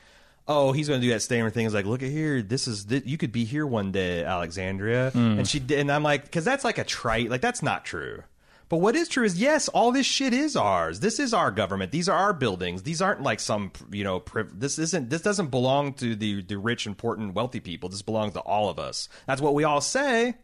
Oh, 0.48 0.70
he's 0.70 0.86
going 0.86 1.00
to 1.00 1.04
do 1.04 1.12
that 1.12 1.22
statement 1.22 1.54
thing. 1.54 1.66
Is 1.66 1.74
like, 1.74 1.86
look 1.86 2.04
at 2.04 2.08
here. 2.08 2.40
This 2.40 2.68
is 2.68 2.84
th- 2.84 3.04
you 3.04 3.18
could 3.18 3.32
be 3.32 3.44
here 3.44 3.66
one 3.66 3.90
day, 3.90 4.22
Alexandria. 4.22 5.10
Hmm. 5.10 5.40
And 5.40 5.48
she 5.48 5.58
did, 5.58 5.80
and 5.80 5.90
I'm 5.90 6.04
like, 6.04 6.22
because 6.22 6.44
that's 6.44 6.62
like 6.62 6.78
a 6.78 6.84
trite. 6.84 7.30
Like 7.30 7.40
that's 7.40 7.64
not 7.64 7.84
true. 7.84 8.22
But 8.68 8.78
what 8.78 8.96
is 8.96 9.08
true 9.08 9.24
is 9.24 9.38
yes, 9.40 9.68
all 9.68 9.92
this 9.92 10.06
shit 10.06 10.32
is 10.32 10.56
ours. 10.56 11.00
This 11.00 11.20
is 11.20 11.32
our 11.32 11.50
government. 11.50 11.92
These 11.92 12.08
are 12.08 12.16
our 12.18 12.32
buildings. 12.32 12.82
These 12.82 13.00
aren't 13.00 13.22
like 13.22 13.38
some 13.40 13.70
you 13.92 14.02
know. 14.02 14.18
Priv- 14.20 14.58
this 14.58 14.78
isn't. 14.78 15.08
This 15.10 15.22
doesn't 15.22 15.48
belong 15.52 15.92
to 15.94 16.16
the 16.16 16.42
the 16.42 16.56
rich, 16.58 16.86
important, 16.86 17.34
wealthy 17.34 17.60
people. 17.60 17.88
This 17.88 18.02
belongs 18.02 18.32
to 18.32 18.40
all 18.40 18.68
of 18.68 18.78
us. 18.78 19.08
That's 19.26 19.40
what 19.40 19.54
we 19.54 19.64
all 19.64 19.80
say. 19.80 20.34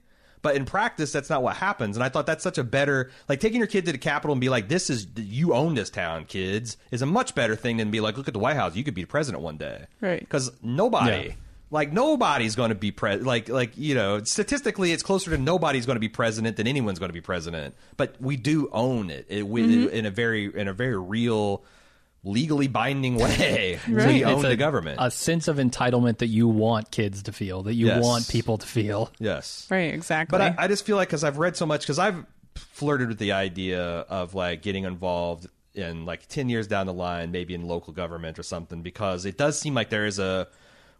But 0.41 0.57
in 0.57 0.64
practice, 0.64 1.12
that's 1.12 1.31
not 1.31 1.45
what 1.45 1.55
happens. 1.57 1.97
And 1.97 2.03
I 2.03 2.09
thought 2.09 2.27
that's 2.27 2.43
such 2.43 2.59
a 2.59 2.64
better, 2.64 3.12
like 3.29 3.39
taking 3.39 3.59
your 3.59 3.68
kid 3.68 3.87
to 3.87 3.93
the 3.93 3.99
Capitol 3.99 4.33
and 4.33 4.41
be 4.41 4.49
like, 4.49 4.68
this 4.68 4.91
is, 4.91 5.07
you 5.14 5.55
own 5.55 5.75
this 5.75 5.89
town, 5.89 6.25
kids, 6.25 6.77
is 6.91 7.01
a 7.01 7.07
much 7.07 7.37
better 7.37 7.55
thing 7.55 7.77
than 7.77 7.93
be 7.93 8.01
like, 8.01 8.16
look 8.16 8.27
at 8.27 8.35
the 8.35 8.41
White 8.41 8.57
House. 8.57 8.75
You 8.75 8.83
could 8.83 8.95
be 8.95 9.03
the 9.03 9.07
president 9.07 9.45
one 9.45 9.57
day. 9.57 9.85
Right. 10.01 10.18
Because 10.18 10.51
nobody, 10.61 11.29
Yeah. 11.29 11.35
Like, 11.73 11.93
nobody's 11.93 12.55
going 12.55 12.68
to 12.68 12.77
be 12.77 12.93
pre 12.93 13.16
like, 13.16 13.49
like, 13.49 13.73
you 13.77 13.95
know, 13.97 14.23
statistically, 14.23 14.93
it's 14.93 15.03
closer 15.03 15.31
to 15.31 15.39
nobody's 15.39 15.87
going 15.87 15.97
to 15.97 16.01
be 16.01 16.09
president 16.09 16.57
than 16.57 16.68
anyone's 16.68 17.01
going 17.01 17.09
to 17.09 17.14
be 17.14 17.20
president. 17.20 17.75
But 17.97 18.14
we 18.20 18.37
do 18.37 18.68
own 18.73 19.11
it, 19.11 19.27
it 19.29 19.49
we, 19.49 19.62
mm-hmm. 19.62 19.89
in 19.89 20.07
a 20.07 20.11
very, 20.11 20.45
in 20.55 20.68
a 20.68 20.73
very 20.73 20.97
real, 20.97 21.64
legally 22.23 22.68
binding 22.68 23.16
way. 23.16 23.81
Right. 23.89 24.07
We 24.07 24.25
own 24.25 24.35
It's 24.35 24.43
the 24.43 24.51
a- 24.51 24.57
government. 24.57 24.99
A 25.01 25.11
sense 25.11 25.49
of 25.49 25.57
entitlement 25.57 26.18
that 26.18 26.29
you 26.29 26.47
want 26.47 26.91
kids 26.91 27.25
to 27.25 27.33
feel, 27.33 27.62
that 27.64 27.75
you 27.75 27.87
Yes. 27.87 28.05
want 28.05 28.29
people 28.29 28.59
to 28.59 28.66
feel. 28.66 29.11
yes. 29.18 29.66
Right, 29.70 29.93
exactly. 29.93 30.39
But 30.39 30.59
I, 30.59 30.64
I 30.64 30.68
just 30.68 30.85
feel 30.87 30.97
like 30.97 31.09
because 31.09 31.25
I've 31.25 31.39
read 31.39 31.57
so 31.57 31.66
much, 31.66 31.81
because 31.81 31.99
I've 31.99 32.25
flirted 32.55 33.09
with 33.09 33.18
the 33.18 33.33
idea 33.33 33.83
of 33.83 34.35
like 34.35 34.62
getting 34.62 34.85
involved 34.85 35.49
in 35.75 36.05
like 36.05 36.27
10 36.29 36.49
years 36.51 36.66
down 36.66 36.87
the 36.87 36.93
line, 36.93 37.33
maybe 37.33 37.55
in 37.55 37.66
local 37.66 37.95
government 37.95 38.39
or 38.39 38.43
something, 38.43 38.83
because 38.83 39.25
it 39.25 39.39
does 39.39 39.59
seem 39.59 39.75
like 39.75 39.89
there 39.91 40.05
is 40.07 40.18
a. 40.18 40.49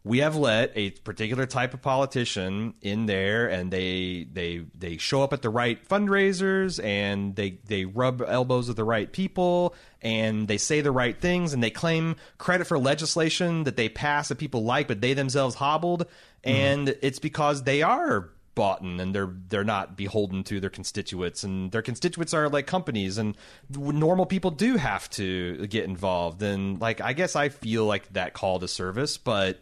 We 0.05 0.19
have 0.19 0.35
let 0.35 0.73
a 0.75 0.91
particular 0.91 1.47
type 1.47 1.75
of 1.75 1.83
politician 1.83 2.75
in 2.81 3.07
there, 3.07 3.47
and 3.47 3.71
they 3.71 4.27
they 4.33 4.65
they 4.77 4.97
show 4.97 5.23
up 5.23 5.33
at 5.33 5.43
the 5.43 5.51
right 5.51 5.87
fundraisers, 5.89 6.83
and 6.83 7.37
they 7.37 7.59
they 7.67 7.85
rub 7.85 8.21
elbows 8.21 8.67
with 8.67 8.77
the 8.77 8.85
right 8.85 9.13
people, 9.13 9.77
and 10.01 10.49
they 10.49 10.59
say 10.59 10.81
the 10.81 10.91
right 10.91 11.19
things, 11.21 11.53
and 11.53 11.63
they 11.63 11.71
claim 11.71 12.17
credit 12.39 12.67
for 12.67 12.81
legislation 12.81 13.63
that 13.63 13.77
they 13.77 13.89
pass 13.89 14.29
that 14.29 14.39
people 14.39 14.65
like, 14.65 14.89
but 14.89 15.01
they 15.01 15.15
themselves 15.15 15.55
hobbled, 15.55 16.07
mm-hmm. 16.45 16.51
and 16.51 16.97
it's 17.01 17.21
because 17.21 17.63
they 17.63 17.83
are 17.83 18.31
bought 18.55 18.83
in 18.83 19.01
and 19.01 19.15
they're 19.15 19.33
they're 19.49 19.65
not 19.65 19.97
beholden 19.97 20.45
to 20.45 20.61
their 20.61 20.69
constituents 20.69 21.43
and 21.43 21.73
their 21.73 21.81
constituents 21.81 22.35
are 22.35 22.49
like 22.49 22.67
companies 22.67 23.17
and 23.17 23.35
normal 23.71 24.27
people 24.27 24.51
do 24.51 24.77
have 24.77 25.09
to 25.09 25.67
get 25.69 25.85
involved. 25.85 26.43
And 26.43 26.81
like 26.81 27.01
I 27.01 27.15
guess 27.15 27.35
I 27.35 27.49
feel 27.49 27.87
like 27.87 28.13
that 28.13 28.35
call 28.35 28.59
to 28.59 28.69
service 28.69 29.17
but 29.17 29.61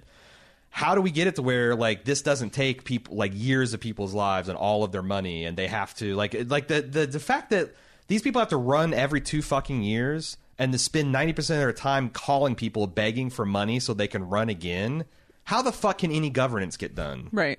how 0.70 0.94
do 0.94 1.00
we 1.00 1.10
get 1.10 1.26
it 1.26 1.34
to 1.34 1.42
where 1.42 1.74
like 1.74 2.04
this 2.04 2.22
doesn't 2.22 2.50
take 2.50 2.84
people 2.84 3.16
like 3.16 3.32
years 3.34 3.74
of 3.74 3.80
people's 3.80 4.14
lives 4.14 4.48
and 4.48 4.56
all 4.56 4.84
of 4.84 4.92
their 4.92 5.02
money 5.02 5.44
and 5.44 5.56
they 5.56 5.66
have 5.66 5.94
to 5.94 6.14
like 6.14 6.34
like 6.46 6.68
the 6.68 6.80
the, 6.80 7.06
the 7.06 7.20
fact 7.20 7.50
that 7.50 7.74
these 8.06 8.22
people 8.22 8.40
have 8.40 8.48
to 8.48 8.56
run 8.56 8.94
every 8.94 9.20
two 9.20 9.42
fucking 9.42 9.82
years 9.82 10.36
and 10.58 10.72
to 10.72 10.78
spend 10.78 11.14
90% 11.14 11.38
of 11.38 11.46
their 11.46 11.72
time 11.72 12.10
calling 12.10 12.54
people 12.54 12.86
begging 12.86 13.30
for 13.30 13.46
money 13.46 13.80
so 13.80 13.94
they 13.94 14.08
can 14.08 14.28
run 14.28 14.48
again 14.48 15.04
how 15.44 15.60
the 15.62 15.72
fuck 15.72 15.98
can 15.98 16.12
any 16.12 16.30
governance 16.30 16.76
get 16.76 16.94
done 16.94 17.28
right. 17.32 17.58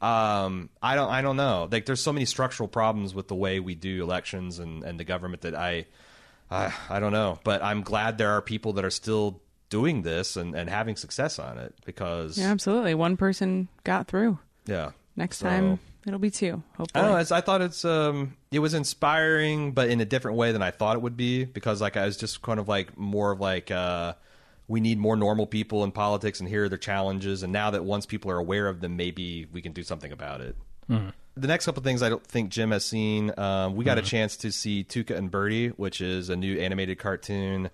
um, 0.00 0.70
I 0.82 0.94
don't, 0.94 1.10
I 1.10 1.20
don't 1.20 1.36
know. 1.36 1.68
Like, 1.70 1.84
there's 1.84 2.02
so 2.02 2.12
many 2.12 2.24
structural 2.24 2.68
problems 2.68 3.14
with 3.14 3.28
the 3.28 3.34
way 3.34 3.60
we 3.60 3.74
do 3.74 4.02
elections 4.02 4.58
and, 4.58 4.82
and 4.82 4.98
the 4.98 5.04
government 5.04 5.42
that 5.42 5.54
I, 5.54 5.84
I, 6.50 6.72
I 6.88 7.00
don't 7.00 7.12
know. 7.12 7.38
But 7.44 7.62
I'm 7.62 7.82
glad 7.82 8.16
there 8.16 8.30
are 8.30 8.40
people 8.40 8.72
that 8.74 8.84
are 8.86 8.90
still 8.90 9.42
doing 9.70 10.02
this 10.02 10.36
and, 10.36 10.54
and 10.54 10.68
having 10.68 10.96
success 10.96 11.38
on 11.38 11.56
it 11.58 11.74
because, 11.86 12.36
Yeah, 12.36 12.50
absolutely. 12.50 12.94
One 12.94 13.16
person 13.16 13.68
got 13.84 14.06
through. 14.08 14.38
yeah. 14.66 14.90
Next 15.16 15.38
So- 15.38 15.48
time 15.48 15.78
it'll 16.06 16.18
be 16.18 16.30
two. 16.30 16.62
I 16.74 16.76
Hopefully. 16.76 17.04
don't 17.04 17.30
know. 17.30 17.36
I 17.36 17.40
thought 17.40 17.60
it's 17.62 17.84
um, 17.84 18.36
it 18.50 18.58
was 18.60 18.74
inspiring, 18.74 19.72
but 19.72 19.88
in 19.90 20.00
a 20.00 20.04
different 20.04 20.36
way 20.38 20.52
than 20.52 20.62
I 20.62 20.70
thought 20.70 20.96
it 20.96 21.02
would 21.02 21.16
be. 21.16 21.44
Because 21.44 21.80
like 21.80 21.96
I 21.96 22.04
was 22.06 22.16
just 22.16 22.42
kind 22.42 22.58
of 22.60 22.68
like 22.68 22.96
more 22.96 23.32
of 23.32 23.40
like 23.40 23.70
uh, 23.70 24.14
we 24.68 24.80
need 24.80 24.98
more 24.98 25.16
normal 25.16 25.46
people 25.46 25.84
in 25.84 25.90
politics, 25.92 26.40
and 26.40 26.48
here 26.48 26.64
are 26.64 26.68
their 26.68 26.78
challenges. 26.78 27.42
And 27.42 27.52
now 27.52 27.70
that 27.72 27.84
once 27.84 28.06
people 28.06 28.30
are 28.30 28.38
aware 28.38 28.66
of 28.68 28.80
them, 28.80 28.96
maybe 28.96 29.46
we 29.52 29.60
can 29.60 29.72
do 29.72 29.82
something 29.82 30.12
about 30.12 30.40
it. 30.40 30.56
The 30.88 31.46
next 31.46 31.66
couple 31.66 31.82
things 31.84 32.02
I 32.02 32.08
don't 32.08 32.24
think 32.26 32.50
Jim 32.50 32.70
has 32.72 32.84
seen. 32.84 33.32
Um, 33.38 33.76
we 33.76 33.84
got 33.84 33.98
a 33.98 34.02
chance 34.02 34.36
to 34.38 34.50
see 34.50 34.82
Tuca 34.84 35.16
and 35.16 35.30
Birdie, 35.30 35.68
which 35.68 36.00
is 36.00 36.28
a 36.30 36.36
new 36.36 36.58
animated 36.58 36.98
cartoon 36.98 37.70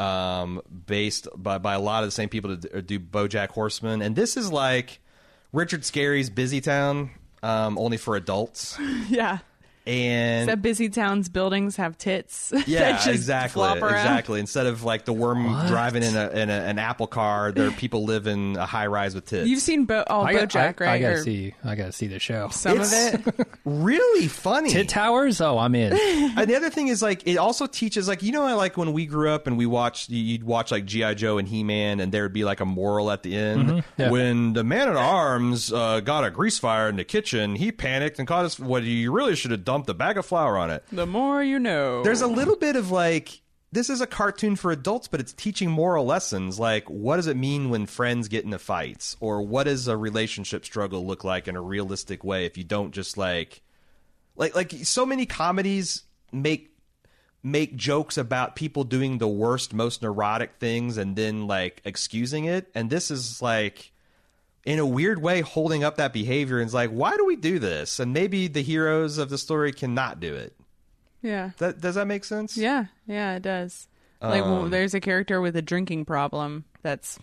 um, 0.00 0.62
based 0.86 1.28
by, 1.36 1.58
by 1.58 1.74
a 1.74 1.80
lot 1.80 2.02
of 2.02 2.08
the 2.08 2.12
same 2.12 2.28
people 2.28 2.56
that 2.56 2.86
do 2.86 2.98
BoJack 2.98 3.48
Horseman, 3.48 4.00
and 4.00 4.16
this 4.16 4.36
is 4.36 4.50
like 4.50 5.00
Richard 5.52 5.84
Scarry's 5.84 6.30
Busy 6.30 6.60
Town, 6.60 7.10
um, 7.42 7.78
only 7.78 7.98
for 7.98 8.16
adults. 8.16 8.78
yeah. 9.08 9.38
And 9.86 10.44
Except 10.48 10.62
busy 10.62 10.88
towns 10.90 11.28
buildings 11.28 11.76
have 11.76 11.96
tits. 11.96 12.52
yeah, 12.66 12.80
that 12.80 12.96
just 12.96 13.08
exactly, 13.08 13.60
flop 13.60 13.78
exactly. 13.78 14.38
Instead 14.38 14.66
of 14.66 14.84
like 14.84 15.06
the 15.06 15.12
worm 15.12 15.42
driving 15.68 16.02
in 16.02 16.16
a 16.16 16.28
in 16.28 16.50
a, 16.50 16.52
an 16.52 16.78
Apple 16.78 17.06
car, 17.06 17.50
there 17.50 17.66
are 17.66 17.72
people 17.72 18.04
live 18.04 18.26
in 18.26 18.56
a 18.56 18.66
high 18.66 18.86
rise 18.86 19.14
with 19.14 19.24
tits. 19.24 19.48
You've 19.48 19.60
seen 19.62 19.86
Bo- 19.86 20.04
oh, 20.08 20.20
I 20.20 20.34
got- 20.34 20.48
BoJack, 20.50 20.82
I, 20.82 20.84
right? 20.84 20.88
I 20.90 20.98
gotta 21.00 21.14
Or 21.14 21.22
see. 21.22 21.54
I 21.64 21.74
gotta 21.74 21.92
see 21.92 22.06
the 22.08 22.18
show. 22.18 22.48
some 22.50 22.72
It's- 22.80 23.14
of 23.14 23.26
it. 23.40 23.46
really 23.64 24.28
funny. 24.28 24.70
Tit 24.70 24.88
towers? 24.88 25.40
Oh, 25.40 25.58
I'm 25.58 25.74
in. 25.74 25.92
And 26.38 26.48
the 26.48 26.56
other 26.56 26.70
thing 26.70 26.88
is 26.88 27.00
like 27.02 27.26
it 27.26 27.36
also 27.36 27.66
teaches 27.66 28.06
like 28.06 28.22
you 28.22 28.32
know 28.32 28.54
like 28.56 28.76
when 28.76 28.92
we 28.92 29.06
grew 29.06 29.30
up 29.30 29.46
and 29.46 29.56
we 29.56 29.66
watched 29.66 30.10
you'd 30.10 30.44
watch 30.44 30.70
like 30.70 30.84
GI 30.84 31.14
Joe 31.14 31.38
and 31.38 31.48
He 31.48 31.64
Man 31.64 32.00
and 32.00 32.12
there 32.12 32.22
would 32.24 32.32
be 32.32 32.44
like 32.44 32.60
a 32.60 32.64
moral 32.66 33.10
at 33.10 33.22
the 33.22 33.34
end. 33.36 33.82
yeah. 33.96 34.10
When 34.10 34.52
the 34.52 34.62
man 34.64 34.88
at 34.88 34.96
arms 34.96 35.72
uh, 35.72 36.00
got 36.00 36.24
a 36.24 36.30
grease 36.30 36.58
fire 36.58 36.88
in 36.88 36.96
the 36.96 37.04
kitchen, 37.04 37.54
he 37.56 37.72
panicked 37.72 38.18
and 38.18 38.28
caught 38.28 38.44
us. 38.44 38.58
What 38.60 38.82
you 38.82 39.10
really 39.12 39.34
should 39.36 39.50
have 39.52 39.64
dumped 39.70 39.88
a 39.88 39.94
bag 39.94 40.18
of 40.18 40.26
flour 40.26 40.58
on 40.58 40.68
it. 40.68 40.82
The 40.90 41.06
more 41.06 41.42
you 41.44 41.60
know. 41.60 42.02
There's 42.02 42.22
a 42.22 42.26
little 42.26 42.56
bit 42.56 42.74
of 42.74 42.90
like 42.90 43.40
this 43.70 43.88
is 43.88 44.00
a 44.00 44.06
cartoon 44.06 44.56
for 44.56 44.72
adults, 44.72 45.06
but 45.06 45.20
it's 45.20 45.32
teaching 45.32 45.70
moral 45.70 46.04
lessons. 46.04 46.58
Like, 46.58 46.90
what 46.90 47.16
does 47.16 47.28
it 47.28 47.36
mean 47.36 47.70
when 47.70 47.86
friends 47.86 48.26
get 48.26 48.44
into 48.44 48.58
fights, 48.58 49.16
or 49.20 49.42
what 49.42 49.64
does 49.64 49.86
a 49.86 49.96
relationship 49.96 50.64
struggle 50.64 51.06
look 51.06 51.22
like 51.22 51.46
in 51.46 51.54
a 51.54 51.60
realistic 51.60 52.24
way 52.24 52.46
if 52.46 52.58
you 52.58 52.64
don't 52.64 52.90
just 52.90 53.16
like, 53.16 53.62
like, 54.34 54.56
like 54.56 54.72
so 54.82 55.06
many 55.06 55.24
comedies 55.24 56.02
make 56.32 56.74
make 57.44 57.76
jokes 57.76 58.18
about 58.18 58.56
people 58.56 58.82
doing 58.82 59.18
the 59.18 59.28
worst, 59.28 59.72
most 59.72 60.02
neurotic 60.02 60.56
things, 60.58 60.96
and 60.96 61.14
then 61.14 61.46
like 61.46 61.80
excusing 61.84 62.46
it, 62.46 62.68
and 62.74 62.90
this 62.90 63.10
is 63.10 63.40
like. 63.40 63.92
In 64.64 64.78
a 64.78 64.84
weird 64.86 65.22
way, 65.22 65.40
holding 65.40 65.82
up 65.84 65.96
that 65.96 66.12
behavior 66.12 66.58
and 66.58 66.66
it's 66.66 66.74
like, 66.74 66.90
why 66.90 67.16
do 67.16 67.24
we 67.24 67.36
do 67.36 67.58
this? 67.58 67.98
And 67.98 68.12
maybe 68.12 68.46
the 68.46 68.62
heroes 68.62 69.16
of 69.16 69.30
the 69.30 69.38
story 69.38 69.72
cannot 69.72 70.20
do 70.20 70.34
it. 70.34 70.54
yeah. 71.22 71.50
That 71.58 71.80
does 71.80 71.94
that 71.94 72.06
make 72.06 72.24
sense? 72.24 72.56
Yeah, 72.56 72.86
yeah, 73.06 73.36
it 73.36 73.42
does. 73.42 73.88
Like, 74.22 74.44
well, 74.44 74.64
Um, 74.64 74.70
there's 74.70 74.92
a 74.92 75.00
character 75.00 75.40
with 75.40 75.56
a 75.56 75.62
drinking 75.62 76.04
problem 76.04 76.64
that's 76.82 77.18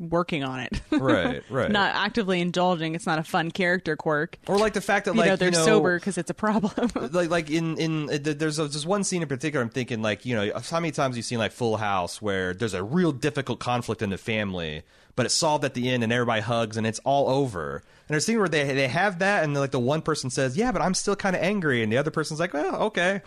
working 0.00 0.42
on 0.42 0.58
it. 0.60 0.80
Right, 1.00 1.42
right. 1.48 1.70
not 1.70 1.94
actively 1.94 2.40
indulging. 2.40 2.94
It's 2.94 3.06
not 3.06 3.18
a 3.18 3.22
fun 3.22 3.50
character 3.52 3.94
quirk. 3.96 4.38
or 4.48 4.58
like 4.58 4.72
the 4.72 4.80
fact 4.80 5.04
that 5.06 5.14
You 5.14 5.20
like 5.20 5.28
know, 5.28 5.36
they're 5.36 5.48
you 5.50 5.56
know, 5.56 5.64
sober 5.64 5.98
because 5.98 6.18
it's 6.18 6.30
a 6.30 6.34
problem. 6.34 6.72
Like 7.12 7.30
like 7.30 7.50
in 7.50 7.78
in 7.78 8.10
uh, 8.10 8.18
there's 8.20 8.58
a, 8.58 8.68
just 8.68 8.86
one 8.86 9.04
scene 9.04 9.22
in 9.22 9.28
particular. 9.28 9.62
I'm 9.62 9.70
thinking 9.70 10.02
like 10.02 10.26
you 10.26 10.34
know 10.34 10.50
how 10.70 10.80
many 10.80 10.90
times 10.92 11.16
you've 11.16 11.26
seen 11.26 11.38
like 11.38 11.52
Full 11.52 11.76
House 11.76 12.20
where 12.20 12.52
there's 12.54 12.74
a 12.74 12.82
real 12.82 13.12
difficult 13.12 13.60
conflict 13.60 14.02
in 14.02 14.10
the 14.10 14.18
family, 14.18 14.82
but 15.16 15.26
it's 15.26 15.34
solved 15.34 15.64
at 15.64 15.74
the 15.74 15.88
end 15.88 16.02
and 16.02 16.12
everybody 16.12 16.40
hugs 16.42 16.76
and 16.76 16.86
it's 16.86 16.98
all 17.04 17.28
over. 17.28 17.76
And 17.76 17.82
there's 18.08 18.24
a 18.24 18.26
scene 18.26 18.38
where 18.38 18.48
they 18.48 18.64
they 18.74 18.88
have 18.88 19.20
that 19.20 19.44
and 19.44 19.54
like 19.54 19.70
the 19.70 19.78
one 19.80 20.02
person 20.02 20.28
says, 20.30 20.56
"Yeah, 20.56 20.72
but 20.72 20.82
I'm 20.82 20.94
still 20.94 21.16
kind 21.16 21.34
of 21.36 21.42
angry," 21.42 21.82
and 21.82 21.92
the 21.92 21.98
other 21.98 22.10
person's 22.10 22.40
like, 22.40 22.52
"Well, 22.52 22.74
okay, 22.86 23.22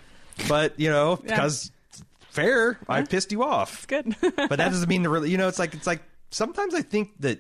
but 0.48 0.80
you 0.80 0.90
know 0.90 1.20
Yeah. 1.24 1.36
because 1.36 1.72
fair, 2.30 2.78
I 2.88 3.02
pissed 3.04 3.32
you 3.32 3.44
off." 3.44 3.88
Good. 3.88 4.16
but 4.22 4.50
that 4.50 4.58
doesn't 4.72 4.90
mean 4.90 5.04
the 5.04 5.10
really 5.10 5.30
you 5.32 5.38
know 5.38 5.48
it's 5.48 5.60
like 5.60 5.74
it's 5.74 5.88
like 5.88 6.02
sometimes 6.34 6.74
i 6.74 6.82
think 6.82 7.12
that 7.20 7.40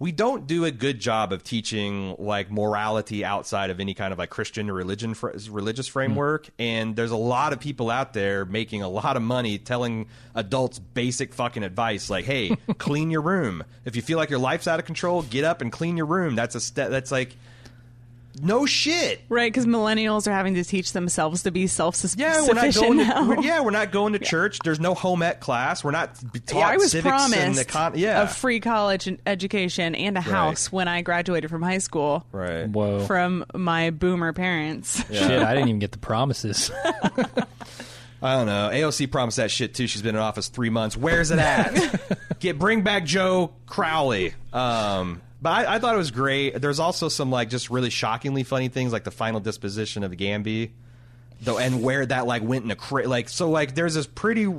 we 0.00 0.12
don't 0.12 0.46
do 0.46 0.64
a 0.64 0.70
good 0.70 1.00
job 1.00 1.32
of 1.32 1.42
teaching 1.42 2.14
like 2.18 2.50
morality 2.52 3.24
outside 3.24 3.70
of 3.70 3.80
any 3.80 3.94
kind 3.94 4.12
of 4.12 4.18
like 4.18 4.30
christian 4.30 4.70
or 4.70 4.74
religion 4.74 5.14
fr- 5.14 5.30
religious 5.50 5.88
hmm. 5.88 5.92
framework. 5.92 6.48
And 6.58 6.94
there's 6.94 7.10
a 7.10 7.16
lot 7.16 7.52
of 7.52 7.60
people 7.60 7.90
out 7.90 8.12
there 8.12 8.44
making 8.44 8.82
a 8.82 8.88
lot 8.88 9.16
of 9.16 9.22
money 9.22 9.58
telling 9.58 10.08
adults 10.34 10.78
basic 10.78 11.34
fucking 11.34 11.62
advice 11.62 12.10
like 12.10 12.24
hey 12.24 12.56
clean 12.78 13.10
your 13.10 13.22
room. 13.22 13.64
If 13.84 13.96
you 13.96 14.02
feel 14.02 14.18
like 14.18 14.30
your 14.30 14.38
life's 14.38 14.68
out 14.68 14.78
of 14.78 14.86
control 14.86 15.22
get 15.22 15.44
up 15.44 15.60
and 15.60 15.72
clean 15.72 15.96
your 15.96 16.06
room. 16.06 16.36
That's 16.36 16.54
a 16.54 16.60
step 16.60 16.90
that's 16.90 17.10
like 17.10 17.36
no 18.40 18.66
shit 18.66 19.20
right, 19.28 19.52
because 19.52 19.66
millennials 19.66 20.26
are 20.26 20.32
having 20.32 20.54
to 20.54 20.64
teach 20.64 20.92
themselves 20.92 21.42
to 21.42 21.50
be 21.50 21.66
self-sufficient 21.66 22.20
yeah, 22.20 22.46
we're 22.46 22.54
not 22.54 22.74
going 22.74 22.98
to. 22.98 23.24
We're, 23.28 23.40
yeah, 23.40 23.60
we're 23.60 23.70
not 23.70 23.92
going 23.92 24.12
to 24.14 24.18
church. 24.18 24.58
There's 24.64 24.80
no 24.80 24.94
home 24.94 25.22
ec 25.22 25.40
class. 25.40 25.84
We're 25.84 25.90
not 25.90 26.14
taught 26.46 26.58
Yeah, 26.58 26.68
I 26.68 26.76
was 26.76 26.92
civics 26.92 27.06
and 27.06 27.32
promised 27.32 27.68
econ- 27.68 27.96
yeah, 27.96 28.22
a 28.22 28.26
free 28.26 28.60
college 28.60 29.08
education 29.26 29.94
and 29.94 30.16
a 30.16 30.20
house 30.20 30.70
when 30.72 30.88
I 30.88 31.02
graduated 31.02 31.50
from 31.50 31.62
high 31.62 31.78
school 31.78 32.24
right. 32.32 32.68
Whoa. 32.68 33.06
from 33.06 33.44
my 33.54 33.90
boomer 33.90 34.32
parents. 34.32 35.04
Shit, 35.12 35.42
I 35.42 35.54
didn't 35.54 35.68
even 35.68 35.78
get 35.78 35.92
the 35.92 35.98
promises. 35.98 36.70
I 38.20 38.34
don't 38.34 38.46
know. 38.46 38.70
AOC 38.72 39.10
promised 39.12 39.36
that 39.36 39.50
shit 39.50 39.74
too. 39.74 39.86
She's 39.86 40.02
been 40.02 40.16
in 40.16 40.20
office 40.20 40.48
three 40.48 40.70
months. 40.70 40.96
Where's 40.96 41.30
it 41.30 41.38
at? 41.38 42.18
Get 42.40 42.58
bring 42.58 42.82
back 42.82 43.04
Joe 43.04 43.52
Crowley. 43.66 44.34
Um, 44.52 45.20
but 45.40 45.50
I, 45.50 45.74
I 45.76 45.78
thought 45.78 45.94
it 45.94 45.98
was 45.98 46.10
great. 46.10 46.60
There's 46.60 46.80
also 46.80 47.08
some 47.08 47.30
like 47.30 47.50
just 47.50 47.70
really 47.70 47.90
shockingly 47.90 48.42
funny 48.42 48.68
things, 48.68 48.92
like 48.92 49.04
the 49.04 49.10
final 49.10 49.40
disposition 49.40 50.02
of 50.04 50.12
Gamby, 50.12 50.70
though, 51.42 51.58
and 51.58 51.82
where 51.82 52.04
that 52.06 52.26
like 52.26 52.42
went 52.42 52.64
in 52.64 52.70
a 52.70 52.76
cra- 52.76 53.06
like 53.08 53.28
so 53.28 53.50
like 53.50 53.74
there's 53.74 53.94
this 53.94 54.06
pretty 54.06 54.52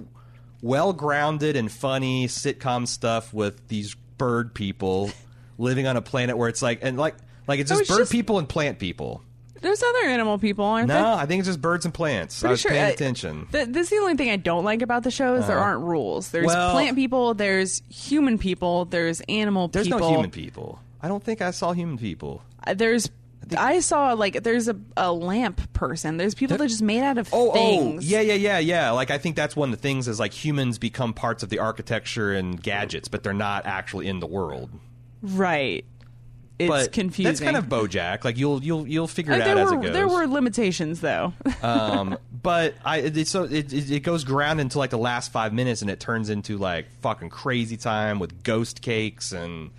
well 0.61 0.93
grounded 0.93 1.55
and 1.55 1.71
funny 1.71 2.27
sitcom 2.27 2.87
stuff 2.87 3.33
with 3.33 3.67
these 3.67 3.95
bird 4.17 4.53
people 4.53 5.11
living 5.57 5.87
on 5.87 5.95
a 5.97 6.01
planet 6.01 6.37
where 6.37 6.49
it's 6.49 6.61
like 6.61 6.79
and 6.81 6.97
like 6.97 7.15
like 7.47 7.59
it's 7.59 7.69
just 7.69 7.89
bird 7.89 7.97
just- 7.99 8.11
people 8.11 8.39
and 8.39 8.47
plant 8.49 8.79
people. 8.79 9.23
There's 9.61 9.81
other 9.83 10.05
animal 10.07 10.37
people, 10.37 10.65
aren't 10.65 10.87
there? 10.87 11.01
No, 11.01 11.03
there? 11.15 11.23
I 11.23 11.25
think 11.25 11.39
it's 11.39 11.47
just 11.47 11.61
birds 11.61 11.85
and 11.85 11.93
plants. 11.93 12.41
I 12.41 12.47
Pretty 12.47 12.51
was 12.53 12.61
sure- 12.61 12.71
paying 12.71 12.83
I- 12.85 12.89
attention. 12.89 13.47
Th- 13.51 13.67
this 13.67 13.85
is 13.85 13.89
the 13.89 13.97
only 13.97 14.15
thing 14.15 14.29
I 14.29 14.35
don't 14.37 14.63
like 14.63 14.81
about 14.81 15.03
the 15.03 15.11
show 15.11 15.35
is 15.35 15.47
there 15.47 15.59
aren't 15.59 15.81
rules. 15.81 16.29
There's 16.31 16.47
Well- 16.47 16.71
plant 16.71 16.95
people, 16.95 17.33
there's 17.33 17.81
human 17.89 18.37
people, 18.37 18.85
there's 18.85 19.21
animal 19.29 19.67
There's 19.67 19.87
people. 19.87 19.99
no 19.99 20.09
human 20.11 20.31
people. 20.31 20.79
I 21.01 21.07
don't 21.07 21.23
think 21.23 21.41
I 21.41 21.51
saw 21.51 21.71
human 21.73 21.97
people. 21.97 22.41
Uh, 22.65 22.73
There's 22.73 23.09
I 23.57 23.79
saw 23.79 24.13
like 24.13 24.43
there's 24.43 24.67
a, 24.67 24.75
a 24.95 25.11
lamp 25.11 25.73
person. 25.73 26.17
There's 26.17 26.35
people 26.35 26.57
that 26.57 26.65
are 26.65 26.67
just 26.67 26.83
made 26.83 27.01
out 27.01 27.17
of 27.17 27.29
Oh, 27.31 27.51
things. 27.51 28.05
oh, 28.05 28.07
yeah, 28.07 28.21
yeah, 28.21 28.33
yeah, 28.35 28.59
yeah. 28.59 28.91
Like 28.91 29.09
I 29.09 29.17
think 29.17 29.35
that's 29.35 29.55
one 29.55 29.69
of 29.73 29.75
the 29.77 29.81
things 29.81 30.07
is 30.07 30.19
like 30.19 30.33
humans 30.33 30.77
become 30.77 31.13
parts 31.13 31.41
of 31.41 31.49
the 31.49 31.57
architecture 31.57 32.31
and 32.33 32.61
gadgets, 32.61 33.07
but 33.07 33.23
they're 33.23 33.33
not 33.33 33.65
actually 33.65 34.07
in 34.07 34.19
the 34.19 34.27
world. 34.27 34.69
Right. 35.23 35.83
It's 36.59 36.67
but 36.67 36.91
confusing. 36.91 37.23
That's 37.29 37.39
kind 37.39 37.55
of 37.55 37.65
BoJack. 37.67 38.25
Like 38.25 38.37
you'll 38.37 38.61
you'll 38.61 38.85
you'll 38.85 39.07
figure 39.07 39.31
Uh, 39.33 39.37
it 39.37 39.41
out 39.41 39.45
there 39.45 39.57
as 39.59 39.69
were 39.71 39.79
it 39.79 39.81
goes. 39.83 39.93
there 39.93 40.07
were 40.09 40.27
limitations 40.27 40.99
though. 40.99 41.33
um, 41.63 42.17
but 42.31 42.75
I 42.83 42.97
it, 42.97 43.27
so 43.27 43.45
it, 43.45 43.71
it 43.71 43.89
it 43.89 43.99
goes 44.01 44.25
ground 44.25 44.59
into 44.59 44.77
like 44.77 44.89
the 44.89 44.97
last 44.97 45.31
five 45.31 45.53
minutes, 45.53 45.81
and 45.81 45.89
it 45.89 45.99
turns 46.01 46.29
into 46.29 46.57
like 46.57 46.91
fucking 47.01 47.29
crazy 47.29 47.77
time 47.77 48.19
with 48.19 48.43
ghost 48.43 48.81
cakes, 48.81 49.31
and 49.31 49.71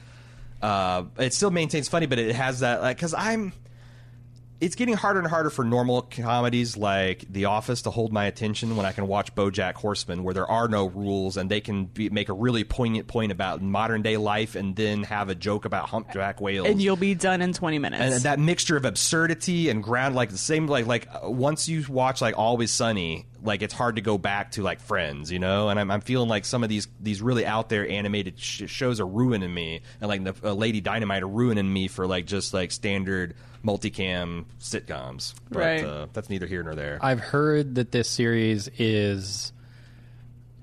uh, 0.63 1.05
it 1.19 1.35
still 1.35 1.51
maintains 1.51 1.89
funny, 1.89 2.07
but 2.07 2.19
it 2.19 2.35
has 2.35 2.61
that 2.61 2.81
like 2.81 2.97
because 2.97 3.13
I'm. 3.15 3.53
It's 4.61 4.75
getting 4.75 4.95
harder 4.95 5.21
and 5.21 5.29
harder 5.29 5.49
for 5.49 5.65
normal 5.65 6.03
comedies 6.03 6.77
like 6.77 7.25
The 7.31 7.47
Office 7.47 7.83
to 7.83 7.91
hold 7.91 8.13
my 8.13 8.27
attention 8.27 8.77
when 8.77 8.85
I 8.85 8.93
can 8.93 9.07
watch 9.07 9.35
BoJack 9.35 9.75
Horseman, 9.75 10.23
where 10.23 10.35
there 10.35 10.47
are 10.47 10.69
no 10.69 10.87
rules 10.89 11.39
and 11.39 11.51
they 11.51 11.63
can 11.63 11.87
be, 11.87 12.11
make 12.11 12.29
a 12.29 12.35
really 12.35 12.63
poignant 12.65 13.09
point 13.09 13.33
about 13.33 13.63
modern 13.63 14.03
day 14.03 14.19
life, 14.19 14.57
and 14.57 14.77
then 14.77 15.03
have 15.05 15.31
a 15.31 15.35
joke 15.35 15.65
about 15.65 15.89
humpback 15.89 16.41
whales 16.41 16.67
and 16.69 16.83
you'll 16.83 16.97
be 16.97 17.15
done 17.15 17.41
in 17.41 17.53
20 17.55 17.79
minutes. 17.79 18.03
and 18.17 18.25
that 18.25 18.39
mixture 18.39 18.77
of 18.77 18.85
absurdity 18.85 19.71
and 19.71 19.83
ground 19.83 20.15
like 20.15 20.29
the 20.31 20.39
same 20.39 20.67
like 20.67 20.87
like 20.87 21.09
uh, 21.09 21.31
once 21.31 21.69
you 21.69 21.85
watch 21.89 22.21
like 22.21 22.37
always 22.37 22.71
sunny 22.71 23.27
like 23.43 23.63
it's 23.63 23.73
hard 23.73 23.97
to 23.97 24.03
go 24.03 24.19
back 24.19 24.51
to 24.53 24.63
like 24.63 24.81
friends 24.81 25.33
you 25.33 25.39
know 25.39 25.69
and 25.69 25.81
i'm, 25.81 25.91
I'm 25.91 26.01
feeling 26.01 26.29
like 26.29 26.45
some 26.45 26.63
of 26.63 26.69
these 26.69 26.87
these 27.01 27.23
really 27.23 27.47
out 27.47 27.69
there 27.69 27.89
animated 27.89 28.39
sh- 28.39 28.65
shows 28.67 29.01
are 29.01 29.07
ruining 29.07 29.53
me 29.53 29.81
and 30.01 30.09
like 30.09 30.23
the 30.25 30.35
uh, 30.45 30.53
lady 30.53 30.81
dynamite 30.81 31.23
are 31.23 31.29
ruining 31.29 31.73
me 31.73 31.89
for 31.89 32.07
like 32.07 32.27
just 32.27 32.53
like 32.53 32.71
standard 32.71 33.35
multicam 33.65 34.45
sitcoms 34.61 35.35
but 35.51 35.59
Right. 35.59 35.85
uh, 35.85 36.07
that's 36.13 36.31
neither 36.31 36.47
here 36.47 36.63
nor 36.63 36.75
there 36.75 36.99
I've 37.03 37.21
heard 37.21 37.75
that 37.77 37.93
this 37.93 38.09
series 38.09 38.69
is 38.79 39.53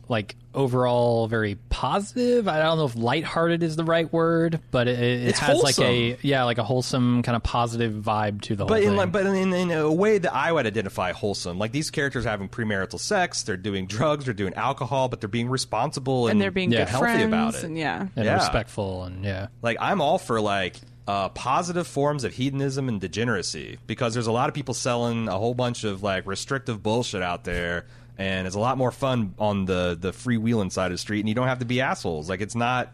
like 0.10 0.38
overall 0.54 1.28
very 1.28 1.56
positive. 1.70 2.48
I 2.48 2.60
don't 2.60 2.78
know 2.78 2.86
if 2.86 2.96
lighthearted 2.96 3.62
is 3.62 3.76
the 3.76 3.84
right 3.84 4.12
word, 4.12 4.62
but 4.72 4.88
it, 4.88 4.98
it 4.98 5.28
It's 5.28 5.40
has 5.40 5.62
like 5.62 5.78
a 5.80 5.84
wholesome. 6.12 6.20
yeah, 6.22 6.46
like 6.46 6.58
a 6.60 6.64
wholesome 6.64 7.24
kind 7.24 7.36
of 7.36 7.44
positive 7.44 7.92
vibe 8.06 8.40
to 8.44 8.56
the 8.56 8.64
but 8.64 8.76
whole 8.76 8.84
in 8.84 8.88
thing. 8.92 8.96
like, 8.96 9.12
but 9.12 9.26
in, 9.26 9.52
in 9.54 9.70
a 9.72 9.92
way 9.92 10.18
that 10.18 10.34
I 10.34 10.50
would 10.54 10.66
identify 10.66 11.12
wholesome, 11.12 11.60
like 11.60 11.74
these 11.74 11.92
characters 11.92 12.26
are 12.26 12.30
having 12.30 12.48
premarital 12.48 13.02
sex, 13.02 13.44
they're 13.44 13.58
doing 13.58 13.86
drugs, 13.86 14.24
they're 14.26 14.34
doing 14.34 14.54
alcohol, 14.54 15.10
but 15.10 15.20
they're 15.20 15.28
being 15.28 15.50
responsible 15.50 16.28
and, 16.28 16.32
and 16.32 16.42
they're 16.42 16.52
being 16.52 16.72
Yeah. 16.72 16.80
good 16.86 16.88
healthy 16.90 17.06
friends 17.06 17.24
about 17.26 17.56
it. 17.56 17.64
and 17.66 17.78
yeah. 17.78 18.08
and 18.16 18.26
yeah. 18.26 18.36
respectful 18.36 19.04
and 19.04 19.26
yeah. 19.26 19.48
like 19.62 19.76
I'm 19.82 20.00
all 20.00 20.20
for 20.20 20.40
like 20.40 20.78
uh, 21.08 21.30
positive 21.30 21.88
forms 21.88 22.26
of 22.26 22.34
hedonism 22.34 22.90
and 22.90 23.00
degeneracy 23.00 23.78
because 23.88 24.14
there's 24.14 24.28
a 24.28 24.32
lot 24.32 24.50
of 24.50 24.56
people 24.56 24.74
selling 24.74 25.30
a 25.30 25.38
whole 25.38 25.54
bunch 25.54 25.86
of 25.86 26.04
like 26.04 26.28
restrictive 26.28 26.84
bullshit 26.84 27.22
out 27.22 27.46
there, 27.46 27.86
and 28.18 28.46
it's 28.46 28.56
a 28.56 28.60
lot 28.60 28.78
more 28.78 28.92
fun 28.92 29.34
on 29.40 29.66
the 29.66 29.98
the 30.00 30.12
freewheeling 30.12 30.72
side 30.72 30.88
of 30.88 30.92
the 30.92 30.98
street, 30.98 31.22
and 31.22 31.30
you 31.30 31.36
don't 31.36 31.48
have 31.48 31.60
to 31.60 31.66
be 31.66 31.80
assholes. 31.80 32.30
Like 32.30 32.42
it's 32.42 32.56
not, 32.56 32.94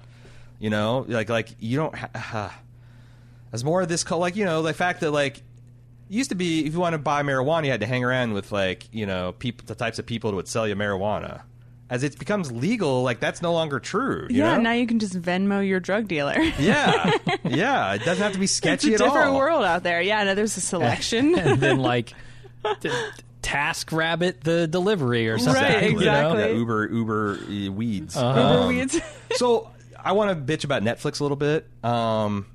you 0.59 0.69
know, 0.69 1.05
like 1.07 1.29
like 1.29 1.55
you 1.59 1.77
don't. 1.77 1.95
Ha- 1.95 2.59
There's 3.51 3.63
more 3.63 3.83
of 3.83 3.87
this, 3.87 4.09
like 4.09 4.35
you 4.35 4.45
know, 4.45 4.61
the 4.61 4.73
fact 4.73 5.01
that 5.01 5.11
like. 5.11 5.41
Used 6.09 6.29
to 6.29 6.35
be, 6.35 6.67
if 6.67 6.73
you 6.73 6.79
want 6.79 6.93
to 6.93 6.99
buy 6.99 7.23
marijuana, 7.23 7.65
you 7.65 7.71
had 7.71 7.79
to 7.79 7.87
hang 7.87 8.03
around 8.03 8.33
with 8.33 8.51
like 8.51 8.87
you 8.91 9.07
know 9.07 9.31
people, 9.31 9.65
the 9.65 9.73
types 9.73 9.97
of 9.97 10.05
people 10.05 10.29
that 10.29 10.35
would 10.35 10.47
sell 10.47 10.67
you 10.67 10.75
marijuana. 10.75 11.41
As 11.93 12.01
it 12.01 12.17
becomes 12.17 12.51
legal, 12.51 13.03
like 13.03 13.19
that's 13.19 13.39
no 13.43 13.53
longer 13.53 13.79
true. 13.79 14.25
you 14.27 14.37
yeah, 14.39 14.55
know? 14.55 14.61
now 14.63 14.71
you 14.71 14.87
can 14.87 14.97
just 14.97 15.13
Venmo 15.21 15.65
your 15.65 15.79
drug 15.79 16.07
dealer. 16.07 16.33
Yeah, 16.57 17.11
yeah. 17.43 17.93
It 17.93 17.99
doesn't 18.03 18.23
have 18.23 18.33
to 18.33 18.39
be 18.39 18.47
sketchy 18.47 18.47
it's 18.47 18.81
sketchy 18.83 18.91
a 18.93 18.95
at 18.95 18.97
different 19.11 19.33
all. 19.33 19.37
world 19.37 19.63
out 19.63 19.83
there. 19.83 20.01
Yeah, 20.01 20.23
no, 20.23 20.33
there's 20.33 20.57
a 20.57 20.61
selection. 20.61 21.35
and 21.37 21.61
then 21.61 21.77
like 21.77 22.13
t- 22.81 22.89
TaskRabbit 23.43 24.39
the 24.41 24.67
delivery 24.67 25.27
or 25.29 25.37
something. 25.37 25.61
Right, 25.61 25.83
you 25.83 25.91
know? 25.91 25.97
exactly. 25.99 26.41
Yeah, 26.41 26.57
Uber, 26.57 26.89
Uber 26.91 27.39
uh, 27.41 27.71
weeds. 27.71 28.15
Uber 28.15 28.25
Um, 28.39 28.67
weeds. 28.69 28.99
so 29.35 29.69
I 30.03 30.13
want 30.13 30.31
to 30.31 30.57
bitch 30.57 30.63
about 30.63 30.81
Netflix 30.81 31.19
a 31.19 31.23
little 31.23 31.37
bit. 31.37 31.67
Um, 31.83 32.47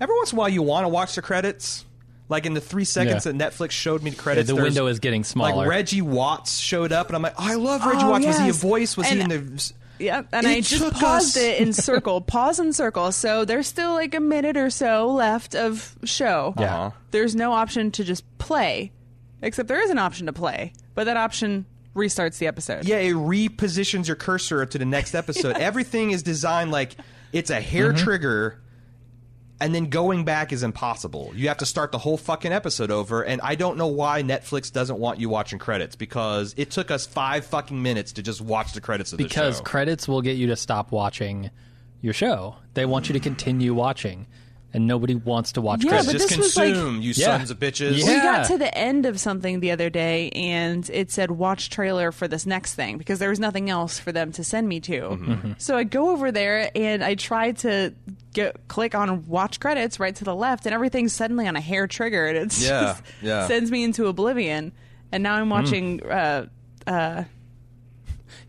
every 0.00 0.16
once 0.16 0.32
in 0.32 0.38
a 0.38 0.40
while, 0.40 0.48
you 0.48 0.62
want 0.62 0.84
to 0.84 0.88
watch 0.88 1.14
the 1.14 1.22
credits. 1.22 1.84
Like 2.30 2.46
in 2.46 2.54
the 2.54 2.60
three 2.62 2.84
seconds 2.86 3.26
Yeah. 3.26 3.32
that 3.32 3.52
Netflix 3.52 3.72
showed 3.72 4.02
me 4.02 4.10
the 4.10 4.16
Yeah, 4.16 4.22
credits, 4.22 4.46
the 4.48 4.54
there's- 4.54 4.64
window 4.68 4.86
is 4.86 5.00
getting 5.00 5.24
smaller. 5.24 5.56
Like 5.56 5.68
Reggie 5.68 6.00
Watts 6.00 6.56
showed 6.58 6.92
up, 6.92 7.08
and 7.08 7.16
I'm 7.16 7.22
like, 7.22 7.34
oh, 7.36 7.44
I 7.52 7.54
love 7.56 7.84
Reggie 7.84 8.04
Oh, 8.04 8.10
Watts. 8.10 8.24
Was 8.26 8.36
he 8.38 8.44
a 8.44 8.46
yes. 8.46 8.56
voice? 8.62 8.96
Was 8.96 9.08
he 9.08 9.20
in 9.20 9.30
And- 9.32 9.58
the? 9.58 9.72
Yep, 9.98 10.28
and 10.32 10.46
It 10.46 10.50
I 10.50 10.60
just 10.62 10.94
paused 10.94 11.36
us- 11.36 11.42
it 11.42 11.58
in 11.60 11.72
circle, 11.74 12.22
pause 12.22 12.58
and 12.58 12.74
circle. 12.74 13.12
So 13.12 13.44
there's 13.44 13.66
still 13.66 13.92
like 13.92 14.14
a 14.14 14.20
minute 14.20 14.56
or 14.56 14.70
so 14.70 15.08
left 15.12 15.54
of 15.54 15.94
show. 16.04 16.54
Yeah. 16.58 16.64
Uh-huh. 16.86 16.90
There's 17.10 17.34
no 17.34 17.52
option 17.52 17.90
to 17.90 18.04
just 18.04 18.24
play, 18.38 18.92
except 19.42 19.68
there 19.68 19.82
is 19.82 19.90
an 19.90 19.98
option 19.98 20.24
to 20.26 20.32
play, 20.32 20.72
but 20.94 21.04
that 21.04 21.18
option 21.18 21.66
restarts 21.94 22.38
the 22.38 22.46
episode. 22.46 22.86
Yeah, 22.86 22.96
it 22.98 23.12
repositions 23.14 24.06
your 24.06 24.16
cursor 24.16 24.64
to 24.64 24.78
the 24.78 24.84
next 24.86 25.14
episode. 25.14 25.56
Everything 25.58 26.12
is 26.12 26.22
designed 26.22 26.70
like 26.70 26.94
it's 27.32 27.50
a 27.50 27.60
hair 27.60 27.92
Mm-hmm. 27.92 28.04
trigger, 28.04 28.60
and 29.60 29.74
then 29.74 29.86
going 29.90 30.24
back 30.24 30.52
is 30.52 30.62
impossible. 30.62 31.32
You 31.34 31.48
have 31.48 31.58
to 31.58 31.66
start 31.66 31.92
the 31.92 31.98
whole 31.98 32.16
fucking 32.16 32.52
episode 32.52 32.90
over, 32.90 33.22
and 33.22 33.40
I 33.42 33.54
don't 33.54 33.76
know 33.76 33.88
why 33.88 34.22
Netflix 34.22 34.72
doesn't 34.72 34.98
want 34.98 35.20
you 35.20 35.28
watching 35.28 35.58
credits 35.58 35.96
because 35.96 36.54
it 36.56 36.70
took 36.70 36.90
us 36.90 37.06
five 37.06 37.44
fucking 37.44 37.80
minutes 37.80 38.12
to 38.12 38.22
just 38.22 38.40
watch 38.40 38.72
the 38.72 38.80
credits 38.80 39.12
of 39.12 39.18
the 39.18 39.24
because 39.24 39.58
show. 39.58 39.62
credits 39.62 40.08
will 40.08 40.22
get 40.22 40.36
you 40.36 40.46
to 40.48 40.56
stop 40.56 40.92
watching 40.92 41.50
your 42.00 42.14
show. 42.14 42.56
They 42.74 42.86
want 42.86 43.08
you 43.08 43.12
to 43.12 43.20
continue 43.20 43.74
watching, 43.74 44.26
and 44.72 44.86
nobody 44.86 45.14
wants 45.14 45.52
to 45.52 45.60
watch 45.60 45.82
Yeah, 45.84 45.90
credits. 45.90 46.06
but 46.06 46.12
just 46.12 46.28
this 46.28 46.38
was 46.38 46.56
like- 46.56 46.72
consume, 46.74 47.02
you 47.02 47.12
Yeah. 47.16 47.36
sons 47.38 47.50
of 47.50 47.58
bitches. 47.58 47.98
Yeah. 47.98 48.06
We 48.06 48.14
got 48.20 48.46
to 48.46 48.58
the 48.58 48.72
end 48.76 49.04
of 49.06 49.18
something 49.18 49.60
the 49.60 49.70
other 49.72 49.90
day 49.90 50.30
and 50.30 50.88
it 50.92 51.10
said 51.10 51.32
watch 51.32 51.70
trailer 51.70 52.12
for 52.12 52.28
this 52.28 52.46
next 52.46 52.74
thing 52.74 52.96
because 52.98 53.18
there 53.18 53.30
was 53.30 53.40
nothing 53.40 53.68
else 53.68 53.98
for 53.98 54.12
them 54.12 54.30
to 54.32 54.44
send 54.44 54.68
me 54.68 54.78
to. 54.80 55.00
Mm-hmm. 55.00 55.52
So 55.58 55.76
I 55.76 55.84
go 55.84 56.10
over 56.10 56.30
there 56.30 56.70
and 56.76 57.02
I 57.02 57.14
try 57.16 57.52
to 57.52 57.92
get, 58.32 58.68
click 58.68 58.94
on 58.94 59.26
watch 59.26 59.58
credits 59.58 59.98
right 59.98 60.14
to 60.14 60.24
the 60.24 60.34
left 60.34 60.66
and 60.66 60.74
everything's 60.74 61.12
suddenly 61.12 61.48
on 61.48 61.56
a 61.56 61.60
hair 61.60 61.86
trigger 61.86 62.26
and 62.26 62.36
it 62.36 62.60
Yeah, 62.60 62.80
just 62.82 63.02
yeah. 63.22 63.46
sends 63.48 63.70
me 63.70 63.82
into 63.84 64.06
oblivion. 64.06 64.72
And 65.12 65.22
now 65.24 65.34
I'm 65.34 65.46
Hmm. 65.46 65.50
watching. 65.50 66.02
Uh, 66.08 66.46
uh, 66.86 67.24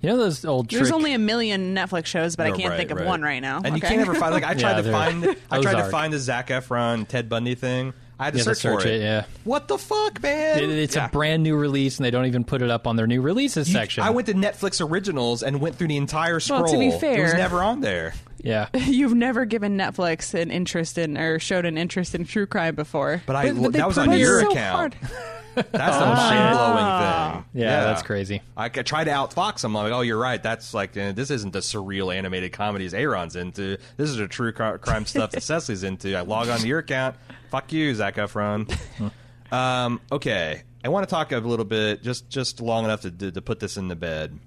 you 0.01 0.09
know 0.09 0.17
those 0.17 0.43
old 0.45 0.69
there's 0.69 0.83
trick- 0.89 0.93
only 0.93 1.13
a 1.13 1.19
million 1.19 1.75
Netflix 1.75 2.05
shows, 2.07 2.35
but 2.35 2.47
I 2.47 2.49
No, 2.49 2.57
can't 2.57 2.69
right, 2.69 2.77
think 2.77 2.91
of 2.91 2.97
right. 2.97 3.07
one 3.07 3.21
right 3.21 3.39
now. 3.41 3.57
And 3.57 3.67
you 3.67 3.73
Okay? 3.77 3.89
can't 3.89 4.01
ever 4.01 4.15
find 4.15 4.33
like 4.33 4.43
I 4.43 4.53
tried 4.55 4.71
Yeah, 4.71 4.75
to 4.77 4.81
they're- 4.83 4.91
find 4.91 5.25
I 5.49 5.61
tried 5.61 5.71
to 5.73 5.77
Ozark. 5.79 5.91
find 5.91 6.13
the 6.13 6.19
Zac 6.19 6.47
Efron 6.49 7.07
Ted 7.07 7.29
Bundy 7.29 7.55
thing. 7.55 7.93
I 8.19 8.25
had 8.25 8.33
to 8.33 8.39
You 8.39 8.45
have 8.45 8.55
search, 8.57 8.61
to 8.61 8.61
search 8.73 8.83
for 8.83 8.87
it, 8.89 9.01
yeah. 9.01 9.23
What 9.45 9.67
the 9.67 9.79
fuck, 9.79 10.21
man? 10.21 10.59
It- 10.59 10.69
it's 10.69 10.95
Yeah. 10.95 11.05
a 11.07 11.09
brand 11.09 11.41
new 11.41 11.55
release, 11.55 11.97
and 11.97 12.05
they 12.05 12.11
don't 12.11 12.27
even 12.27 12.43
put 12.43 12.61
it 12.61 12.69
up 12.69 12.85
on 12.85 12.95
their 12.95 13.07
new 13.07 13.19
releases 13.19 13.67
You- 13.67 13.73
section. 13.73 14.03
I 14.03 14.11
went 14.11 14.27
to 14.27 14.35
Netflix 14.35 14.79
originals 14.87 15.41
and 15.41 15.59
went 15.59 15.75
through 15.75 15.87
the 15.87 15.97
entire 15.97 16.39
scroll. 16.39 16.61
Well, 16.63 16.71
to 16.71 16.77
be 16.77 16.91
fair, 16.91 17.17
it 17.17 17.21
was 17.23 17.31
fair- 17.31 17.39
never 17.39 17.63
on 17.63 17.81
there. 17.81 18.13
yeah, 18.43 18.67
You've 18.75 19.15
never 19.15 19.45
given 19.45 19.75
Netflix 19.75 20.39
an 20.39 20.51
interest 20.51 20.99
in 20.99 21.17
or 21.17 21.39
showed 21.39 21.65
an 21.65 21.79
interest 21.79 22.13
in 22.13 22.25
true 22.25 22.45
crime 22.45 22.75
before. 22.75 23.23
But 23.25 23.35
I 23.35 23.51
But- 23.53 23.61
but 23.63 23.73
they 23.73 23.79
that 23.79 23.87
was 23.87 23.97
on 23.97 24.05
promote 24.05 24.19
your 24.19 24.39
It's 24.41 24.49
so 24.49 24.51
account. 24.51 24.93
hard. 24.95 24.95
That's 25.55 25.97
the 25.97 26.05
mind 26.05 26.55
blowing 26.55 27.43
thing. 27.43 27.61
yeah, 27.61 27.83
that's 27.83 28.03
crazy. 28.03 28.41
I 28.55 28.69
try 28.69 29.03
to 29.03 29.11
outfox 29.11 29.61
them. 29.61 29.75
I'm 29.75 29.83
like, 29.83 29.93
oh, 29.93 30.01
you're 30.01 30.19
right. 30.19 30.41
That's 30.41 30.73
like 30.73 30.95
uh, 30.97 31.11
this 31.11 31.29
isn't 31.29 31.51
the 31.51 31.59
surreal 31.59 32.13
animated 32.15 32.53
comedies 32.53 32.93
Aaron's 32.93 33.35
into. 33.35 33.77
This 33.97 34.09
is 34.09 34.17
the 34.17 34.27
true 34.27 34.51
cri- 34.51 34.79
crime 34.79 35.05
stuff 35.05 35.31
that 35.31 35.43
Cecily's 35.43 35.83
into. 35.83 36.15
I 36.15 36.21
log 36.21 36.49
on 36.49 36.59
to 36.59 36.67
your 36.67 36.79
account. 36.79 37.15
Fuck 37.49 37.73
you, 37.73 37.93
Zac 37.93 38.15
Efron. 38.15 38.73
um, 39.51 39.99
okay, 40.11 40.63
I 40.83 40.89
want 40.89 41.07
to 41.07 41.13
talk 41.13 41.31
a 41.31 41.39
little 41.39 41.65
bit, 41.65 42.01
just 42.01 42.29
just 42.29 42.61
long 42.61 42.85
enough 42.85 43.01
to, 43.01 43.11
to 43.11 43.31
to 43.31 43.41
put 43.41 43.59
this 43.59 43.77
in 43.77 43.87
the 43.87 43.95
bed. 43.95 44.39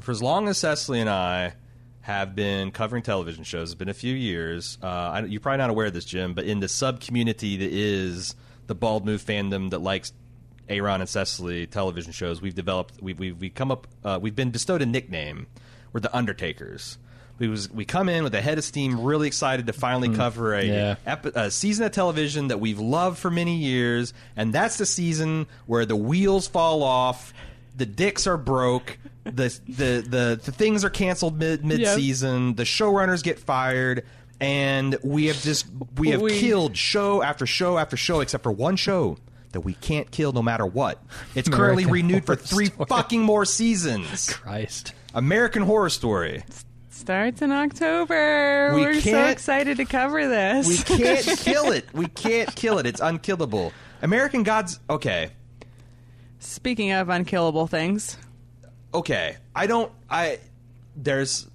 For 0.00 0.12
as 0.12 0.22
long 0.22 0.48
as 0.48 0.58
Cecily 0.58 1.00
and 1.00 1.10
I 1.10 1.54
have 2.02 2.34
been 2.34 2.70
covering 2.70 3.02
television 3.02 3.44
shows, 3.44 3.70
it's 3.70 3.78
been 3.78 3.90
a 3.90 3.94
few 3.94 4.14
years. 4.14 4.78
Uh, 4.82 4.86
I, 4.86 5.20
you're 5.24 5.40
probably 5.40 5.58
not 5.58 5.70
aware 5.70 5.86
of 5.86 5.92
this, 5.92 6.06
Jim, 6.06 6.32
but 6.32 6.46
in 6.46 6.60
the 6.60 6.68
sub 6.68 7.00
community 7.00 7.58
that 7.58 7.70
is 7.70 8.34
the 8.66 8.74
Bald 8.74 9.04
Move 9.04 9.22
fandom 9.22 9.70
that 9.70 9.80
likes 9.80 10.12
Aaron 10.70 11.00
and 11.00 11.08
Cecily 11.10 11.66
television 11.66 12.12
shows, 12.12 12.40
we've 12.40 12.54
developed, 12.54 13.02
we've, 13.02 13.18
we've, 13.18 13.38
we 13.38 13.50
come 13.50 13.70
up, 13.70 13.86
uh, 14.04 14.18
we've 14.22 14.36
been 14.36 14.50
bestowed 14.50 14.80
a 14.82 14.86
nickname. 14.86 15.46
We're 15.92 16.00
the 16.00 16.16
Undertakers. 16.16 16.96
We, 17.38 17.48
was, 17.48 17.70
we 17.70 17.84
come 17.84 18.08
in 18.08 18.22
with 18.22 18.34
a 18.34 18.40
head 18.40 18.58
of 18.58 18.64
steam, 18.64 19.00
really 19.00 19.26
excited 19.26 19.66
to 19.66 19.72
finally 19.72 20.14
cover 20.14 20.54
a, 20.54 20.62
Yeah. 20.64 20.96
epi- 21.06 21.32
a 21.34 21.50
season 21.50 21.86
of 21.86 21.92
television 21.92 22.48
that 22.48 22.60
we've 22.60 22.78
loved 22.78 23.18
for 23.18 23.30
many 23.30 23.56
years, 23.56 24.12
and 24.36 24.52
that's 24.52 24.76
the 24.78 24.86
season 24.86 25.46
where 25.66 25.84
the 25.86 25.96
wheels 25.96 26.46
fall 26.46 26.82
off, 26.82 27.32
the 27.76 27.86
dicks 27.86 28.26
are 28.26 28.36
broke, 28.36 28.98
the 29.24 29.58
the 29.66 30.04
the, 30.06 30.40
the 30.44 30.52
things 30.52 30.84
are 30.84 30.90
canceled 30.90 31.38
mid 31.38 31.64
mid 31.64 31.86
season, 31.86 32.54
the 32.56 32.64
showrunners 32.64 33.22
get 33.22 33.38
fired, 33.38 34.04
and 34.38 34.96
we 35.02 35.26
have 35.26 35.40
just 35.40 35.66
we 35.96 36.10
have 36.10 36.20
We- 36.20 36.38
killed 36.38 36.76
show 36.76 37.22
after 37.22 37.46
show 37.46 37.78
after 37.78 37.96
show, 37.96 38.20
except 38.20 38.42
for 38.42 38.52
one 38.52 38.76
show 38.76 39.16
that 39.52 39.60
we 39.62 39.74
can't 39.74 40.10
kill 40.10 40.32
no 40.32 40.42
matter 40.42 40.64
what. 40.66 41.02
It's 41.34 41.48
currently 41.48 41.84
American 41.84 42.06
renewed 42.08 42.26
for 42.26 42.36
three 42.36 42.66
Story. 42.66 42.86
fucking 42.88 43.22
more 43.22 43.44
seasons. 43.44 44.30
Christ. 44.32 44.92
American 45.14 45.62
Horror 45.62 45.90
Story. 45.90 46.44
Starts 46.90 47.42
in 47.42 47.50
October. 47.50 48.72
We 48.74 48.80
We 48.82 48.86
are 48.86 48.94
so 48.94 49.10
can't- 49.10 49.30
excited 49.30 49.78
to 49.78 49.84
cover 49.84 50.28
this. 50.28 50.66
We 50.68 50.76
can't 50.76 51.26
kill 51.38 51.72
it. 51.72 51.86
We 51.92 52.06
can't 52.06 52.54
kill 52.54 52.78
it. 52.78 52.86
It's 52.86 53.00
unkillable. 53.00 53.72
American 54.02 54.42
Gods. 54.42 54.78
Okay. 54.88 55.30
Speaking 56.38 56.92
of 56.92 57.08
unkillable 57.08 57.66
things, 57.66 58.16
okay 58.92 59.36
i 59.54 59.68
don't 59.68 59.92
i 60.10 60.38
there's 60.96 61.46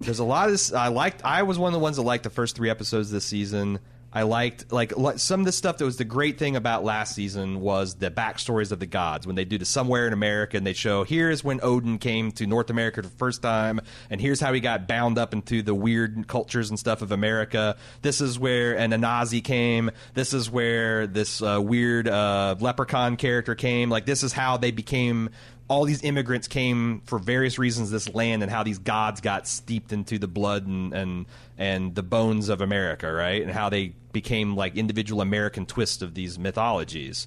there's 0.00 0.18
a 0.18 0.24
lot 0.24 0.44
of 0.44 0.52
this 0.52 0.74
i 0.74 0.88
liked 0.88 1.24
i 1.24 1.42
was 1.42 1.58
one 1.58 1.68
of 1.68 1.72
the 1.72 1.78
ones 1.78 1.96
that 1.96 2.02
liked 2.02 2.22
the 2.22 2.28
first 2.28 2.54
three 2.54 2.68
episodes 2.68 3.10
this 3.10 3.24
season 3.24 3.78
i 4.16 4.22
liked 4.22 4.72
like 4.72 4.92
some 5.16 5.40
of 5.40 5.46
the 5.46 5.52
stuff 5.52 5.78
that 5.78 5.84
was 5.84 5.96
the 5.96 6.04
great 6.04 6.38
thing 6.38 6.56
about 6.56 6.84
last 6.84 7.14
season 7.14 7.60
was 7.60 7.96
the 7.96 8.10
backstories 8.10 8.72
of 8.72 8.80
the 8.80 8.86
gods. 8.86 9.26
When 9.26 9.36
they 9.36 9.44
do 9.44 9.58
the 9.58 9.64
somewhere 9.64 10.06
in 10.06 10.12
america 10.12 10.56
and 10.56 10.66
they 10.66 10.72
show 10.72 11.04
here's 11.04 11.42
when 11.44 11.60
odin 11.62 11.98
came 11.98 12.32
to 12.32 12.46
north 12.46 12.70
america 12.70 13.02
for 13.02 13.08
the 13.08 13.16
first 13.16 13.42
time 13.42 13.80
and 14.10 14.20
here's 14.20 14.40
how 14.40 14.52
he 14.52 14.60
got 14.60 14.88
bound 14.88 15.18
up 15.18 15.32
into 15.32 15.62
the 15.62 15.74
weird 15.74 16.26
cultures 16.28 16.70
and 16.70 16.78
stuff 16.78 17.02
of 17.02 17.12
america. 17.12 17.76
This 18.02 18.20
is 18.20 18.38
where 18.38 18.76
Anansi 18.76 19.42
came. 19.42 19.90
This 20.14 20.32
is 20.32 20.50
where 20.50 21.06
this 21.06 21.42
uh, 21.42 21.60
weird 21.62 22.08
uh, 22.08 22.56
leprechaun 22.60 23.16
character 23.16 23.54
came. 23.54 23.90
Like 23.90 24.06
this 24.06 24.22
is 24.22 24.32
how 24.32 24.56
they 24.56 24.70
became 24.70 25.30
all 25.68 25.84
these 25.84 26.02
immigrants 26.04 26.46
came 26.46 27.00
for 27.06 27.18
various 27.18 27.58
reasons 27.58 27.90
this 27.90 28.12
land 28.14 28.42
and 28.42 28.50
how 28.52 28.62
these 28.62 28.78
gods 28.78 29.20
got 29.20 29.48
steeped 29.48 29.92
into 29.92 30.18
the 30.18 30.28
blood 30.28 30.66
and 30.66 30.92
and 30.92 31.26
and 31.58 31.94
the 31.94 32.02
bones 32.02 32.48
of 32.48 32.60
America, 32.60 33.12
right? 33.12 33.42
And 33.42 33.50
how 33.50 33.68
they 33.68 33.94
became 34.12 34.54
like 34.54 34.76
individual 34.76 35.20
American 35.20 35.66
twists 35.66 36.02
of 36.02 36.14
these 36.14 36.38
mythologies. 36.38 37.26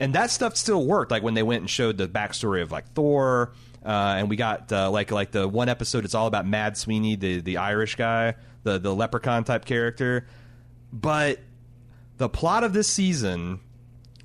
And 0.00 0.14
that 0.14 0.30
stuff 0.30 0.56
still 0.56 0.84
worked. 0.84 1.10
Like 1.10 1.22
when 1.22 1.34
they 1.34 1.42
went 1.42 1.62
and 1.62 1.70
showed 1.70 1.96
the 1.96 2.06
backstory 2.06 2.62
of 2.62 2.70
like 2.70 2.92
Thor, 2.92 3.52
uh, 3.84 4.16
and 4.18 4.28
we 4.28 4.36
got 4.36 4.70
uh, 4.70 4.90
like 4.90 5.10
like 5.10 5.30
the 5.30 5.48
one 5.48 5.68
episode. 5.68 6.04
It's 6.04 6.14
all 6.14 6.26
about 6.26 6.46
Mad 6.46 6.76
Sweeney, 6.76 7.16
the 7.16 7.40
the 7.40 7.56
Irish 7.56 7.94
guy, 7.94 8.34
the 8.64 8.78
the 8.78 8.94
leprechaun 8.94 9.44
type 9.44 9.64
character. 9.64 10.26
But 10.92 11.40
the 12.18 12.28
plot 12.28 12.64
of 12.64 12.72
this 12.72 12.88
season 12.88 13.60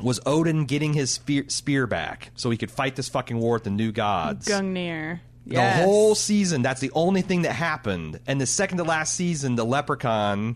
was 0.03 0.19
Odin 0.25 0.65
getting 0.65 0.93
his 0.93 1.09
spear, 1.11 1.45
spear 1.47 1.87
back 1.87 2.31
so 2.35 2.49
he 2.49 2.57
could 2.57 2.69
fight 2.71 2.95
this 2.95 3.09
fucking 3.09 3.37
war 3.37 3.53
with 3.53 3.63
the 3.63 3.69
new 3.69 3.91
gods. 3.91 4.47
Gungnir. 4.47 5.19
The 5.45 5.61
whole 5.71 6.15
season, 6.15 6.61
that's 6.61 6.79
the 6.79 6.91
only 6.93 7.21
thing 7.21 7.41
that 7.41 7.51
happened. 7.53 8.19
And 8.27 8.39
the 8.39 8.45
second 8.45 8.77
to 8.77 8.83
last 8.85 9.13
season, 9.15 9.55
the 9.55 9.65
leprechaun, 9.65 10.55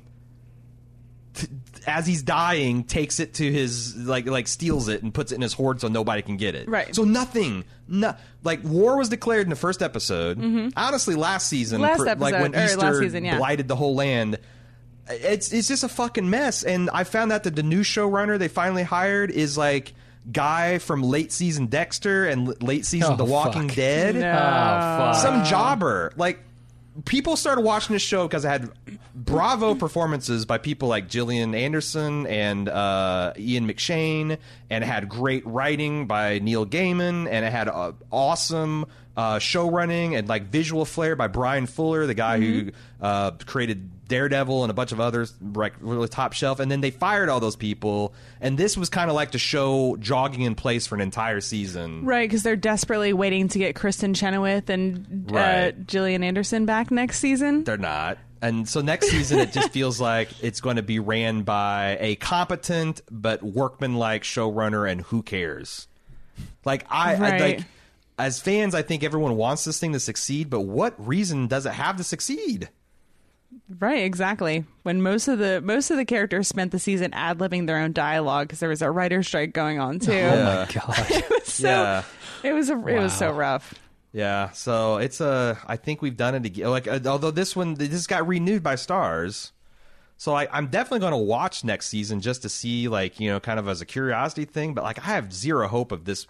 t- 1.33 1.47
as 1.85 2.07
he's 2.07 2.21
dying, 2.23 2.83
takes 2.85 3.19
it 3.19 3.33
to 3.35 3.51
his 3.51 3.95
like 3.97 4.27
like 4.27 4.47
steals 4.47 4.87
it 4.87 5.03
and 5.03 5.13
puts 5.13 5.31
it 5.31 5.35
in 5.35 5.41
his 5.41 5.51
hoard 5.53 5.81
so 5.81 5.87
nobody 5.89 6.21
can 6.21 6.37
get 6.37 6.55
it. 6.55 6.69
Right. 6.69 6.95
So 6.95 7.03
nothing, 7.03 7.65
no, 7.87 8.15
like 8.43 8.63
war 8.63 8.97
was 8.97 9.09
declared 9.09 9.45
in 9.45 9.49
the 9.49 9.55
first 9.57 9.81
episode. 9.81 10.37
Honestly, 10.77 11.15
last 11.15 11.47
season, 11.49 11.81
Mm-hmm. 11.81 11.99
Last 12.01 12.17
per- 12.19 12.23
like 12.23 12.33
when 12.41 12.55
or 12.55 12.59
last 12.59 12.73
Easter 12.77 12.99
season, 13.01 13.25
yeah. 13.25 13.37
blighted 13.37 13.67
the 13.67 13.75
whole 13.75 13.95
land. 13.95 14.37
It's 15.09 15.51
it's 15.53 15.67
just 15.67 15.83
a 15.83 15.89
fucking 15.89 16.29
mess. 16.29 16.63
And 16.63 16.89
I 16.91 17.03
found 17.03 17.31
out 17.31 17.43
that 17.43 17.55
the 17.55 17.63
new 17.63 17.81
showrunner 17.81 18.37
they 18.37 18.47
finally 18.47 18.83
hired 18.83 19.31
is 19.31 19.57
like 19.57 19.93
guy 20.31 20.77
from 20.79 21.03
late 21.03 21.31
season 21.31 21.67
Dexter 21.67 22.25
and 22.25 22.61
late 22.61 22.85
season 22.85 23.13
Oh, 23.13 23.15
The 23.15 23.25
Walking 23.25 23.67
fuck. 23.69 23.75
Dead 23.77 24.15
No. 24.15 24.31
Oh, 24.31 25.13
fuck. 25.13 25.15
some 25.15 25.45
jobber. 25.45 26.11
Like 26.17 26.39
people 27.05 27.35
started 27.37 27.61
watching 27.61 27.93
this 27.93 28.01
show 28.01 28.27
because 28.27 28.43
it 28.43 28.49
had 28.49 28.69
bravo 29.15 29.75
performances 29.75 30.45
by 30.45 30.57
people 30.57 30.89
like 30.89 31.07
Gillian 31.09 31.53
Anderson 31.55 32.25
and 32.27 32.67
uh, 32.67 33.33
Ian 33.37 33.67
McShane, 33.67 34.37
and 34.69 34.83
it 34.83 34.87
had 34.87 35.07
great 35.07 35.45
writing 35.45 36.07
by 36.07 36.39
Neil 36.39 36.65
Gaiman, 36.65 37.27
and 37.29 37.45
it 37.45 37.51
had 37.51 37.69
uh, 37.69 37.93
awesome. 38.11 38.85
Uh, 39.15 39.39
show 39.39 39.67
running 39.71 40.15
and 40.15 40.27
like 40.29 40.43
visual 40.43 40.85
flair 40.85 41.15
by 41.15 41.27
Bryan 41.27 41.65
Fuller, 41.65 42.05
the 42.05 42.13
guy 42.13 42.39
who 42.39 42.71
uh, 43.01 43.31
created 43.47 43.89
Daredevil 44.07 44.63
and 44.63 44.71
a 44.71 44.73
bunch 44.73 44.91
of 44.91 44.99
others, 44.99 45.33
like 45.41 45.73
really 45.79 46.07
top 46.07 46.33
shelf. 46.33 46.59
And 46.59 46.71
then 46.71 46.81
they 46.81 46.91
fired 46.91 47.29
all 47.29 47.39
those 47.39 47.55
people, 47.55 48.13
and 48.41 48.57
this 48.57 48.77
was 48.77 48.89
kind 48.89 49.09
of 49.09 49.15
like 49.15 49.31
the 49.31 49.37
show 49.37 49.97
jogging 49.97 50.41
in 50.41 50.55
place 50.55 50.87
for 50.87 50.95
an 50.95 51.01
entire 51.01 51.41
season. 51.41 52.05
Right, 52.05 52.27
because 52.29 52.43
they're 52.43 52.55
desperately 52.55 53.13
waiting 53.13 53.47
to 53.49 53.59
get 53.59 53.75
Kristin 53.75 54.15
Chenoweth 54.15 54.69
and 54.69 55.31
uh, 55.33 55.71
Gillian 55.71 56.23
Anderson 56.23 56.65
back 56.65 56.91
next 56.91 57.19
season. 57.19 57.63
They're 57.63 57.77
not. 57.77 58.17
And 58.41 58.69
so 58.69 58.81
next 58.81 59.09
season, 59.09 59.39
it 59.39 59.51
just 59.51 59.69
feels 59.73 59.99
like 59.99 60.29
it's 60.43 60.61
going 60.61 60.75
to 60.75 60.83
be 60.83 60.99
ran 60.99 61.43
by 61.43 61.97
a 61.99 62.15
competent 62.15 63.01
but 63.09 63.43
workmanlike 63.43 64.23
showrunner, 64.23 64.89
and 64.89 65.01
who 65.01 65.23
cares? 65.23 65.87
Like 66.63 66.85
I, 66.89 67.15
I 67.15 67.37
like 67.39 67.61
as 68.19 68.41
fans, 68.41 68.73
I 68.73 68.81
think 68.81 69.03
everyone 69.03 69.35
wants 69.35 69.63
this 69.63 69.79
thing 69.79 69.93
to 69.93 69.99
succeed, 69.99 70.49
but 70.49 70.61
what 70.61 70.95
reason 71.05 71.47
does 71.47 71.65
it 71.65 71.73
have 71.73 71.97
to 71.97 72.03
succeed? 72.03 72.69
Right, 73.79 74.03
exactly. 74.05 74.63
When 74.83 75.01
most 75.01 75.27
of 75.27 75.39
the 75.39 75.59
most 75.61 75.91
of 75.91 75.97
the 75.97 76.05
characters 76.05 76.47
spent 76.47 76.71
the 76.71 76.79
season 76.79 77.13
ad 77.13 77.39
libbing 77.39 77.67
their 77.67 77.77
own 77.77 77.91
dialogue 77.91 78.47
because 78.47 78.59
there 78.61 78.69
was 78.69 78.81
a 78.81 78.89
writer 78.89 79.21
strike 79.23 79.53
going 79.53 79.77
on 79.79 79.99
too. 79.99 80.13
Oh 80.13 80.43
my 80.43 80.67
god. 80.73 81.05
it 81.11 81.29
was 81.29 81.53
so 81.53 81.67
Yeah. 81.67 82.03
it 82.43 82.53
was 82.53 82.69
a, 82.69 82.87
it 82.87 82.99
was 82.99 83.11
so 83.13 83.31
rough. 83.31 83.73
Yeah, 84.13 84.51
so 84.51 84.97
it's 84.97 85.19
a. 85.19 85.57
I 85.67 85.75
think 85.75 86.01
we've 86.01 86.15
done 86.15 86.33
it 86.33 86.45
again. 86.45 86.69
Like, 86.69 86.87
uh, 86.87 86.99
although 87.07 87.29
this 87.29 87.55
one, 87.57 87.73
this 87.73 88.07
got 88.07 88.25
renewed 88.25 88.63
by 88.63 88.75
Starz, 88.75 89.51
so 90.15 90.33
I, 90.33 90.47
I'm 90.51 90.67
definitely 90.67 90.99
going 90.99 91.11
to 91.11 91.17
watch 91.17 91.63
next 91.65 91.87
season 91.89 92.21
just 92.21 92.41
to 92.43 92.49
see, 92.49 92.87
like, 92.87 93.19
you 93.19 93.29
know, 93.29 93.39
kind 93.41 93.59
of 93.59 93.67
as 93.67 93.81
a 93.81 93.85
curiosity 93.85 94.45
thing. 94.45 94.73
But 94.73 94.85
like, 94.85 94.97
I 94.99 95.07
have 95.11 95.33
zero 95.33 95.67
hope 95.67 95.91
of 95.91 96.05
this 96.05 96.25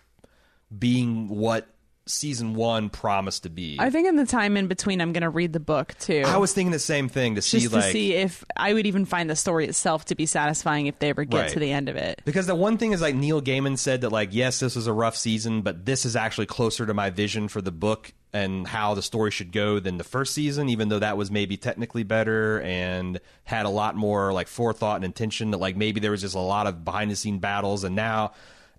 being 0.78 1.30
what 1.30 1.68
season 2.10 2.54
one 2.54 2.90
promised 2.90 3.44
to 3.44 3.50
be. 3.50 3.78
I 3.80 3.90
think 3.90 4.08
in 4.08 4.16
the 4.16 4.26
time 4.26 4.58
in 4.58 4.68
between, 4.68 5.02
I'm 5.02 5.14
going 5.14 5.22
to 5.24 5.30
read 5.30 5.54
the 5.54 5.60
book 5.60 5.94
too. 6.00 6.24
I 6.26 6.38
was 6.38 6.54
thinking 6.54 6.72
the 6.72 6.80
same 6.80 7.10
thing 7.10 7.36
to 7.36 7.42
see, 7.42 7.60
just 7.62 7.74
like, 7.74 7.92
see 7.92 8.14
if 8.14 8.44
I 8.56 8.74
would 8.74 8.86
even 8.88 9.06
find 9.06 9.30
the 9.30 9.36
story 9.36 9.68
itself 9.68 10.06
to 10.06 10.16
be 10.16 10.26
satisfying 10.26 10.88
if 10.88 11.00
they 11.00 11.10
ever 11.10 11.24
get 11.26 11.38
Right. 11.38 11.50
to 11.52 11.60
the 11.60 11.72
end 11.72 11.90
of 11.90 11.96
it. 11.96 12.22
Because 12.26 12.48
the 12.48 12.56
one 12.56 12.78
thing 12.78 12.92
is 12.94 13.02
like 13.02 13.16
Neil 13.16 13.42
Gaiman 13.42 13.78
said 13.78 14.02
that 14.02 14.12
like 14.12 14.30
yes 14.32 14.60
this 14.60 14.76
was 14.76 14.88
a 14.88 14.94
rough 14.94 15.16
season 15.16 15.62
but 15.62 15.86
this 15.86 16.06
is 16.06 16.16
actually 16.16 16.46
closer 16.48 16.86
to 16.86 16.94
my 16.94 17.10
vision 17.10 17.48
for 17.48 17.62
the 17.62 17.72
book 17.72 18.14
and 18.34 18.68
how 18.68 18.94
the 18.94 19.02
story 19.02 19.32
should 19.32 19.52
go 19.52 19.80
than 19.80 19.98
the 19.98 20.04
first 20.04 20.34
season 20.34 20.68
even 20.70 20.90
though 20.90 21.00
that 21.00 21.16
was 21.18 21.32
maybe 21.32 21.56
technically 21.58 22.04
better 22.04 22.62
and 22.62 23.20
had 23.46 23.66
a 23.66 23.70
lot 23.70 23.96
more 23.96 24.34
like 24.34 24.48
forethought 24.48 24.98
and 24.98 25.06
intention 25.06 25.52
that 25.52 25.58
like 25.60 25.76
maybe 25.78 26.00
there 26.00 26.12
was 26.12 26.22
just 26.22 26.36
a 26.36 26.40
lot 26.40 26.68
of 26.68 26.84
behind 26.84 27.10
the 27.10 27.16
scene 27.16 27.40
battles 27.40 27.84
and 27.84 27.96
now 27.96 28.32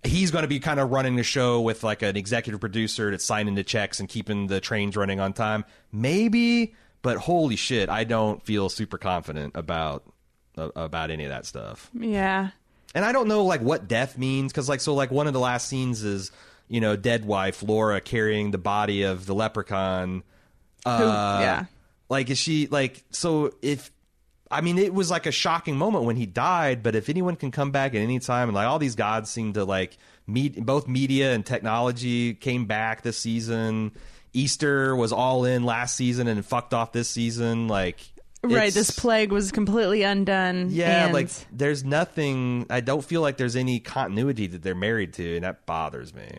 he's 0.03 0.31
going 0.31 0.43
to 0.43 0.47
be 0.47 0.59
kind 0.59 0.79
of 0.79 0.91
running 0.91 1.15
the 1.15 1.23
show 1.23 1.61
with 1.61 1.83
like 1.83 2.01
an 2.01 2.15
executive 2.17 2.59
producer 2.59 3.11
that's 3.11 3.25
signing 3.25 3.55
the 3.55 3.63
checks 3.63 3.99
and 3.99 4.07
keeping 4.09 4.47
the 4.47 4.59
trains 4.61 4.95
running 4.95 5.19
on 5.19 5.33
time 5.33 5.65
maybe 5.91 6.73
but 7.01 7.17
holy 7.17 7.55
shit 7.55 7.89
I 7.89 8.03
don't 8.03 8.43
feel 8.45 8.69
super 8.69 8.97
confident 8.97 9.53
about 9.55 10.03
about 10.57 11.11
any 11.11 11.23
of 11.25 11.29
that 11.29 11.45
stuff 11.45 11.89
Yeah. 11.93 12.49
and 12.95 13.05
I 13.05 13.11
don't 13.11 13.27
know 13.27 13.43
like 13.45 13.61
what 13.61 13.87
death 13.87 14.17
means 14.17 14.51
because 14.51 14.67
like 14.69 14.81
so 14.81 14.93
like 14.93 15.11
one 15.11 15.27
of 15.27 15.33
the 15.33 15.39
last 15.39 15.67
scenes 15.67 16.03
is 16.03 16.31
you 16.67 16.81
know 16.81 16.95
dead 16.95 17.25
wife 17.25 17.63
Laura 17.63 18.01
carrying 18.01 18.51
the 18.51 18.57
body 18.57 19.03
of 19.03 19.25
the 19.25 19.33
leprechaun. 19.35 20.23
Who, 20.85 20.89
Uh, 20.91 21.39
yeah. 21.41 21.65
Like 22.09 22.29
is 22.29 22.37
she 22.37 22.67
like 22.67 23.03
so 23.11 23.51
if 23.61 23.91
I 24.51 24.61
mean 24.61 24.77
it 24.77 24.93
was 24.93 25.11
like 25.11 25.25
a 25.25 25.31
shocking 25.31 25.77
moment 25.77 26.05
when 26.05 26.15
he 26.15 26.25
died, 26.25 26.81
but 26.83 26.95
if 26.95 27.09
anyone 27.09 27.35
can 27.35 27.51
come 27.51 27.71
back 27.71 27.93
at 27.93 27.99
any 28.01 28.19
time 28.19 28.49
and 28.49 28.55
like 28.55 28.67
all 28.67 28.79
these 28.79 28.95
gods 28.95 29.29
seem 29.29 29.53
to 29.53 29.63
like 29.63 29.97
meet 30.27 30.63
both 30.65 30.87
media 30.87 31.33
and 31.33 31.45
technology 31.45 32.33
came 32.33 32.65
back 32.65 33.01
this 33.03 33.17
season. 33.17 33.91
Easter 34.33 34.95
was 34.95 35.11
all 35.11 35.45
in 35.45 35.63
last 35.63 35.95
season 35.95 36.27
and 36.27 36.45
fucked 36.45 36.73
off 36.73 36.91
this 36.91 37.09
season. 37.09 37.67
Like 37.67 37.99
Right. 38.41 38.73
This 38.73 38.91
plague 38.91 39.31
was 39.33 39.51
completely 39.51 40.03
undone. 40.03 40.67
yeah, 40.69 41.05
and- 41.05 41.13
like 41.13 41.29
there's 41.51 41.83
nothing. 41.83 42.65
I 42.69 42.79
don't 42.79 43.03
feel 43.03 43.21
like 43.21 43.35
there's 43.37 43.57
any 43.57 43.79
continuity 43.81 44.47
that 44.47 44.63
they're 44.63 44.75
married 44.75 45.13
to, 45.15 45.35
and 45.35 45.43
that 45.43 45.65
bothers 45.65 46.13
me. 46.13 46.29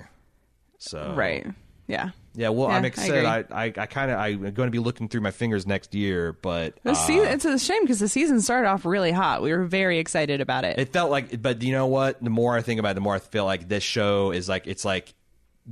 So 0.78 1.12
right. 1.14 1.46
Yeah. 1.88 2.11
Yeah. 2.35 2.49
Well, 2.51 2.68
Yeah, 2.68 2.76
I'm 2.76 2.85
excited. 2.85 3.24
I 3.24 3.45
I, 3.51 3.64
I 3.76 3.87
kind 3.87 4.11
of 4.11 4.18
I'm 4.18 4.41
going 4.55 4.66
to 4.66 4.70
be 4.70 4.78
looking 4.78 5.09
through 5.09 5.20
my 5.22 5.31
fingers 5.31 5.66
next 5.66 5.95
year, 5.95 6.33
but 6.33 6.74
uh, 6.85 6.95
season, 6.95 7.28
it's 7.28 7.45
a 7.45 7.59
shame 7.59 7.83
because 7.83 7.99
the 8.01 8.09
season 8.09 8.41
started 8.41 8.68
off 8.68 8.85
really 8.85 9.12
hot. 9.12 9.43
We 9.43 9.53
were 9.53 9.64
very 9.64 9.99
excited 9.99 10.41
about 10.41 10.64
it. 10.64 10.78
it 10.78 10.93
felt 10.93 11.11
like. 11.11 11.41
But 11.43 11.62
you 11.62 11.72
know 11.72 11.87
what? 11.87 12.22
The 12.22 12.31
more 12.31 12.57
I 12.57 12.62
think 12.62 12.78
about 12.81 12.93
it, 12.93 12.95
the 12.95 13.01
more 13.01 13.14
I 13.14 13.18
feel 13.18 13.45
like 13.45 13.68
this 13.68 13.83
show 13.83 14.31
is 14.31 14.49
like 14.49 14.66
it's 14.66 14.85
like 14.85 15.14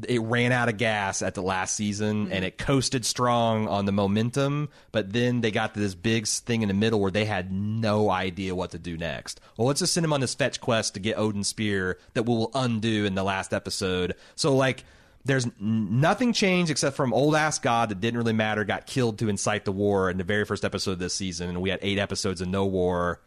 it 0.07 0.21
ran 0.23 0.53
out 0.53 0.69
of 0.69 0.77
gas 0.77 1.23
at 1.23 1.35
the 1.35 1.43
last 1.43 1.75
season 1.75 2.25
Mm-hmm. 2.27 2.33
and 2.33 2.45
it 2.45 2.59
coasted 2.59 3.05
strong 3.07 3.67
on 3.67 3.85
the 3.87 3.91
momentum 3.91 4.69
but 4.93 5.13
then 5.13 5.41
they 5.41 5.51
got 5.51 5.75
to 5.75 5.81
this 5.81 5.95
big 5.95 6.27
thing 6.27 6.61
in 6.63 6.69
the 6.69 6.75
middle 6.75 7.01
where 7.01 7.11
they 7.11 7.25
had 7.25 7.51
no 7.51 8.11
idea 8.11 8.55
what 8.55 8.71
to 8.73 8.79
do 8.79 8.97
next 8.99 9.41
well 9.57 9.67
let's 9.67 9.81
just 9.81 9.95
send 9.95 10.05
him 10.05 10.13
on 10.13 10.21
this 10.21 10.35
fetch 10.35 10.61
quest 10.61 10.95
to 10.95 11.01
get 11.01 11.17
odin's 11.19 11.49
spear 11.49 11.99
that 12.13 12.25
we 12.25 12.35
will 12.35 12.51
undo 12.55 13.07
in 13.07 13.15
the 13.15 13.25
last 13.25 13.53
episode 13.55 14.15
so 14.37 14.55
like 14.55 14.85
there's 15.25 15.47
nothing 15.61 16.33
changed 16.33 16.71
except 16.71 16.97
from 16.97 17.12
old 17.12 17.35
ass 17.35 17.59
god 17.59 17.89
that 17.91 18.01
didn't 18.01 18.19
really 18.19 18.33
matter 18.33 18.64
got 18.64 18.87
killed 18.87 19.19
to 19.19 19.29
incite 19.29 19.64
the 19.64 19.73
war 19.73 20.11
in 20.11 20.16
the 20.16 20.25
very 20.25 20.45
first 20.45 20.64
episode 20.64 20.93
of 20.93 20.99
this 20.99 21.14
season 21.14 21.49
and 21.49 21.61
we 21.61 21.71
had 21.71 21.79
eight 21.83 21.99
episodes 21.99 22.41
of 22.41 22.49
no 22.49 22.64
war 22.66 23.21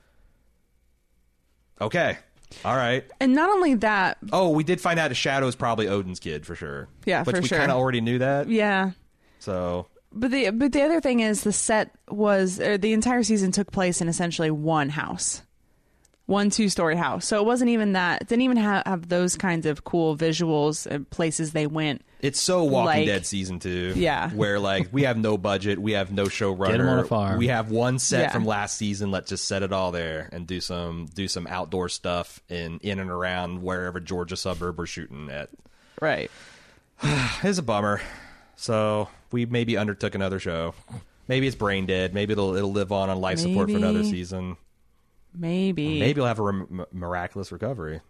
okay 1.80 2.18
all 2.66 2.76
right 2.76 3.06
and 3.20 3.34
not 3.34 3.50
only 3.50 3.76
that, 3.76 4.18
Oh, 4.34 4.50
we 4.50 4.64
did 4.66 4.82
find 4.82 5.00
out 5.00 5.16
Shadow 5.16 5.48
is 5.48 5.56
probably 5.56 5.88
Odin's 5.88 6.20
kid 6.20 6.46
for 6.46 6.54
sure. 6.54 6.89
Yeah, 7.06 7.24
which 7.24 7.36
for 7.38 7.42
we 7.42 7.48
sure. 7.48 7.58
kind 7.60 7.72
of 7.72 7.78
already 7.78 8.02
knew 8.02 8.20
that. 8.20 8.50
yeah. 8.50 8.92
So 9.39 9.88
But 10.12 10.32
the 10.32 10.50
but 10.50 10.74
the 10.74 10.82
other 10.82 11.00
thing 11.00 11.22
is 11.22 11.44
the 11.44 11.54
set 11.54 11.96
was 12.10 12.60
or 12.60 12.78
the 12.78 12.92
entire 12.92 13.24
season 13.24 13.52
took 13.54 13.72
place 13.72 14.02
in 14.02 14.10
essentially 14.10 14.52
one 14.52 14.89
house, 14.89 15.44
one 16.32 16.50
two 16.50 16.70
story 16.70 16.96
house. 16.96 17.26
So 17.28 17.38
it 17.40 17.46
wasn't 17.46 17.70
even 17.70 17.94
that. 17.94 18.24
It 18.24 18.28
didn't 18.28 18.42
even 18.44 18.58
have, 18.58 18.84
have 18.86 19.10
those 19.10 19.36
kinds 19.36 19.66
of 19.66 19.84
cool 19.84 20.16
visuals 20.18 20.86
and 20.88 21.08
places 21.10 21.52
they 21.52 21.68
went. 21.68 22.04
It's 22.22 22.40
so 22.40 22.64
Walking 22.64 22.86
Like- 22.86 23.06
Dead 23.08 23.26
season 23.26 23.60
two. 23.60 23.94
Yeah. 23.96 24.30
Where 24.32 24.60
like 24.60 24.90
we 24.92 25.04
have 25.04 25.18
no 25.18 25.38
budget, 25.38 25.80
we 25.80 25.92
have 25.94 26.12
no 26.12 26.26
showrunner. 26.26 26.72
Get 26.72 26.80
'em 26.80 26.90
on 26.90 27.00
a 27.00 27.04
farm. 27.04 27.38
We 27.38 27.48
have 27.48 27.70
one 27.72 28.00
set 28.00 28.22
Yeah. 28.22 28.32
from 28.32 28.46
last 28.46 28.78
season. 28.78 29.12
Let's 29.12 29.30
just 29.30 29.48
set 29.48 29.64
it 29.64 29.74
all 29.74 29.92
there 29.92 30.30
and 30.32 30.46
do 30.48 30.62
some 30.62 31.08
do 31.14 31.28
some 31.28 31.48
outdoor 31.48 31.90
stuff 31.90 32.40
in 32.50 32.80
in 32.82 33.00
and 33.00 33.10
around 33.10 33.62
wherever 33.62 34.00
Georgia 34.00 34.36
suburb 34.38 34.78
we're 34.78 34.86
shooting 34.86 35.30
at. 35.30 35.50
Right. 36.02 36.32
It's 37.44 37.58
a 37.58 37.64
bummer. 37.64 38.02
So 38.56 39.10
we 39.32 39.46
maybe 39.48 39.76
undertook 39.78 40.14
another 40.14 40.40
show. 40.40 40.76
Maybe 41.28 41.48
it's 41.48 41.56
brain 41.56 41.86
dead. 41.88 42.14
Maybe 42.14 42.34
it'll 42.34 42.56
it'll 42.56 42.72
live 42.72 42.92
on 42.92 43.10
on 43.10 43.20
life 43.20 43.40
support 43.40 43.72
for 43.72 43.78
another 43.78 44.04
season. 44.04 44.58
Maybe. 45.34 46.00
Maybe 46.00 46.12
it'll 46.12 46.26
have 46.26 46.40
a 46.40 46.44
rem- 46.44 46.86
miraculous 46.92 47.52
recovery. 47.52 48.02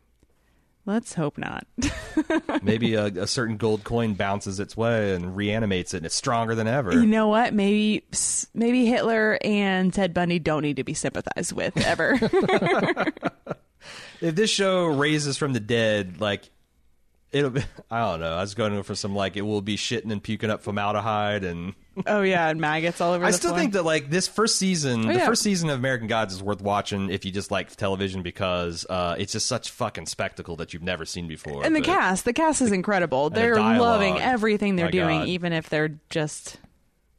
Let's 0.86 1.14
hope 1.14 1.38
not. 1.38 1.68
Maybe 2.64 2.96
a, 2.96 3.06
a 3.06 3.28
certain 3.28 3.58
gold 3.58 3.84
coin 3.84 4.16
bounces 4.16 4.60
its 4.60 4.76
way 4.76 5.14
and 5.14 5.36
reanimates 5.36 5.94
it, 5.94 5.98
and 5.98 6.06
it's 6.08 6.16
stronger 6.16 6.56
than 6.56 6.68
ever. 6.68 6.94
you 6.94 7.06
know 7.06 7.28
what? 7.28 7.54
Maybe 7.54 8.04
maybe 8.56 8.88
Hitler 8.88 9.38
and 9.44 9.94
Ted 9.94 10.14
Bundy 10.14 10.40
don't 10.40 10.64
need 10.64 10.78
to 10.78 10.84
be 10.84 10.96
sympathized 10.96 11.54
with 11.54 11.78
ever. 11.86 12.14
if 14.22 14.36
this 14.36 14.50
show 14.50 14.88
raises 14.88 15.38
from 15.38 15.54
the 15.54 15.60
dead, 15.60 16.20
like 16.20 16.50
it'll 17.32 17.50
be, 17.52 17.62
I 17.92 18.00
don't 18.12 18.20
know. 18.20 18.34
I 18.34 18.42
was 18.42 18.54
going 18.56 18.82
for 18.84 18.96
some 18.96 19.16
like 19.16 19.38
it 19.38 19.42
will 19.42 19.62
be 19.62 19.78
shitting 19.78 20.12
and 20.12 20.22
puking 20.22 20.50
up 20.50 20.62
formaldehyde, 20.62 21.44
and 21.44 21.74
oh 22.06 22.22
yeah, 22.22 22.50
and 22.50 22.60
maggots 22.62 23.02
all 23.02 23.14
over. 23.14 23.24
I 23.26 23.32
the 23.32 23.38
still 23.38 23.52
floor. 23.52 23.60
think 23.60 23.74
that 23.74 23.84
like 23.84 24.10
this 24.10 24.28
first 24.28 24.58
season, 24.58 25.02
the 25.08 25.14
yeah. 25.16 25.26
first 25.26 25.42
season 25.42 25.70
of 25.70 25.78
American 25.80 26.08
Gods 26.08 26.34
is 26.34 26.42
worth 26.44 26.62
watching 26.62 27.10
if 27.10 27.26
you 27.26 27.32
just 27.32 27.52
like 27.52 27.76
television 27.76 28.22
because 28.22 28.86
uh, 28.90 29.16
it's 29.18 29.34
just 29.34 29.48
such 29.48 29.70
fucking 29.72 30.06
spectacle 30.06 30.56
that 30.58 30.74
you've 30.74 30.84
never 30.84 31.06
seen 31.06 31.28
before. 31.28 31.64
And 31.66 31.76
the 31.76 31.80
But 31.82 31.86
cast, 31.88 32.26
the 32.26 32.34
cast 32.34 32.62
is 32.62 32.72
incredible. 32.72 33.30
They're 33.30 33.56
dialogue. 33.56 33.80
loving 33.82 34.20
everything 34.20 34.76
they're 34.76 34.86
My 34.88 34.92
doing, 34.92 35.20
God. 35.20 35.28
even 35.30 35.54
if 35.54 35.70
they're 35.70 36.00
just 36.10 36.58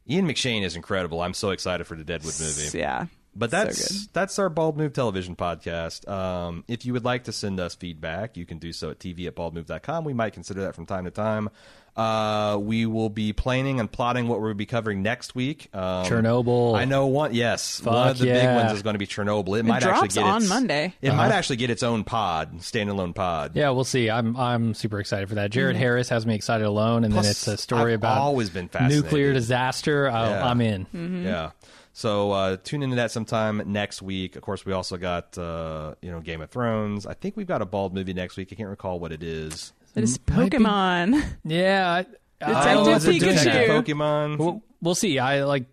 Ian 0.09 0.27
McShane 0.27 0.63
is 0.63 0.75
incredible. 0.75 1.21
I'm 1.21 1.33
so 1.33 1.51
excited 1.51 1.87
for 1.87 1.95
the 1.95 2.03
Deadwood 2.03 2.33
movie. 2.39 2.77
yeah. 2.77 3.05
But 3.35 3.49
that's 3.51 4.03
good. 4.03 4.09
that's 4.13 4.37
our 4.39 4.49
Bald 4.49 4.77
Move 4.77 4.93
Television 4.93 5.35
podcast. 5.35 6.07
Um, 6.07 6.63
if 6.67 6.85
you 6.85 6.93
would 6.93 7.03
like 7.05 7.23
to 7.25 7.31
send 7.31 7.59
us 7.59 7.75
feedback, 7.75 8.37
you 8.37 8.45
can 8.45 8.59
do 8.59 8.71
so 8.71 8.91
at 8.91 8.99
tv 8.99 9.27
at 9.27 9.35
baldmove.com. 9.35 10.03
We 10.05 10.13
might 10.13 10.33
consider 10.33 10.61
that 10.61 10.75
from 10.75 10.85
time 10.85 11.05
to 11.05 11.11
time. 11.11 11.49
Uh, 11.95 12.57
we 12.59 12.87
will 12.87 13.09
be 13.09 13.33
planning 13.33 13.79
and 13.79 13.91
plotting 13.91 14.27
what 14.27 14.41
we'll 14.41 14.53
be 14.55 14.65
covering 14.65 15.03
next 15.03 15.35
week. 15.35 15.69
Um, 15.73 16.05
Chernobyl. 16.05 16.75
I 16.75 16.85
know 16.85 17.05
one. 17.05 17.35
Yes, 17.35 17.83
one 17.83 17.95
of 18.09 18.17
Fuck 18.17 18.25
the 18.25 18.33
big 18.33 18.45
ones 18.45 18.71
is 18.71 18.81
going 18.81 18.95
to 18.95 18.99
be 18.99 19.05
Chernobyl. 19.05 19.59
It, 19.59 19.63
might 19.63 19.83
drops 19.83 20.03
actually 20.03 20.21
get 20.21 20.23
on 20.27 20.41
its, 20.41 20.49
Monday. 20.49 20.95
It 21.03 21.13
might 21.13 21.31
actually 21.31 21.57
get 21.57 21.69
its 21.69 21.83
own 21.83 22.03
pod, 22.03 22.57
standalone 22.59 23.13
pod. 23.13 23.55
Yeah, 23.55 23.69
we'll 23.69 23.83
see. 23.83 24.09
I'm 24.09 24.35
I'm 24.35 24.73
super 24.73 24.99
excited 24.99 25.29
for 25.29 25.35
that. 25.35 25.51
Jared 25.51 25.75
Harris 25.75 26.09
has 26.09 26.25
me 26.25 26.33
excited 26.33 26.65
alone, 26.65 27.03
and 27.03 27.13
Plus, 27.13 27.25
then 27.25 27.31
it's 27.31 27.47
a 27.47 27.57
story 27.57 27.93
I've 27.93 27.99
about 27.99 28.17
always 28.17 28.49
been 28.49 28.71
nuclear 28.87 29.31
disaster. 29.33 30.09
I, 30.09 30.29
Yeah. 30.29 30.47
I'm 30.47 30.61
in. 30.61 31.23
Yeah. 31.25 31.51
So 31.95 32.31
uh, 32.31 32.57
tune 32.63 32.81
into 32.81 32.95
that 32.95 33.11
sometime 33.11 33.61
next 33.67 34.01
week. 34.01 34.35
Of 34.35 34.41
course, 34.41 34.65
we 34.65 34.73
also 34.73 34.97
got 34.97 35.37
uh, 35.37 35.93
you 36.01 36.09
know 36.11 36.19
Game 36.21 36.41
of 36.41 36.49
Thrones. 36.49 37.05
I 37.05 37.13
think 37.13 37.37
we've 37.37 37.47
got 37.47 37.61
a 37.61 37.65
bald 37.65 37.93
movie 37.93 38.13
next 38.13 38.35
week. 38.35 38.49
I 38.51 38.55
can't 38.55 38.69
recall 38.69 38.99
what 38.99 39.11
it 39.11 39.21
is. 39.23 39.73
It 39.95 40.03
is 40.03 40.19
Might 40.27 40.49
be- 40.51 40.57
Pokemon. 40.57 41.23
Yeah, 41.43 42.03
I, 42.41 42.45
Detective 42.45 42.87
I- 42.87 42.97
Pikachu. 42.97 43.19
Detective 43.43 43.85
Pokemon. 43.85 44.37
We'll, 44.39 44.63
we'll 44.81 44.95
see. 44.95 45.19
I 45.19 45.43
like. 45.43 45.65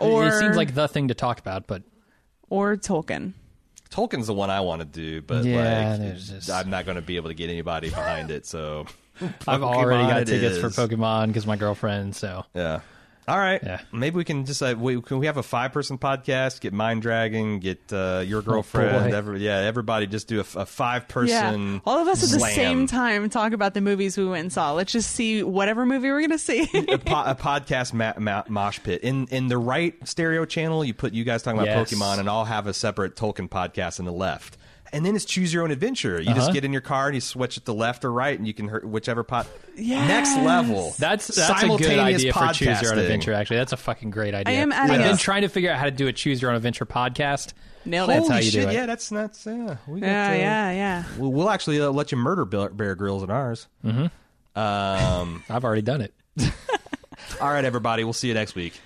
Or- 0.00 0.26
it 0.26 0.38
seems 0.40 0.56
like 0.56 0.74
the 0.74 0.88
thing 0.88 1.08
to 1.08 1.14
talk 1.14 1.38
about, 1.38 1.66
but 1.68 1.82
or 2.50 2.76
Tolkien. 2.76 3.32
Tolkien's 3.90 4.26
the 4.26 4.34
one 4.34 4.50
I 4.50 4.60
want 4.60 4.80
to 4.80 4.84
do, 4.84 5.22
but 5.22 5.44
Yeah, 5.44 5.96
like 5.98 6.16
just- 6.16 6.50
I'm 6.50 6.70
not 6.70 6.84
going 6.86 6.96
to 6.96 7.02
be 7.02 7.16
able 7.16 7.28
to 7.30 7.34
get 7.34 7.50
anybody 7.50 7.88
behind 7.88 8.30
it. 8.32 8.46
So 8.46 8.86
I've 9.46 9.62
already 9.62 10.08
got 10.08 10.22
it 10.22 10.26
tickets 10.26 10.58
for. 10.58 10.68
Pokemon 10.70 11.28
because 11.28 11.46
my 11.46 11.56
girlfriend. 11.56 12.14
So 12.16 12.44
yeah. 12.54 12.80
All 13.28 13.38
right. 13.38 13.60
Yeah. 13.62 13.80
Maybe 13.92 14.16
we 14.16 14.24
can 14.24 14.46
just 14.46 14.62
uh, 14.62 14.74
we 14.78 15.00
can 15.02 15.18
we 15.18 15.26
have 15.26 15.36
a 15.36 15.42
five 15.42 15.72
person 15.72 15.98
podcast. 15.98 16.60
Get 16.60 16.72
Mind 16.72 17.02
Dragon. 17.02 17.58
Get 17.58 17.92
uh, 17.92 18.24
your 18.26 18.40
girlfriend. 18.42 19.10
boy. 19.10 19.16
every, 19.16 19.40
yeah, 19.40 19.58
everybody 19.58 20.06
just 20.06 20.28
do 20.28 20.40
a 20.40 20.44
five 20.44 21.02
Yeah, 21.02 21.12
person. 21.12 21.82
all 21.84 21.98
of 21.98 22.08
us 22.08 22.24
at 22.24 22.30
the 22.30 22.40
same 22.44 22.86
time 22.86 23.28
talk 23.28 23.52
about 23.52 23.74
the 23.74 23.80
movies 23.82 24.16
we 24.16 24.24
went 24.24 24.40
and 24.40 24.52
saw. 24.52 24.72
Let's 24.72 24.92
just 24.92 25.10
see 25.10 25.42
whatever 25.42 25.84
movie 25.84 26.08
we're 26.10 26.22
gonna 26.22 26.38
see. 26.38 26.62
a, 26.72 26.96
po- 26.98 27.24
a 27.26 27.34
podcast 27.38 27.92
ma- 27.92 28.14
ma- 28.18 28.44
mosh 28.48 28.80
pit 28.82 29.02
in 29.02 29.26
in 29.26 29.48
the 29.48 29.58
right 29.58 29.94
stereo 30.08 30.46
channel. 30.46 30.82
You 30.84 30.94
put 30.94 31.12
you 31.12 31.24
guys 31.24 31.42
talking 31.42 31.60
about 31.60 31.68
Yes. 31.68 31.92
Pokemon, 31.92 32.18
and 32.20 32.30
I'll 32.30 32.46
have 32.46 32.66
a 32.66 32.72
separate 32.72 33.14
Tolkien 33.14 33.48
podcast 33.50 33.98
in 33.98 34.06
the 34.06 34.12
left. 34.12 34.56
And 34.92 35.04
then 35.04 35.14
it's 35.16 35.24
choose 35.24 35.52
your 35.52 35.64
own 35.64 35.70
adventure. 35.70 36.18
You 36.18 36.26
just 36.34 36.38
Uh-huh. 36.40 36.52
get 36.52 36.64
in 36.64 36.72
your 36.72 36.80
car 36.80 37.06
and 37.06 37.14
you 37.14 37.20
switch 37.20 37.56
it 37.58 37.64
to 37.66 37.72
left 37.72 38.04
or 38.04 38.12
right, 38.12 38.38
and 38.38 38.46
you 38.46 38.54
can 38.54 38.68
hurt 38.68 38.86
whichever 38.86 39.22
pot. 39.22 39.46
Yes. 39.76 40.08
Next 40.08 40.36
level. 40.44 40.94
that's 40.98 41.26
that's 41.28 41.38
a 41.38 41.52
good 41.52 41.60
Simultaneous 41.60 42.00
idea 42.20 42.32
for 42.32 42.52
choose 42.52 42.82
your 42.82 42.92
own 42.92 42.98
adventure. 42.98 43.32
Actually, 43.34 43.58
that's 43.58 43.72
a 43.72 43.76
fucking 43.76 44.10
great 44.10 44.34
idea. 44.34 44.54
I 44.54 44.56
am 44.58 44.72
I've 44.72 44.90
adding 44.90 45.06
been 45.06 45.16
trying 45.18 45.42
to 45.42 45.48
figure 45.48 45.70
out 45.70 45.78
how 45.78 45.84
to 45.84 45.90
do 45.90 46.06
a 46.08 46.12
choose 46.12 46.40
your 46.40 46.50
own 46.50 46.56
adventure 46.56 46.86
podcast. 46.86 47.52
Nailed 47.84 48.10
That's 48.10 48.26
it. 48.26 48.28
how 48.28 48.34
Holy 48.34 48.44
you 48.46 48.50
do 48.50 48.60
shit! 48.60 48.68
it. 48.70 48.72
Yeah, 48.74 48.86
that's 48.86 49.08
that's 49.08 49.46
yeah. 49.46 49.76
We 49.86 50.00
got, 50.00 50.06
Yeah, 50.06 50.30
uh, 50.30 50.34
yeah, 50.34 50.70
yeah. 50.72 51.04
We'll, 51.16 51.32
we'll 51.32 51.50
actually 51.50 51.80
uh, 51.80 51.90
let 51.90 52.10
you 52.12 52.18
murder 52.18 52.44
Bear, 52.44 52.68
Bear 52.70 52.94
Grylls 52.94 53.22
in 53.22 53.30
ours. 53.30 53.66
Mm-hmm. 53.84 54.58
Um, 54.58 55.44
I've 55.50 55.64
already 55.64 55.82
done 55.82 56.00
it. 56.00 56.12
all 57.40 57.50
right, 57.50 57.64
everybody. 57.64 58.04
We'll 58.04 58.12
see 58.12 58.28
you 58.28 58.34
next 58.34 58.54
week. 58.54 58.80